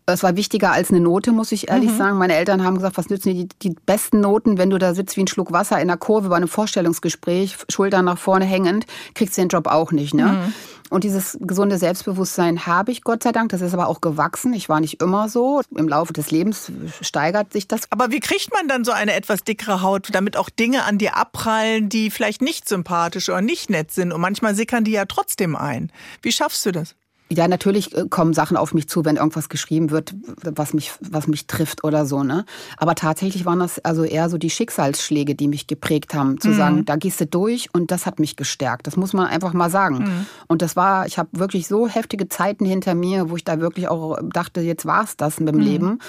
Das 0.05 0.21
war 0.21 0.35
wichtiger 0.35 0.71
als 0.71 0.91
eine 0.91 0.99
Note, 0.99 1.31
muss 1.31 1.51
ich 1.51 1.69
ehrlich 1.69 1.91
mhm. 1.91 1.97
sagen. 1.97 2.17
Meine 2.17 2.35
Eltern 2.35 2.63
haben 2.63 2.75
gesagt, 2.75 2.97
was 2.97 3.09
nützen 3.09 3.33
die, 3.33 3.47
die 3.61 3.75
besten 3.85 4.19
Noten, 4.19 4.57
wenn 4.57 4.69
du 4.69 4.77
da 4.77 4.93
sitzt 4.93 5.17
wie 5.17 5.21
ein 5.21 5.27
Schluck 5.27 5.51
Wasser 5.51 5.81
in 5.81 5.87
der 5.87 5.97
Kurve 5.97 6.29
bei 6.29 6.35
einem 6.35 6.47
Vorstellungsgespräch, 6.47 7.57
Schultern 7.69 8.05
nach 8.05 8.17
vorne 8.19 8.45
hängend, 8.45 8.85
kriegst 9.15 9.37
du 9.37 9.41
den 9.41 9.49
Job 9.49 9.67
auch 9.67 9.91
nicht. 9.91 10.13
Ne? 10.13 10.25
Mhm. 10.25 10.53
Und 10.93 11.03
dieses 11.03 11.39
gesunde 11.41 11.79
Selbstbewusstsein 11.79 12.67
habe 12.67 12.91
ich, 12.91 13.03
Gott 13.03 13.23
sei 13.23 13.31
Dank. 13.31 13.49
Das 13.49 13.61
ist 13.61 13.73
aber 13.73 13.87
auch 13.87 13.99
gewachsen. 13.99 14.53
Ich 14.53 14.69
war 14.69 14.79
nicht 14.79 15.01
immer 15.01 15.27
so. 15.27 15.63
Im 15.75 15.89
Laufe 15.89 16.13
des 16.13 16.29
Lebens 16.29 16.71
steigert 17.01 17.51
sich 17.51 17.67
das. 17.67 17.91
Aber 17.91 18.11
wie 18.11 18.19
kriegt 18.19 18.53
man 18.53 18.67
dann 18.67 18.85
so 18.85 18.91
eine 18.91 19.15
etwas 19.15 19.43
dickere 19.43 19.81
Haut, 19.81 20.09
damit 20.11 20.37
auch 20.37 20.51
Dinge 20.51 20.83
an 20.83 20.99
dir 20.99 21.17
abprallen, 21.17 21.89
die 21.89 22.11
vielleicht 22.11 22.43
nicht 22.43 22.69
sympathisch 22.69 23.27
oder 23.29 23.41
nicht 23.41 23.71
nett 23.71 23.91
sind? 23.91 24.11
Und 24.11 24.21
manchmal 24.21 24.53
sickern 24.53 24.83
die 24.83 24.91
ja 24.91 25.05
trotzdem 25.05 25.55
ein. 25.55 25.91
Wie 26.21 26.31
schaffst 26.31 26.63
du 26.67 26.71
das? 26.71 26.95
Ja, 27.35 27.47
natürlich 27.47 27.95
äh, 27.95 28.05
kommen 28.09 28.33
Sachen 28.33 28.57
auf 28.57 28.73
mich 28.73 28.87
zu, 28.87 29.05
wenn 29.05 29.15
irgendwas 29.15 29.49
geschrieben 29.49 29.91
wird, 29.91 30.13
was 30.43 30.73
mich, 30.73 30.91
was 30.99 31.27
mich 31.27 31.47
trifft 31.47 31.83
oder 31.83 32.05
so, 32.05 32.23
ne? 32.23 32.45
Aber 32.77 32.95
tatsächlich 32.95 33.45
waren 33.45 33.59
das 33.59 33.79
also 33.79 34.03
eher 34.03 34.29
so 34.29 34.37
die 34.37 34.49
Schicksalsschläge, 34.49 35.35
die 35.35 35.47
mich 35.47 35.67
geprägt 35.67 36.13
haben, 36.13 36.39
zu 36.39 36.49
mhm. 36.49 36.55
sagen, 36.55 36.85
da 36.85 36.95
gehst 36.95 37.21
du 37.21 37.25
durch 37.25 37.69
und 37.73 37.91
das 37.91 38.05
hat 38.05 38.19
mich 38.19 38.35
gestärkt. 38.35 38.87
Das 38.87 38.97
muss 38.97 39.13
man 39.13 39.27
einfach 39.27 39.53
mal 39.53 39.69
sagen. 39.69 39.99
Mhm. 39.99 40.25
Und 40.47 40.61
das 40.61 40.75
war, 40.75 41.05
ich 41.07 41.17
habe 41.17 41.29
wirklich 41.33 41.67
so 41.67 41.87
heftige 41.87 42.29
Zeiten 42.29 42.65
hinter 42.65 42.95
mir, 42.95 43.29
wo 43.29 43.35
ich 43.35 43.43
da 43.43 43.59
wirklich 43.59 43.87
auch 43.87 44.17
dachte, 44.21 44.61
jetzt 44.61 44.85
war's 44.85 45.17
das 45.17 45.39
mit 45.39 45.49
dem 45.49 45.59
mhm. 45.59 45.65
Leben. 45.65 45.99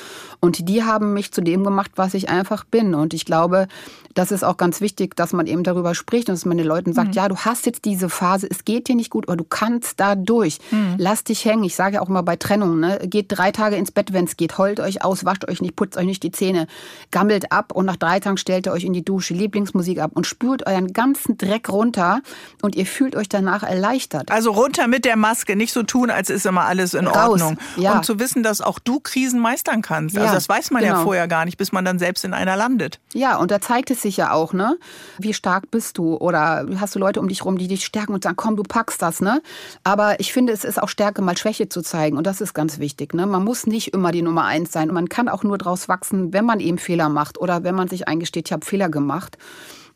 Und 0.41 0.68
die 0.68 0.85
haben 0.85 1.12
mich 1.12 1.33
zu 1.33 1.41
dem 1.41 1.64
gemacht, 1.64 1.93
was 1.97 2.14
ich 2.14 2.29
einfach 2.29 2.64
bin. 2.64 2.95
Und 2.95 3.14
ich 3.14 3.25
glaube, 3.25 3.68
das 4.15 4.33
ist 4.33 4.45
auch 4.45 4.57
ganz 4.57 4.81
wichtig, 4.81 5.17
dass 5.17 5.33
man 5.33 5.47
eben 5.47 5.62
darüber 5.62 5.95
spricht 5.95 6.29
und 6.29 6.35
dass 6.35 6.45
man 6.45 6.57
den 6.57 6.67
Leuten 6.67 6.93
sagt, 6.93 7.09
mhm. 7.09 7.15
ja, 7.15 7.29
du 7.29 7.37
hast 7.37 7.67
jetzt 7.67 7.85
diese 7.85 8.09
Phase, 8.09 8.49
es 8.51 8.65
geht 8.65 8.89
dir 8.89 8.95
nicht 8.95 9.11
gut, 9.11 9.29
aber 9.29 9.37
du 9.37 9.45
kannst 9.45 10.01
da 10.01 10.15
durch. 10.15 10.59
Mhm 10.71 10.95
lasst 10.99 11.29
dich 11.29 11.45
hängen. 11.45 11.65
Ich 11.65 11.77
sage 11.77 11.97
ja 11.97 12.01
auch 12.01 12.09
immer 12.09 12.23
bei 12.23 12.37
Trennungen, 12.37 12.81
ne? 12.81 12.99
geht 13.05 13.27
drei 13.29 13.53
Tage 13.53 13.77
ins 13.77 13.91
Bett, 13.91 14.12
wenn 14.12 14.25
es 14.25 14.37
geht. 14.37 14.59
Heult 14.59 14.81
euch 14.81 15.05
aus, 15.05 15.25
wascht 15.25 15.49
euch 15.49 15.61
nicht, 15.61 15.77
putzt 15.77 15.97
euch 15.97 16.07
nicht 16.07 16.23
die 16.23 16.31
Zähne, 16.31 16.67
gammelt 17.11 17.53
ab 17.53 17.73
und 17.73 17.87
nach 17.87 17.97
drei 17.97 18.21
Tagen 18.21 18.37
stellt 18.37 18.67
ihr 18.67 18.73
euch 18.73 18.85
in 18.85 18.93
die 18.93 19.05
Dusche, 19.05 19.35
Lieblingsmusik 19.35 20.01
ab 20.01 20.12
und 20.15 20.27
spürt 20.27 20.67
euren 20.67 20.93
ganzen 20.93 21.37
Dreck 21.39 21.69
runter 21.69 22.21
und 22.62 22.75
ihr 22.75 22.87
fühlt 22.87 23.17
euch 23.17 23.29
danach 23.29 23.62
erleichtert. 23.62 24.31
Also 24.31 24.51
runter 24.53 24.89
mit 24.89 25.05
der 25.05 25.17
Maske, 25.17 25.57
nicht 25.57 25.73
so 25.73 25.83
tun, 25.83 26.11
als 26.11 26.31
ist 26.31 26.47
immer 26.47 26.65
alles 26.65 26.95
in 26.95 27.07
Raus. 27.07 27.43
Ordnung. 27.43 27.59
Ja. 27.77 27.97
Und 27.97 28.05
zu 28.05 28.19
wissen, 28.19 28.43
dass 28.43 28.61
auch 28.61 28.79
du 28.79 29.01
Krisen 29.01 29.41
meistern 29.41 29.83
kannst. 29.83 30.17
Ja, 30.17 30.23
Also 30.23 30.35
das 30.35 30.49
weiß 30.49 30.71
man 30.71 30.83
ja 30.83 30.93
genau. 30.93 31.05
vorher 31.05 31.29
gar 31.29 31.45
nicht, 31.45 31.59
bis 31.59 31.73
man 31.73 31.85
dann 31.85 31.99
selbst 31.99 32.25
in 32.25 32.33
einer 32.33 32.57
landet. 32.57 33.01
Ja, 33.12 33.37
und 33.37 33.51
da 33.51 33.61
zeigt 33.61 33.91
es 33.91 34.03
sich 34.05 34.17
ja 34.17 34.33
auch, 34.33 34.53
ne? 34.53 34.79
Wie 35.19 35.35
stark 35.35 35.71
bist 35.71 35.99
du? 35.99 36.17
Oder 36.17 36.67
hast 36.79 36.95
du 36.95 37.01
Leute 37.01 37.21
um 37.21 37.27
dich 37.27 37.45
rum, 37.45 37.59
die 37.59 37.67
dich 37.67 37.85
stärken 37.85 38.15
und 38.15 38.23
sagen, 38.23 38.37
komm, 38.37 38.57
du 38.57 38.63
packst 38.63 39.03
das, 39.03 39.21
ne? 39.21 39.43
Aber 39.83 40.21
ich 40.21 40.33
finde, 40.33 40.53
es 40.53 40.65
ist 40.65 40.81
auch 40.81 40.89
Stärke, 40.89 41.23
mal 41.23 41.37
Schwäche 41.37 41.69
zu 41.69 41.83
zeigen. 41.83 42.17
Und 42.17 42.27
das 42.27 42.41
ist 42.41 42.55
ganz 42.55 42.79
wichtig, 42.79 43.15
ne? 43.15 43.27
Man 43.27 43.45
muss 43.45 43.67
nicht 43.67 43.89
immer 43.89 44.13
die 44.13 44.23
Nummer 44.23 44.45
eins 44.45 44.71
sein. 44.71 44.89
Und 44.89 44.95
man 44.95 45.09
kann 45.09 45.29
auch 45.29 45.43
nur 45.43 45.59
draus 45.59 45.89
wachsen, 45.89 46.33
wenn 46.33 46.45
man 46.45 46.61
eben 46.61 46.79
Fehler 46.79 47.09
macht 47.09 47.39
oder 47.39 47.65
wenn 47.65 47.75
man 47.75 47.89
sich 47.89 48.07
eingesteht, 48.07 48.49
ich 48.49 48.53
habe 48.53 48.65
Fehler 48.65 48.89
gemacht. 48.89 49.37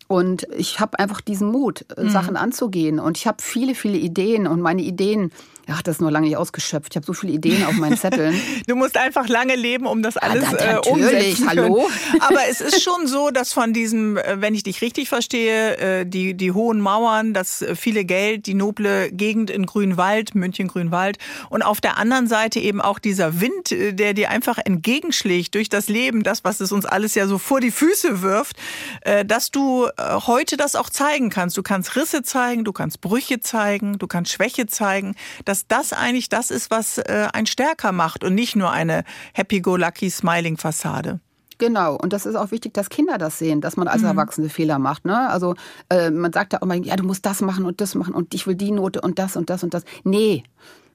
Und 0.09 0.49
ich 0.57 0.81
habe 0.81 0.99
einfach 0.99 1.21
diesen 1.21 1.53
Mut, 1.53 1.85
äh, 1.97 2.09
Sachen 2.09 2.37
anzugehen. 2.37 2.99
Und 2.99 3.19
ich 3.19 3.27
habe 3.27 3.43
viele, 3.43 3.75
viele 3.75 3.99
Ideen. 3.99 4.47
Und 4.47 4.61
meine 4.61 4.83
Ideen, 4.83 5.31
ja, 5.69 5.79
das 5.85 5.97
ist 5.97 6.01
nur 6.01 6.11
lange 6.11 6.27
nicht 6.27 6.37
ausgeschöpft. 6.39 6.93
Ich 6.93 6.97
habe 6.97 7.05
so 7.05 7.13
viele 7.13 7.33
Ideen 7.35 7.65
auf 7.65 7.75
meinen 7.75 7.97
Zetteln. 7.97 8.35
Du 8.67 8.75
musst 8.77 8.97
einfach 8.97 9.29
lange 9.29 9.55
leben, 9.55 9.87
um 9.87 10.03
das 10.03 10.17
alles 10.17 10.45
da- 10.51 10.57
äh, 10.57 10.73
natürlich, 10.75 10.93
umsetzen 10.93 11.47
können. 11.47 11.49
hallo? 11.49 11.89
Aber 12.21 12.41
es 12.49 12.61
ist 12.61 12.83
schon 12.83 13.07
so, 13.07 13.31
dass 13.31 13.53
von 13.53 13.73
diesem, 13.73 14.17
äh, 14.17 14.41
wenn 14.41 14.55
ich 14.55 14.63
dich 14.63 14.83
richtig 14.83 15.09
verstehe, 15.09 15.77
äh, 15.77 16.07
die, 16.07 16.35
die 16.35 16.53
hohen 16.53 16.81
Mauern, 16.81 17.33
das 17.35 17.63
äh, 17.63 17.75
viele 17.77 18.05
Geld, 18.05 18.47
die 18.47 18.55
noble 18.55 19.11
Gegend 19.13 19.51
in 19.51 19.67
Grünwald, 19.67 20.35
München 20.35 20.69
Grünwald 20.69 21.19
und 21.51 21.63
auf 21.63 21.81
der 21.81 21.99
anderen 21.99 22.27
Seite 22.29 22.61
eben 22.61 22.81
auch 22.81 22.99
dieser 22.99 23.41
Wind, 23.41 23.73
äh, 23.73 23.93
der 23.93 24.15
dir 24.15 24.31
einfach 24.31 24.59
entgegenschlägt 24.59 25.55
durch 25.55 25.69
das 25.69 25.89
Leben, 25.89 26.23
das, 26.23 26.45
was 26.45 26.61
es 26.61 26.73
uns 26.73 26.85
alles 26.87 27.15
ja 27.15 27.27
so 27.27 27.39
vor 27.39 27.61
die 27.61 27.71
Füße 27.71 28.23
wirft, 28.23 28.57
äh, 29.03 29.25
dass 29.25 29.51
du 29.51 29.87
äh, 29.87 29.91
heute 30.27 30.57
das 30.57 30.75
auch 30.77 30.91
zeigen 30.91 31.31
kannst. 31.31 31.57
Du 31.57 31.63
kannst 31.63 31.95
Risse 31.97 32.23
zeigen, 32.23 32.65
du 32.65 32.73
kannst 32.73 33.01
Brüche 33.01 33.41
zeigen, 33.41 33.99
du 33.99 34.07
kannst 34.07 34.33
Schwäche 34.33 34.67
zeigen, 34.67 35.15
dass 35.59 35.89
das 35.91 35.93
eigentlich 35.99 36.29
das 36.29 36.51
ist, 36.51 36.71
was 36.71 36.99
äh, 36.99 37.29
ein 37.33 37.47
stärker 37.47 37.93
macht 37.93 38.23
und 38.25 38.35
nicht 38.35 38.57
nur 38.57 38.71
eine 38.71 39.05
happy-go-lucky-smiling-Fassade. 39.35 41.21
Genau, 41.59 41.97
und 41.97 42.13
das 42.13 42.25
ist 42.25 42.37
auch 42.37 42.53
wichtig, 42.53 42.73
dass 42.75 42.89
Kinder 42.89 43.19
das 43.19 43.39
sehen, 43.39 43.61
dass 43.61 43.77
man 43.77 43.89
als 43.89 44.03
Mhm. 44.03 44.09
Erwachsene 44.09 44.49
Fehler 44.49 44.79
macht. 44.79 45.05
Ne? 45.05 45.29
Also 45.29 45.55
äh, 45.89 46.11
man 46.11 46.33
sagt 46.33 46.53
ja 46.53 46.63
auch 46.63 46.67
mal, 46.67 46.79
ja, 46.87 46.95
du 46.95 47.03
musst 47.05 47.27
das 47.27 47.41
machen 47.41 47.65
und 47.65 47.81
das 47.81 47.97
machen 47.97 48.15
und 48.15 48.33
ich 48.33 48.47
will 48.47 48.55
die 48.55 48.71
Note 48.71 49.01
und 49.01 49.19
das 49.19 49.37
und 49.37 49.51
das 49.51 49.65
und 49.65 49.75
das. 49.75 49.83
Nee. 50.05 50.45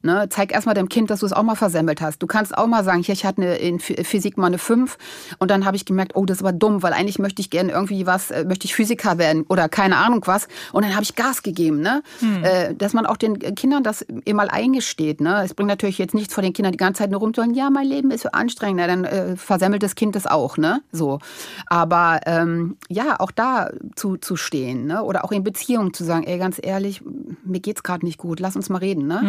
Ne, 0.06 0.28
zeig 0.30 0.52
erstmal 0.52 0.76
dem 0.76 0.90
Kind, 0.90 1.10
dass 1.10 1.22
du 1.22 1.26
es 1.26 1.32
auch 1.32 1.44
mal 1.44 1.56
versemmelt 1.56 2.02
hast. 2.02 2.22
Du 2.22 2.28
kannst 2.28 2.58
auch 2.58 2.68
mal 2.68 2.84
sagen, 2.84 3.02
hier, 3.02 3.14
ich 3.14 3.24
hatte 3.24 3.42
eine, 3.42 3.56
in 3.56 3.80
Ph- 3.80 4.04
Physik 4.04 4.38
mal 4.38 4.48
eine 4.48 4.58
5 4.58 4.98
und 5.40 5.50
dann 5.50 5.64
habe 5.66 5.78
ich 5.78 5.86
gemerkt, 5.86 6.18
oh, 6.18 6.26
das 6.26 6.44
war 6.44 6.52
dumm, 6.52 6.84
weil 6.84 6.92
eigentlich 6.92 7.20
möchte 7.20 7.42
ich 7.42 7.50
gerne 7.50 7.72
irgendwie 7.72 8.06
was, 8.06 8.30
äh, 8.30 8.44
möchte 8.44 8.66
ich 8.66 8.76
Physiker 8.76 9.18
werden 9.18 9.46
oder 9.48 9.70
keine 9.70 9.96
Ahnung 9.96 10.22
was. 10.26 10.50
Und 10.74 10.84
dann 10.84 10.92
habe 10.94 11.04
ich 11.04 11.16
Gas 11.16 11.42
gegeben. 11.42 11.80
Ne? 11.80 12.04
Äh, 12.44 12.76
dass 12.76 12.92
man 12.92 13.06
auch 13.06 13.16
den 13.16 13.40
Kindern 13.56 13.82
das 13.84 14.02
eben 14.26 14.36
mal 14.36 14.50
eingesteht. 14.50 15.22
Ne? 15.22 15.42
Es 15.42 15.54
bringt 15.54 15.70
natürlich 15.70 16.00
jetzt 16.00 16.14
nichts 16.14 16.34
vor 16.34 16.42
den 16.44 16.52
Kindern 16.52 16.74
die 16.74 16.78
ganze 16.78 17.00
Zeit 17.04 17.10
nur 17.10 17.22
rumzuholen, 17.22 17.54
ja, 17.56 17.70
mein 17.70 17.88
Leben 17.88 18.12
ist 18.12 18.24
so 18.24 18.30
anstrengend. 18.34 18.82
Na, 18.82 18.88
dann 18.88 19.06
äh, 19.06 19.38
versemmelt 19.38 19.84
das 19.84 19.96
Kind 19.96 20.18
das 20.18 20.28
auch. 20.28 20.58
Ne? 20.58 20.82
So. 20.92 21.20
Aber 21.68 22.20
ähm, 22.26 22.76
ja, 22.90 23.22
auch 23.22 23.32
da 23.32 23.70
zu, 23.96 24.18
zu 24.18 24.36
stehen. 24.36 24.86
Ne? 24.86 25.02
Oder 25.02 25.24
auch 25.24 25.32
in 25.32 25.44
Beziehungen 25.46 25.94
zu 25.94 26.04
sagen, 26.04 26.26
ey, 26.26 26.38
ganz 26.40 26.60
ehrlich, 26.62 27.02
mir 27.46 27.62
geht's 27.62 27.84
gerade 27.84 28.06
nicht 28.06 28.18
gut, 28.18 28.42
lass 28.42 28.58
uns 28.58 28.68
mal 28.68 28.80
reden. 28.80 29.08
Ne? 29.08 29.22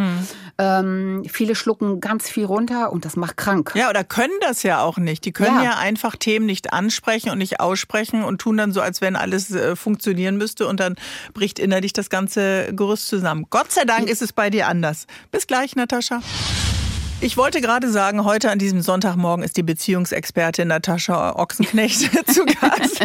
Ähm, 0.64 1.22
viele 1.30 1.54
schlucken 1.54 2.00
ganz 2.00 2.28
viel 2.28 2.44
runter 2.46 2.90
und 2.92 3.04
das 3.04 3.16
macht 3.16 3.36
krank. 3.36 3.72
Ja, 3.74 3.90
oder 3.90 4.02
können 4.04 4.32
das 4.40 4.62
ja 4.62 4.80
auch 4.80 4.96
nicht. 4.96 5.24
Die 5.24 5.32
können 5.32 5.56
ja, 5.56 5.64
Ja. 5.64 5.78
einfach 5.78 6.16
Themen 6.16 6.46
nicht 6.46 6.72
ansprechen 6.72 7.30
und 7.30 7.38
nicht 7.38 7.60
aussprechen 7.60 8.24
und 8.24 8.40
tun 8.40 8.56
dann 8.56 8.72
so, 8.72 8.80
als 8.80 9.00
wenn 9.00 9.16
alles 9.16 9.50
äh, 9.50 9.76
funktionieren 9.76 10.36
müsste 10.36 10.66
und 10.66 10.80
dann 10.80 10.94
bricht 11.34 11.58
innerlich 11.58 11.92
das 11.92 12.08
ganze 12.08 12.72
Gerüst 12.74 13.08
zusammen. 13.08 13.46
Gott 13.50 13.72
sei 13.72 13.84
Dank 13.84 14.08
ist 14.08 14.22
es 14.22 14.32
bei 14.32 14.48
dir 14.50 14.68
anders. 14.68 15.06
Bis 15.30 15.46
gleich, 15.46 15.76
Natascha. 15.76 16.20
Ich 17.20 17.38
wollte 17.38 17.62
gerade 17.62 17.88
sagen, 17.90 18.24
heute 18.26 18.50
an 18.50 18.58
diesem 18.58 18.82
Sonntagmorgen 18.82 19.42
ist 19.44 19.56
die 19.56 19.62
Beziehungsexpertin 19.62 20.68
Natascha 20.68 21.36
Ochsenknecht 21.36 22.00
zu 22.30 22.44
Gast. 22.44 23.00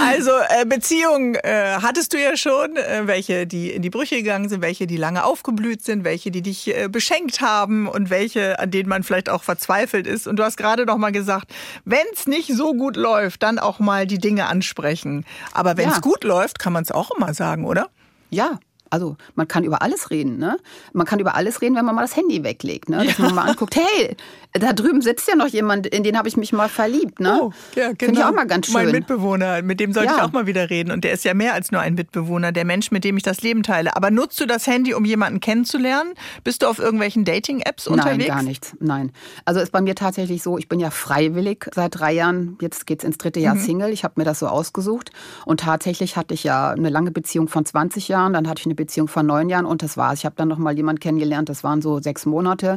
Also 0.00 0.30
äh, 0.60 0.64
Beziehungen 0.64 1.34
äh, 1.34 1.78
hattest 1.82 2.12
du 2.12 2.22
ja 2.22 2.36
schon, 2.36 2.76
äh, 2.76 3.02
welche 3.06 3.44
die 3.48 3.72
in 3.72 3.82
die 3.82 3.90
Brüche 3.90 4.16
gegangen 4.16 4.48
sind, 4.48 4.62
welche 4.62 4.86
die 4.86 4.96
lange 4.96 5.24
aufgeblüht 5.24 5.82
sind, 5.84 6.04
welche 6.04 6.30
die 6.30 6.42
dich 6.42 6.68
äh, 6.76 6.88
beschenkt 6.88 7.40
haben 7.40 7.88
und 7.88 8.08
welche 8.08 8.60
an 8.60 8.70
denen 8.70 8.88
man 8.88 9.02
vielleicht 9.02 9.28
auch 9.28 9.42
verzweifelt 9.42 10.06
ist. 10.06 10.28
Und 10.28 10.36
du 10.36 10.44
hast 10.44 10.56
gerade 10.58 10.86
noch 10.86 10.96
mal 10.96 11.10
gesagt, 11.10 11.52
wenn 11.84 12.06
es 12.14 12.28
nicht 12.28 12.52
so 12.54 12.72
gut 12.72 12.94
läuft, 12.94 13.42
dann 13.42 13.58
auch 13.58 13.80
mal 13.80 14.06
die 14.06 14.18
Dinge 14.18 14.46
ansprechen. 14.46 15.24
Aber 15.52 15.76
wenn 15.76 15.88
es 15.88 15.96
Ja. 15.96 16.00
gut 16.02 16.22
läuft, 16.22 16.60
kann 16.60 16.72
man 16.72 16.84
es 16.84 16.92
auch 16.92 17.10
immer 17.10 17.34
sagen, 17.34 17.64
oder? 17.64 17.88
Ja, 18.30 18.60
also 18.96 19.16
man 19.34 19.46
kann 19.46 19.62
über 19.62 19.82
alles 19.82 20.10
reden, 20.10 20.38
ne? 20.38 20.56
Man 20.94 21.06
kann 21.06 21.18
über 21.20 21.34
alles 21.34 21.60
reden, 21.60 21.76
wenn 21.76 21.84
man 21.84 21.94
mal 21.94 22.00
das 22.02 22.16
Handy 22.16 22.42
weglegt, 22.42 22.88
ne? 22.88 23.04
Dass 23.04 23.18
man 23.18 23.34
mal 23.34 23.42
anguckt, 23.50 23.76
hey, 23.76 24.16
da 24.54 24.72
drüben 24.72 25.02
sitzt 25.02 25.28
ja 25.28 25.36
noch 25.36 25.48
jemand, 25.48 25.86
in 25.86 26.02
den 26.02 26.16
habe 26.16 26.28
ich 26.28 26.38
mich 26.38 26.54
mal 26.54 26.70
verliebt, 26.70 27.20
ne? 27.20 27.38
Oh, 27.42 27.52
ja, 27.74 27.88
genau. 27.88 27.96
Finde 27.98 28.20
ich 28.20 28.24
auch 28.24 28.32
mal 28.32 28.46
ganz 28.46 28.66
schön. 28.66 28.72
Mein 28.74 28.90
Mitbewohner, 28.90 29.60
mit 29.60 29.80
dem 29.80 29.92
sollte 29.92 30.12
ich 30.12 30.16
Ja. 30.18 30.24
auch 30.24 30.32
mal 30.32 30.46
wieder 30.46 30.70
reden. 30.70 30.90
Und 30.92 31.04
der 31.04 31.12
ist 31.12 31.24
ja 31.26 31.34
mehr 31.34 31.52
als 31.52 31.70
nur 31.72 31.82
ein 31.82 31.94
Mitbewohner, 31.94 32.52
der 32.52 32.64
Mensch, 32.64 32.90
mit 32.90 33.04
dem 33.04 33.18
ich 33.18 33.22
das 33.22 33.42
Leben 33.42 33.62
teile. 33.62 33.94
Aber 33.96 34.10
nutzt 34.10 34.40
du 34.40 34.46
das 34.46 34.66
Handy, 34.66 34.94
um 34.94 35.04
jemanden 35.04 35.40
kennenzulernen? 35.40 36.14
Bist 36.42 36.62
du 36.62 36.66
auf 36.68 36.78
irgendwelchen 36.78 37.26
Dating-Apps 37.26 37.86
unterwegs? 37.86 38.16
Nein, 38.18 38.26
gar 38.28 38.42
nichts. 38.42 38.74
Nein. 38.80 39.12
Also 39.44 39.60
ist 39.60 39.72
bei 39.72 39.82
mir 39.82 39.94
tatsächlich 39.94 40.42
so, 40.42 40.56
ich 40.56 40.68
bin 40.70 40.80
ja 40.80 40.88
freiwillig 40.90 41.66
seit 41.74 41.98
drei 42.00 42.12
Jahren, 42.14 42.56
jetzt 42.62 42.86
geht's 42.86 43.04
ins 43.04 43.18
dritte 43.18 43.40
Jahr 43.40 43.56
Mhm. 43.56 43.60
Single. 43.60 43.90
Ich 43.92 44.04
habe 44.04 44.14
mir 44.16 44.24
das 44.24 44.38
so 44.38 44.46
ausgesucht. 44.46 45.10
Und 45.44 45.60
tatsächlich 45.60 46.16
hatte 46.16 46.32
ich 46.32 46.44
ja 46.44 46.70
eine 46.70 46.88
lange 46.88 47.10
Beziehung 47.10 47.48
von 47.48 47.64
20 47.66 48.08
Jahren, 48.08 48.32
dann 48.32 48.48
hatte 48.48 48.60
ich 48.60 48.66
eine 48.66 48.74
Beziehung 48.74 48.85
von 49.08 49.26
neun 49.26 49.48
Jahren 49.48 49.66
und 49.66 49.82
das 49.82 49.96
war's. 49.96 50.20
Ich 50.20 50.24
habe 50.24 50.34
dann 50.36 50.48
noch 50.48 50.58
mal 50.58 50.76
jemanden 50.76 51.00
kennengelernt, 51.00 51.48
das 51.48 51.64
waren 51.64 51.82
so 51.82 52.00
sechs 52.00 52.26
Monate, 52.26 52.76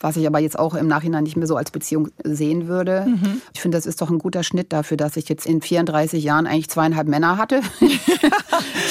was 0.00 0.16
ich 0.16 0.26
aber 0.26 0.38
jetzt 0.38 0.58
auch 0.58 0.74
im 0.74 0.86
Nachhinein 0.86 1.24
nicht 1.24 1.36
mehr 1.36 1.46
so 1.46 1.56
als 1.56 1.70
Beziehung 1.70 2.08
sehen 2.22 2.68
würde. 2.68 3.06
Mhm. 3.06 3.40
Ich 3.54 3.60
finde, 3.60 3.78
das 3.78 3.86
ist 3.86 4.00
doch 4.00 4.10
ein 4.10 4.18
guter 4.18 4.42
Schnitt 4.42 4.72
dafür, 4.72 4.96
dass 4.96 5.16
ich 5.16 5.28
jetzt 5.28 5.46
in 5.46 5.62
34 5.62 6.22
Jahren 6.22 6.46
eigentlich 6.46 6.70
zweieinhalb 6.70 7.08
Männer 7.08 7.36
hatte. 7.38 7.60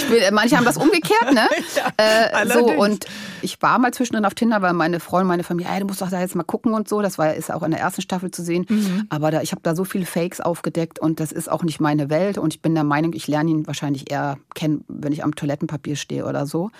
bin, 0.09 0.33
manche 0.33 0.57
haben 0.57 0.65
das 0.65 0.77
umgekehrt, 0.77 1.33
ne? 1.33 1.47
äh, 1.97 2.47
so, 2.47 2.65
und 2.65 3.05
ich 3.41 3.61
war 3.61 3.77
mal 3.79 3.93
zwischendrin 3.93 4.25
auf 4.25 4.33
Tinder, 4.33 4.61
weil 4.61 4.73
meine 4.73 4.99
Freundin, 4.99 5.27
meine 5.27 5.43
Familie, 5.43 5.71
ey, 5.71 5.79
du 5.79 5.85
musst 5.85 6.01
doch 6.01 6.09
da 6.09 6.19
jetzt 6.19 6.35
mal 6.35 6.43
gucken 6.43 6.73
und 6.73 6.87
so. 6.87 7.01
Das 7.01 7.17
war 7.17 7.33
ist 7.33 7.51
auch 7.51 7.63
in 7.63 7.71
der 7.71 7.79
ersten 7.79 8.01
Staffel 8.01 8.31
zu 8.31 8.43
sehen. 8.43 8.65
Mhm. 8.67 9.05
Aber 9.09 9.31
da, 9.31 9.41
ich 9.41 9.51
habe 9.51 9.61
da 9.63 9.75
so 9.75 9.83
viele 9.83 10.05
Fakes 10.05 10.41
aufgedeckt 10.41 10.99
und 10.99 11.19
das 11.19 11.31
ist 11.31 11.51
auch 11.51 11.63
nicht 11.63 11.79
meine 11.79 12.09
Welt. 12.09 12.37
Und 12.37 12.53
ich 12.53 12.61
bin 12.61 12.73
der 12.75 12.83
Meinung, 12.83 13.13
ich 13.13 13.27
lerne 13.27 13.51
ihn 13.51 13.67
wahrscheinlich 13.67 14.11
eher 14.11 14.37
kennen, 14.53 14.83
wenn 14.87 15.11
ich 15.11 15.23
am 15.23 15.35
Toilettenpapier 15.35 15.95
stehe 15.95 16.25
oder 16.25 16.44
so. 16.45 16.71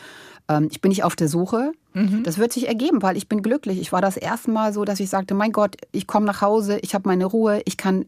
Ähm, 0.48 0.68
ich 0.72 0.82
bin 0.82 0.90
nicht 0.90 1.04
auf 1.04 1.16
der 1.16 1.28
Suche. 1.28 1.72
Mhm. 1.94 2.24
Das 2.24 2.38
wird 2.38 2.54
sich 2.54 2.68
ergeben, 2.68 3.02
weil 3.02 3.18
ich 3.18 3.30
bin 3.30 3.42
glücklich. 3.42 3.80
Ich 3.80 3.92
war 3.92 4.02
das 4.02 4.18
erste 4.18 4.52
Mal 4.52 4.74
so, 4.74 4.86
dass 4.86 5.00
ich 5.00 5.10
sagte, 5.10 5.34
mein 5.34 5.52
Gott, 5.52 5.78
ich 5.92 6.08
komme 6.08 6.26
nach 6.26 6.42
Hause, 6.42 6.78
ich 6.82 6.94
habe 6.94 7.08
meine 7.08 7.26
Ruhe, 7.26 7.62
ich 7.66 7.78
kann 7.78 8.06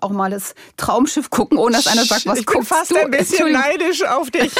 auch 0.00 0.10
mal 0.10 0.30
das 0.30 0.54
Traumschiff 0.76 1.28
gucken, 1.30 1.58
ohne 1.58 1.76
dass 1.76 1.86
einer 1.86 2.04
sagt, 2.04 2.26
was 2.26 2.38
ich 2.38 2.46
bin 2.46 2.54
guckst 2.54 2.68
fast 2.68 2.90
du? 2.92 2.96
ein 2.96 3.10
bisschen 3.10 3.52
neidisch 3.52 4.04
auf 4.04 4.30
dich. 4.30 4.54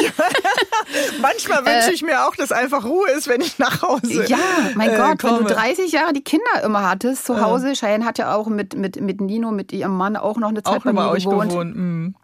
Manchmal 1.20 1.64
wünsche 1.64 1.93
ich 1.93 2.03
mir 2.03 2.26
auch, 2.26 2.34
dass 2.37 2.53
einfach 2.53 2.84
Ruhe 2.84 3.09
ist, 3.11 3.28
wenn 3.28 3.41
ich 3.41 3.59
nach 3.59 3.82
Hause 3.82 4.24
Äh. 4.24 4.28
Ja, 4.28 4.39
mein 4.74 4.91
äh, 4.91 4.97
Gott, 4.97 5.22
wenn 5.22 5.37
komme. 5.37 5.49
du 5.49 5.55
30 5.55 5.93
Jahre 5.93 6.12
die 6.12 6.22
Kinder 6.22 6.62
immer 6.64 6.89
hattest 6.89 7.24
zu 7.24 7.41
Hause. 7.41 7.72
Cheyenne 7.74 8.05
hat 8.05 8.18
ja 8.18 8.34
auch 8.34 8.49
mit, 8.49 8.76
mit, 8.76 9.01
mit 9.01 9.20
Nino, 9.20 9.53
mit 9.53 9.72
ihrem 9.72 9.97
Mann 9.97 10.16
auch 10.16 10.37
noch 10.39 10.49
eine 10.49 10.62
Zeit 10.62 10.78
auch 10.78 10.84
bei 10.84 10.93
mir 10.93 11.09
euch 11.09 11.24
gewohnt. 11.24 11.51
gewohnt. 11.51 11.76
Mhm. 11.76 12.14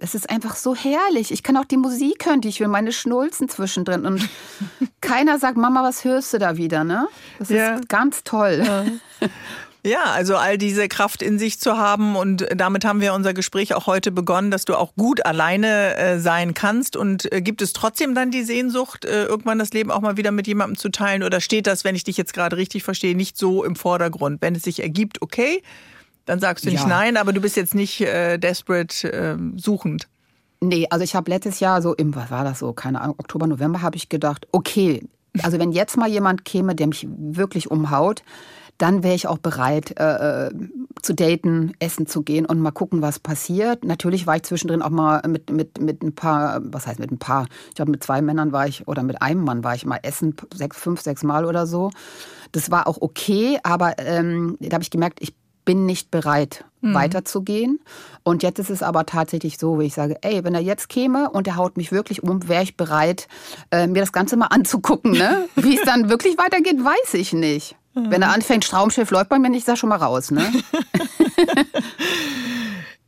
Es 0.00 0.14
ist 0.14 0.30
einfach 0.30 0.54
so 0.54 0.76
herrlich. 0.76 1.32
Ich 1.32 1.42
kann 1.42 1.56
auch 1.56 1.64
die 1.64 1.76
Musik 1.76 2.24
hören, 2.26 2.40
die 2.40 2.48
ich 2.48 2.60
will, 2.60 2.68
meine 2.68 2.92
Schnulzen 2.92 3.48
zwischendrin. 3.48 4.06
Und 4.06 4.28
keiner 5.00 5.38
sagt, 5.38 5.56
Mama, 5.56 5.82
was 5.82 6.04
hörst 6.04 6.32
du 6.32 6.38
da 6.38 6.56
wieder, 6.56 6.84
ne? 6.84 7.08
Das 7.40 7.48
Ja. 7.48 7.76
ist 7.76 7.88
ganz 7.88 8.24
toll. 8.24 8.64
Ja, 9.84 10.06
also 10.06 10.36
all 10.36 10.58
diese 10.58 10.88
Kraft 10.88 11.22
in 11.22 11.38
sich 11.38 11.60
zu 11.60 11.78
haben 11.78 12.16
und 12.16 12.44
damit 12.54 12.84
haben 12.84 13.00
wir 13.00 13.14
unser 13.14 13.32
Gespräch 13.32 13.74
auch 13.74 13.86
heute 13.86 14.10
begonnen, 14.10 14.50
dass 14.50 14.64
du 14.64 14.74
auch 14.74 14.92
gut 14.96 15.24
alleine 15.24 15.96
äh, 15.96 16.18
sein 16.18 16.52
kannst 16.52 16.96
und 16.96 17.32
äh, 17.32 17.40
gibt 17.40 17.62
es 17.62 17.72
trotzdem 17.74 18.12
dann 18.14 18.32
die 18.32 18.42
Sehnsucht, 18.42 19.04
äh, 19.04 19.24
irgendwann 19.26 19.60
das 19.60 19.72
Leben 19.72 19.92
auch 19.92 20.00
mal 20.00 20.16
wieder 20.16 20.32
mit 20.32 20.48
jemandem 20.48 20.76
zu 20.76 20.88
teilen 20.90 21.22
oder 21.22 21.40
steht 21.40 21.68
das, 21.68 21.84
wenn 21.84 21.94
ich 21.94 22.02
dich 22.02 22.16
jetzt 22.16 22.34
gerade 22.34 22.56
richtig 22.56 22.82
verstehe, 22.82 23.16
nicht 23.16 23.38
so 23.38 23.62
im 23.64 23.76
Vordergrund? 23.76 24.42
Wenn 24.42 24.56
es 24.56 24.62
sich 24.64 24.80
ergibt, 24.82 25.22
okay, 25.22 25.62
dann 26.28 26.40
sagst 26.40 26.66
du 26.66 26.70
nicht 26.70 26.82
Ja. 26.82 26.88
nein, 26.88 27.16
aber 27.16 27.32
du 27.32 27.40
bist 27.40 27.56
jetzt 27.56 27.74
nicht 27.74 28.00
äh, 28.00 28.38
desperate 28.38 29.12
äh, 29.12 29.36
suchend. 29.56 30.08
Nee, 30.60 30.86
also 30.90 31.04
ich 31.04 31.14
habe 31.14 31.30
letztes 31.30 31.60
Jahr 31.60 31.80
so 31.82 31.94
im, 31.94 32.14
was 32.14 32.30
war 32.30 32.44
das 32.44 32.58
so, 32.58 32.72
keine 32.72 33.00
Ahnung, 33.00 33.14
Oktober, 33.18 33.46
November 33.46 33.80
habe 33.80 33.96
ich 33.96 34.08
gedacht, 34.08 34.46
okay, 34.52 35.08
also 35.42 35.58
wenn 35.58 35.72
jetzt 35.72 35.96
mal 35.96 36.08
jemand 36.08 36.44
käme, 36.44 36.74
der 36.74 36.88
mich 36.88 37.06
wirklich 37.08 37.70
umhaut, 37.70 38.22
dann 38.76 39.02
wäre 39.02 39.14
ich 39.14 39.26
auch 39.26 39.38
bereit 39.38 39.98
äh, 39.98 40.46
äh, 40.46 40.50
zu 41.02 41.14
daten, 41.14 41.72
essen 41.80 42.06
zu 42.06 42.22
gehen 42.22 42.46
und 42.46 42.60
mal 42.60 42.70
gucken, 42.70 43.02
was 43.02 43.18
passiert. 43.18 43.84
Natürlich 43.84 44.26
war 44.26 44.36
ich 44.36 44.44
zwischendrin 44.44 44.82
auch 44.82 44.90
mal 44.90 45.20
mit, 45.26 45.50
mit, 45.50 45.80
mit 45.80 46.02
ein 46.02 46.14
paar, 46.14 46.60
was 46.62 46.86
heißt 46.86 47.00
mit 47.00 47.10
ein 47.10 47.18
paar, 47.18 47.46
ich 47.68 47.74
glaube 47.74 47.90
mit 47.90 48.04
zwei 48.04 48.22
Männern 48.22 48.52
war 48.52 48.68
ich 48.68 48.86
oder 48.86 49.02
mit 49.02 49.20
einem 49.20 49.42
Mann 49.42 49.64
war 49.64 49.74
ich 49.74 49.84
mal 49.84 49.98
essen, 50.02 50.34
sechs, 50.54 50.76
fünf, 50.76 51.00
sechs 51.00 51.24
Mal 51.24 51.44
oder 51.44 51.66
so. 51.66 51.90
Das 52.52 52.70
war 52.70 52.86
auch 52.86 52.98
okay, 53.00 53.58
aber 53.64 53.98
ähm, 53.98 54.56
da 54.60 54.74
habe 54.74 54.82
ich 54.82 54.90
gemerkt, 54.90 55.18
ich 55.22 55.34
bin 55.68 55.84
nicht 55.84 56.10
bereit, 56.10 56.64
mhm. 56.80 56.94
weiterzugehen. 56.94 57.78
Und 58.22 58.42
jetzt 58.42 58.58
ist 58.58 58.70
es 58.70 58.82
aber 58.82 59.04
tatsächlich 59.04 59.58
so, 59.58 59.78
wie 59.78 59.84
ich 59.84 59.92
sage, 59.92 60.16
ey, 60.22 60.42
wenn 60.42 60.54
er 60.54 60.62
jetzt 60.62 60.88
käme 60.88 61.28
und 61.28 61.46
er 61.46 61.56
haut 61.56 61.76
mich 61.76 61.92
wirklich 61.92 62.22
um, 62.22 62.48
wäre 62.48 62.62
ich 62.62 62.78
bereit, 62.78 63.28
äh, 63.70 63.86
mir 63.86 64.00
das 64.00 64.12
Ganze 64.12 64.38
mal 64.38 64.46
anzugucken. 64.50 65.12
Ne? 65.12 65.46
Wie 65.56 65.76
es 65.76 65.82
dann 65.84 66.08
wirklich 66.08 66.38
weitergeht, 66.38 66.82
weiß 66.82 67.12
ich 67.12 67.34
nicht. 67.34 67.76
Mhm. 67.92 68.10
Wenn 68.10 68.22
er 68.22 68.32
anfängt, 68.32 68.66
Traumschiff 68.66 69.10
läuft 69.10 69.28
bei 69.28 69.38
mir 69.38 69.50
nicht, 69.50 69.60
ist 69.60 69.68
er 69.68 69.76
schon 69.76 69.90
mal 69.90 69.96
raus. 69.96 70.30
Ne? 70.30 70.50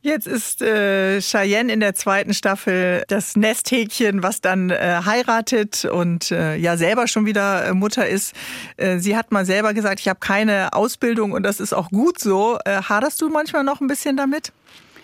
Jetzt 0.03 0.27
ist 0.27 0.63
äh, 0.63 1.21
Cheyenne 1.21 1.71
in 1.71 1.81
der 1.81 1.95
zweiten 1.95 2.33
Staffel 2.33 3.05
das 3.09 3.37
Nesthäkchen, 3.37 4.23
was 4.23 4.41
dann 4.41 4.71
äh, 4.71 5.03
heiratet 5.05 5.85
und 5.85 6.31
äh, 6.31 6.57
ja 6.57 6.79
selber 6.79 7.07
schon 7.07 7.27
wieder 7.27 7.67
äh, 7.67 7.75
Mutter 7.75 8.09
ist. 8.09 8.35
Äh, 8.79 8.99
sie 8.99 9.15
hat 9.15 9.31
mal 9.31 9.45
selber 9.45 9.75
gesagt, 9.75 10.01
ich 10.01 10.09
habe 10.09 10.19
keine 10.19 10.73
Ausbildung 10.73 11.33
und 11.33 11.43
das 11.43 11.61
ist 11.61 11.75
auch 11.75 11.91
gut 11.91 12.19
so. 12.19 12.59
Äh, 12.65 12.81
haderst 12.81 13.21
du 13.21 13.29
manchmal 13.29 13.63
noch 13.63 13.83
ein 13.83 13.89
bisschen 13.89 14.17
damit? 14.17 14.53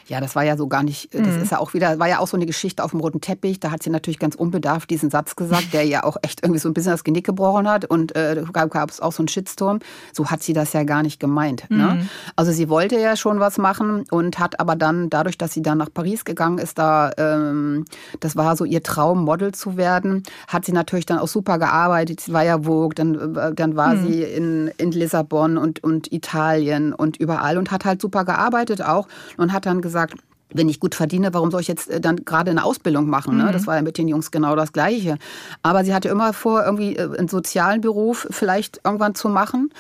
Ja, 0.09 0.21
das 0.21 0.37
war 0.37 0.45
ja 0.45 0.57
so 0.57 0.69
gar 0.69 0.83
nicht, 0.83 1.13
das 1.13 1.35
mhm. 1.35 1.43
ist 1.43 1.51
ja 1.51 1.59
auch 1.59 1.75
wieder, 1.75 1.99
war 1.99 2.09
ja 2.09 2.21
auch 2.21 2.29
so 2.29 2.37
eine 2.37 2.47
Geschichte 2.47 2.85
auf 2.85 2.93
dem 2.93 3.01
roten 3.01 3.21
Teppich. 3.21 3.59
Da 3.59 3.73
hat 3.73 3.83
sie 3.83 3.91
natürlich 3.91 4.19
ganz 4.19 4.37
unbedarft 4.37 4.89
diesen 4.89 5.11
Satz 5.11 5.35
gesagt, 5.35 5.73
der 5.73 5.85
ja 5.85 6.05
auch 6.05 6.17
echt 6.23 6.43
irgendwie 6.45 6.61
so 6.61 6.69
ein 6.69 6.75
bisschen 6.75 6.93
das 6.93 7.03
Genick 7.03 7.27
gebrochen 7.27 7.69
hat 7.69 7.85
und 7.85 8.15
äh, 8.15 8.43
gab 8.53 8.91
es 8.91 9.01
auch 9.01 9.13
so 9.13 9.23
einen 9.23 9.29
Shitstorm. 9.29 9.81
So 10.13 10.31
hat 10.31 10.43
sie 10.43 10.53
das 10.53 10.73
ja 10.73 10.85
gar 10.85 11.03
nicht 11.03 11.19
gemeint. 11.19 11.69
Ne? 11.69 11.77
Mhm. 11.77 11.83
Ne? 11.83 12.09
Also 12.37 12.53
sie 12.53 12.69
wollte 12.69 12.99
ja 13.01 13.17
schon 13.17 13.41
was 13.41 13.59
machen 13.59 14.05
und 14.11 14.39
hat 14.39 14.61
aber 14.61 14.77
dann, 14.77 15.11
dadurch, 15.11 15.39
dass 15.39 15.53
sie 15.53 15.63
dann 15.63 15.79
nach 15.79 15.93
Paris 15.93 16.25
gegangen 16.25 16.59
ist, 16.59 16.79
da, 16.79 17.11
ähm, 17.19 17.85
das 18.21 18.37
war 18.37 18.57
so 18.57 18.65
ihr 18.65 18.83
Traum, 18.83 19.25
Model 19.25 19.53
zu 19.53 19.77
werden, 19.77 20.23
hat 20.47 20.65
sie 20.65 20.73
natürlich 20.73 21.07
dann 21.07 21.19
auch 21.19 21.29
super 21.29 21.59
gearbeitet. 21.59 22.21
Sie 22.21 22.33
war 22.33 22.45
ja 22.45 22.63
Vogue, 22.63 22.95
dann, 22.95 23.37
äh, 23.37 23.55
dann 23.55 23.75
war 23.75 23.95
mhm. 23.95 24.07
sie 24.07 24.23
in, 24.23 24.71
in 24.79 24.93
Lissabon 24.93 25.59
und, 25.59 25.83
und 25.83 26.13
Italien 26.13 26.93
und 26.93 27.17
überall 27.17 27.59
und 27.59 27.73
hat 27.73 27.85
halt 27.85 28.01
super 28.01 28.25
gearbeitet 28.25 28.83
auch 28.83 29.09
und 29.37 29.53
hat 29.53 29.67
dann 29.67 29.81
gesagt, 29.81 29.96
gesagt, 29.97 30.15
wenn 30.51 30.69
ich 30.69 30.81
gut 30.81 30.95
verdiene, 30.95 31.35
warum 31.35 31.51
soll 31.51 31.61
ich 31.61 31.69
jetzt 31.69 31.89
äh, 31.89 32.01
dann 32.01 32.17
gerade 32.25 32.51
eine 32.51 32.65
Ausbildung 32.65 33.09
machen? 33.09 33.37
Ne? 33.37 33.45
Mhm. 33.45 33.53
Das 33.53 33.67
war 33.67 33.77
ja 33.77 33.83
mit 33.83 33.99
den 33.99 34.09
Jungs 34.09 34.31
genau 34.31 34.55
das 34.57 34.73
Gleiche. 34.73 35.19
Aber 35.63 35.85
sie 35.85 35.95
hatte 35.95 36.09
immer 36.09 36.33
vor, 36.33 36.65
irgendwie 36.65 36.97
äh, 36.97 37.19
einen 37.19 37.29
sozialen 37.29 37.81
Beruf 37.81 38.27
vielleicht 38.31 38.81
irgendwann 38.85 39.15
zu 39.15 39.29
machen. 39.29 39.71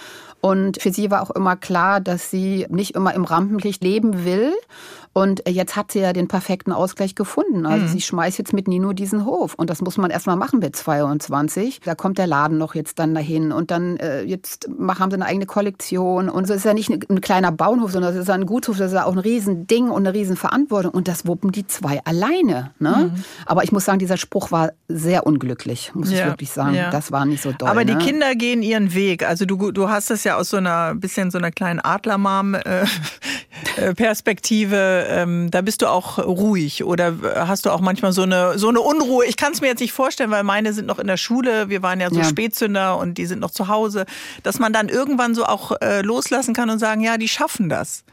Und 0.40 0.80
für 0.80 0.92
sie 0.92 1.10
war 1.10 1.22
auch 1.22 1.30
immer 1.30 1.56
klar, 1.56 2.00
dass 2.00 2.30
sie 2.30 2.66
nicht 2.68 2.94
immer 2.94 3.14
im 3.14 3.24
Rampenlicht 3.24 3.82
leben 3.82 4.24
will 4.24 4.52
und 5.16 5.44
jetzt 5.48 5.76
hat 5.76 5.92
sie 5.92 6.00
ja 6.00 6.12
den 6.12 6.28
perfekten 6.28 6.72
Ausgleich 6.72 7.14
gefunden. 7.14 7.64
Also 7.64 7.86
mhm. 7.86 7.88
sie 7.88 8.02
schmeißt 8.02 8.36
jetzt 8.36 8.52
mit 8.52 8.68
Nino 8.68 8.92
diesen 8.92 9.24
Hof. 9.24 9.54
Und 9.54 9.70
das 9.70 9.80
muss 9.80 9.96
man 9.96 10.10
erstmal 10.10 10.36
machen 10.36 10.58
mit 10.58 10.76
22. 10.76 11.80
Da 11.82 11.94
kommt 11.94 12.18
der 12.18 12.26
Laden 12.26 12.58
noch 12.58 12.74
jetzt 12.74 12.98
dann 12.98 13.14
dahin. 13.14 13.50
Und 13.50 13.70
dann 13.70 13.96
äh, 13.96 14.24
jetzt 14.24 14.68
haben 14.68 15.10
sie 15.10 15.14
eine 15.14 15.24
eigene 15.24 15.46
Kollektion. 15.46 16.28
Und 16.28 16.44
es 16.44 16.50
ist 16.50 16.66
ja 16.66 16.74
nicht 16.74 16.90
ein, 16.90 17.00
ein 17.08 17.22
kleiner 17.22 17.50
Bauernhof, 17.50 17.92
sondern 17.92 18.12
es 18.12 18.20
ist 18.20 18.28
ein 18.28 18.44
Gutshof. 18.44 18.76
Das 18.76 18.88
ist 18.88 18.94
ja 18.94 19.06
auch 19.06 19.12
ein 19.12 19.18
Riesending 19.18 19.88
und 19.88 20.06
eine 20.06 20.12
Riesenverantwortung. 20.12 20.92
Und 20.92 21.08
das 21.08 21.26
wuppen 21.26 21.50
die 21.50 21.66
zwei 21.66 22.04
alleine. 22.04 22.72
Ne? 22.78 23.12
Mhm. 23.14 23.24
Aber 23.46 23.64
ich 23.64 23.72
muss 23.72 23.86
sagen, 23.86 23.98
dieser 23.98 24.18
Spruch 24.18 24.50
war 24.50 24.72
sehr 24.86 25.26
unglücklich, 25.26 25.92
muss 25.94 26.12
ja. 26.12 26.18
ich 26.18 26.26
wirklich 26.26 26.50
sagen. 26.50 26.74
Ja. 26.74 26.90
Das 26.90 27.10
war 27.10 27.24
nicht 27.24 27.42
so 27.42 27.52
doll. 27.52 27.70
Aber 27.70 27.86
ne? 27.86 27.96
die 27.96 28.04
Kinder 28.04 28.34
gehen 28.34 28.62
ihren 28.62 28.92
Weg. 28.92 29.26
Also 29.26 29.46
du, 29.46 29.72
du 29.72 29.88
hast 29.88 30.10
das 30.10 30.24
ja 30.24 30.36
aus 30.36 30.50
so 30.50 30.58
einer 30.58 30.94
bisschen 30.94 31.30
so 31.30 31.38
einer 31.38 31.52
kleinen 31.52 31.80
Adlermam-Perspektive 31.80 34.76
äh, 34.76 35.05
ähm, 35.08 35.50
da 35.50 35.62
bist 35.62 35.82
du 35.82 35.86
auch 35.86 36.18
ruhig 36.18 36.84
oder 36.84 37.14
hast 37.34 37.66
du 37.66 37.70
auch 37.70 37.80
manchmal 37.80 38.12
so 38.12 38.22
eine, 38.22 38.58
so 38.58 38.68
eine 38.68 38.80
Unruhe? 38.80 39.24
Ich 39.26 39.36
kann 39.36 39.52
es 39.52 39.60
mir 39.60 39.68
jetzt 39.68 39.80
nicht 39.80 39.92
vorstellen, 39.92 40.30
weil 40.30 40.42
meine 40.42 40.72
sind 40.72 40.86
noch 40.86 40.98
in 40.98 41.06
der 41.06 41.16
Schule, 41.16 41.68
wir 41.68 41.82
waren 41.82 42.00
ja 42.00 42.10
so 42.10 42.20
ja. 42.20 42.24
Spätzünder 42.24 42.98
und 42.98 43.18
die 43.18 43.26
sind 43.26 43.40
noch 43.40 43.50
zu 43.50 43.68
Hause, 43.68 44.06
dass 44.42 44.58
man 44.58 44.72
dann 44.72 44.88
irgendwann 44.88 45.34
so 45.34 45.44
auch 45.44 45.72
äh, 45.80 46.02
loslassen 46.02 46.54
kann 46.54 46.70
und 46.70 46.78
sagen, 46.78 47.00
ja, 47.00 47.18
die 47.18 47.28
schaffen 47.28 47.68
das. 47.68 48.04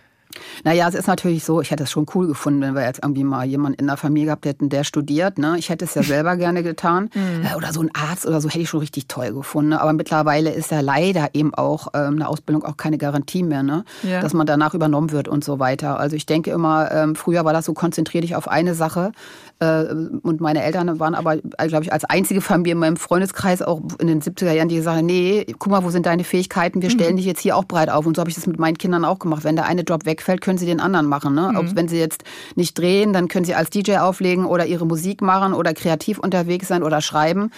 Naja, 0.64 0.88
es 0.88 0.96
ist 0.96 1.08
natürlich 1.08 1.44
so, 1.44 1.62
ich 1.62 1.72
hätte 1.72 1.84
es 1.84 1.92
schon 1.92 2.06
cool 2.14 2.28
gefunden, 2.28 2.62
wenn 2.62 2.76
wir 2.76 2.84
jetzt 2.84 3.02
irgendwie 3.04 3.24
mal 3.24 3.46
jemanden 3.46 3.80
in 3.80 3.88
der 3.88 3.98
Familie 3.98 4.28
gehabt 4.28 4.46
hätten, 4.46 4.70
der 4.70 4.84
studiert. 4.84 5.38
Ne? 5.38 5.56
Ich 5.58 5.70
hätte 5.70 5.86
es 5.86 5.96
ja 5.96 6.04
selber 6.14 6.38
gerne 6.38 6.64
getan. 6.64 7.10
Mhm. 7.14 7.46
Äh, 7.46 7.56
oder 7.56 7.74
so 7.74 7.82
ein 7.82 7.92
Arzt 7.94 8.26
oder 8.26 8.42
so 8.42 8.50
hätte 8.50 8.60
ich 8.60 8.70
schon 8.70 8.80
richtig 8.80 9.08
toll 9.08 9.34
gefunden. 9.34 9.70
Ne? 9.70 9.82
Aber 9.82 9.94
mittlerweile 9.94 10.52
ist 10.52 10.72
ja 10.72 10.82
leider 10.82 11.30
eben 11.34 11.54
auch 11.54 11.88
ähm, 11.94 12.16
eine 12.16 12.28
Ausbildung 12.28 12.64
auch 12.64 12.78
keine 12.78 12.98
Garantie 12.98 13.44
mehr, 13.44 13.64
ne? 13.64 13.86
Ja. 14.04 14.22
dass 14.22 14.34
man 14.34 14.46
danach 14.46 14.74
übernommen 14.74 15.12
wird 15.12 15.28
und 15.28 15.44
so 15.44 15.60
weiter. 15.60 16.00
Also 16.00 16.16
ich 16.16 16.26
denke 16.26 16.52
immer, 16.52 16.92
ähm, 16.92 17.16
früher 17.16 17.46
war 17.46 17.54
das 17.54 17.66
so, 17.66 17.74
konzentrier 17.74 18.22
dich 18.22 18.36
auf 18.36 18.48
eine 18.48 18.76
Sache. 18.76 19.12
Äh, 19.60 19.86
und 20.22 20.42
meine 20.42 20.64
Eltern 20.64 21.00
waren 21.00 21.16
aber, 21.16 21.36
äh, 21.36 21.68
glaube 21.68 21.84
ich, 21.84 21.94
als 21.94 22.06
einzige 22.06 22.42
Familie 22.42 22.74
in 22.74 22.80
meinem 22.80 22.98
Freundeskreis 22.98 23.62
auch 23.62 23.82
in 24.00 24.08
den 24.08 24.22
70er 24.22 24.52
Jahren, 24.52 24.70
die 24.70 24.76
gesagt 24.76 24.98
haben, 24.98 25.06
nee, 25.06 25.46
guck 25.60 25.72
mal, 25.72 25.84
wo 25.84 25.90
sind 25.90 26.06
deine 26.06 26.24
Fähigkeiten? 26.24 26.82
Wir 26.82 26.90
stellen 26.90 27.14
mhm. 27.14 27.18
dich 27.18 27.26
jetzt 27.26 27.42
hier 27.42 27.56
auch 27.56 27.66
breit 27.66 27.90
auf. 27.90 28.06
Und 28.06 28.16
so 28.16 28.22
habe 28.22 28.30
ich 28.30 28.36
das 28.36 28.48
mit 28.48 28.60
meinen 28.60 28.78
Kindern 28.78 29.06
auch 29.06 29.20
gemacht. 29.20 29.44
Wenn 29.44 29.56
der 29.56 29.66
eine 29.66 29.82
Job 29.82 30.06
weg 30.06 30.22
wegfällt, 30.24 30.42
können 30.42 30.58
sie 30.58 30.66
den 30.66 30.80
anderen 30.80 31.06
machen. 31.06 31.36
Ne? 31.36 31.50
Mhm. 31.52 31.58
Ob, 31.58 31.76
wenn 31.76 31.88
sie 31.88 32.00
jetzt 32.00 32.24
nicht 32.56 32.78
drehen, 32.78 33.14
dann 33.14 33.28
können 33.28 33.46
sie 33.46 33.56
als 33.56 33.70
DJ 33.70 33.98
auflegen 33.98 34.46
oder 34.46 34.66
ihre 34.66 34.86
Musik 34.86 35.22
machen 35.22 35.54
oder 35.54 35.74
kreativ 35.74 36.20
unterwegs 36.20 36.68
sein 36.68 36.84
oder 36.84 37.02
schreiben. 37.02 37.52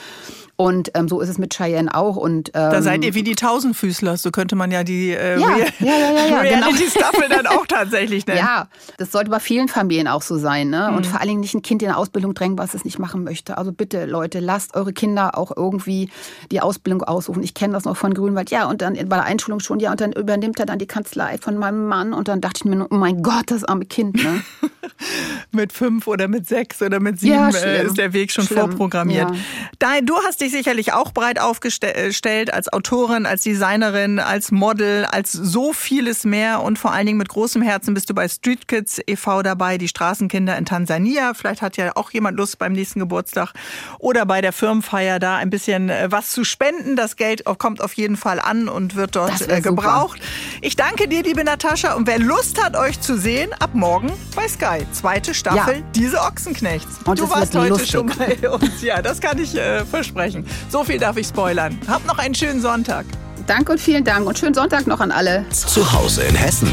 Und 0.58 0.91
ähm, 0.93 1.10
so 1.10 1.20
ist 1.20 1.28
es 1.28 1.38
mit 1.38 1.53
Cheyenne 1.53 1.93
auch. 1.93 2.16
Und, 2.16 2.49
ähm, 2.49 2.72
da 2.72 2.82
seid 2.82 3.03
ihr 3.03 3.14
wie 3.14 3.24
die 3.24 3.36
Tausendfüßler, 3.36 4.16
so 4.16 4.32
könnte 4.32 4.56
man 4.56 4.72
ja 4.72 4.84
die 4.84 5.12
äh, 5.12 5.39
ja, 5.39 5.47
Real 5.47 5.68
ja, 5.80 5.86
ja, 5.88 6.28
ja, 6.28 6.39
Reality-Staffel 6.41 7.28
genau. 7.28 7.36
dann 7.36 7.47
auch 7.47 7.68
tatsächlich 7.68 8.26
nennen. 8.26 8.39
Ja, 8.39 8.68
das 8.97 9.12
sollte 9.12 9.30
bei 9.30 9.39
vielen 9.39 9.68
Familien 9.68 10.08
auch 10.08 10.22
so 10.22 10.38
sein. 10.38 10.70
Ne? 10.70 10.89
Und 10.89 11.06
mhm. 11.06 11.10
vor 11.10 11.20
allen 11.20 11.28
Dingen 11.28 11.41
nicht 11.41 11.56
ein 11.56 11.62
Kind 11.62 11.82
in 11.82 11.89
eine 11.89 11.97
Ausbildung 11.97 12.34
drängen, 12.34 12.58
was 12.58 12.74
es 12.74 12.86
nicht 12.86 12.99
machen 12.99 13.24
möchte. 13.24 13.58
Also 13.58 13.74
bitte, 13.74 14.06
Leute, 14.06 14.39
lasst 14.39 14.76
eure 14.76 14.93
Kinder 14.93 15.38
auch 15.38 15.51
irgendwie 15.56 16.10
die 16.51 16.62
Ausbildung 16.62 17.03
aussuchen. 17.03 17.43
Ich 17.43 17.53
kenne 17.53 17.74
das 17.74 17.84
noch 17.84 17.97
von 17.97 18.14
Grünwald. 18.14 18.49
Ja, 18.49 18.70
und 18.70 18.82
dann 18.82 18.93
bei 18.93 19.18
der 19.18 19.26
Einschulung 19.26 19.60
schon, 19.60 19.80
ja, 19.80 19.91
und 19.91 19.99
dann 19.99 20.14
übernimmt 20.14 20.60
er 20.60 20.66
dann 20.66 20.80
die 20.80 20.88
Kanzlei 20.88 21.38
von 21.38 21.58
meinem 21.58 21.86
Mann. 21.88 22.14
Und 22.14 22.30
dann 22.30 22.39
dachte 22.39 22.62
ich 22.64 22.66
mir, 22.66 22.88
oh 22.89 22.95
mein 22.95 23.24
Gott, 23.24 23.51
das 23.51 23.66
arme 23.66 23.86
Kind. 23.86 24.24
Ne? 24.24 24.41
mit 25.51 25.74
fünf 25.74 26.08
oder 26.08 26.28
mit 26.30 26.47
sechs 26.47 26.82
oder 26.82 26.99
mit 26.99 27.20
sieben 27.20 27.34
ja, 27.34 27.49
äh, 27.49 27.86
ist 27.86 27.97
der 27.97 28.14
Weg 28.14 28.32
schon 28.32 28.45
schlimm. 28.45 28.60
vorprogrammiert. 28.60 29.32
Ja. 29.82 30.01
Du 30.01 30.16
hast 30.26 30.41
dich 30.46 30.52
sicherlich 30.52 30.93
auch 30.93 31.12
breit 31.12 31.39
aufgestellt 31.39 32.54
als 32.54 32.72
Autorin, 32.72 33.26
als 33.26 33.43
Designerin, 33.43 34.20
als 34.20 34.52
Model, 34.52 35.06
als 35.06 35.32
so 35.32 35.74
vieles 35.74 36.24
mehr 36.24 36.62
und 36.62 36.80
vor 36.80 36.93
allen 36.93 37.06
Dingen 37.06 37.18
mit 37.18 37.30
großem 37.30 37.62
Herzen 37.62 37.93
bist 37.93 38.10
du 38.10 38.14
bei 38.14 38.28
Street 38.28 38.68
Kids 38.68 39.00
e.V. 39.06 39.41
dabei, 39.41 39.78
die 39.78 39.88
Straßenkinder 39.88 40.58
in 40.58 40.66
Tansania. 40.66 41.34
Vielleicht 41.34 41.62
hat 41.62 41.78
ja 41.78 41.91
auch 41.96 42.12
jemand 42.12 42.38
Lust 42.38 42.60
beim 42.60 42.74
nächsten 42.74 43.00
Geburtstag 43.00 43.54
oder 44.00 44.26
bei 44.26 44.41
der 44.41 44.54
Firmenfeier 44.54 45.20
da 45.20 45.38
ein 45.38 45.50
bisschen 45.50 45.89
äh, 45.89 46.08
was 46.12 46.32
zu 46.32 46.43
spenden. 46.43 46.96
Das 46.96 47.16
Geld 47.16 47.43
kommt 47.58 47.82
auf 47.82 47.93
jeden 47.93 48.18
Fall 48.18 48.39
an 48.39 48.70
und 48.70 48.96
wird 48.96 49.16
dort 49.16 49.50
äh, 49.50 49.62
gebraucht. 49.62 50.20
Super. 50.22 50.60
Ich 50.62 50.76
danke 50.76 51.08
dir, 51.08 51.24
liebe 51.24 51.43
Natascha. 51.43 51.93
Und 51.93 52.08
wer 52.08 52.20
Lust 52.20 52.64
hat, 52.64 52.76
euch 52.76 53.02
zu 53.02 53.18
sehen, 53.18 53.52
ab 53.60 53.72
morgen 53.74 54.12
bei 54.36 54.48
Sky. 54.48 54.86
Zweite 54.91 55.34
Staffel, 55.34 55.78
ja. 55.78 55.84
diese 55.96 56.22
Ochsenknechts. 56.22 57.00
Und 57.06 57.20
du 57.20 57.30
warst 57.30 57.56
heute 57.56 57.70
lustig. 57.70 57.91
schon 57.91 58.12
bei 58.18 58.50
uns. 58.50 58.82
Ja, 58.82 59.02
das 59.02 59.20
kann 59.20 59.39
ich 59.39 59.56
äh, 59.56 59.86
versprechen. 59.86 60.35
So 60.70 60.84
viel 60.84 61.00
darf 61.00 61.18
ich 61.18 61.28
spoilern. 61.28 61.80
Habt 61.88 62.06
noch 62.08 62.18
einen 62.18 62.36
schönen 62.36 62.62
Sonntag. 62.62 63.06
Danke 63.48 63.74
und 63.74 63.80
vielen 63.80 64.04
Dank 64.04 64.26
und 64.28 64.38
schönen 64.38 64.56
Sonntag 64.56 64.88
noch 64.88 65.00
an 65.00 65.12
alle. 65.12 65.46
Zu 65.50 65.92
Hause 65.92 66.24
in 66.24 66.36
Hessen. 66.36 66.70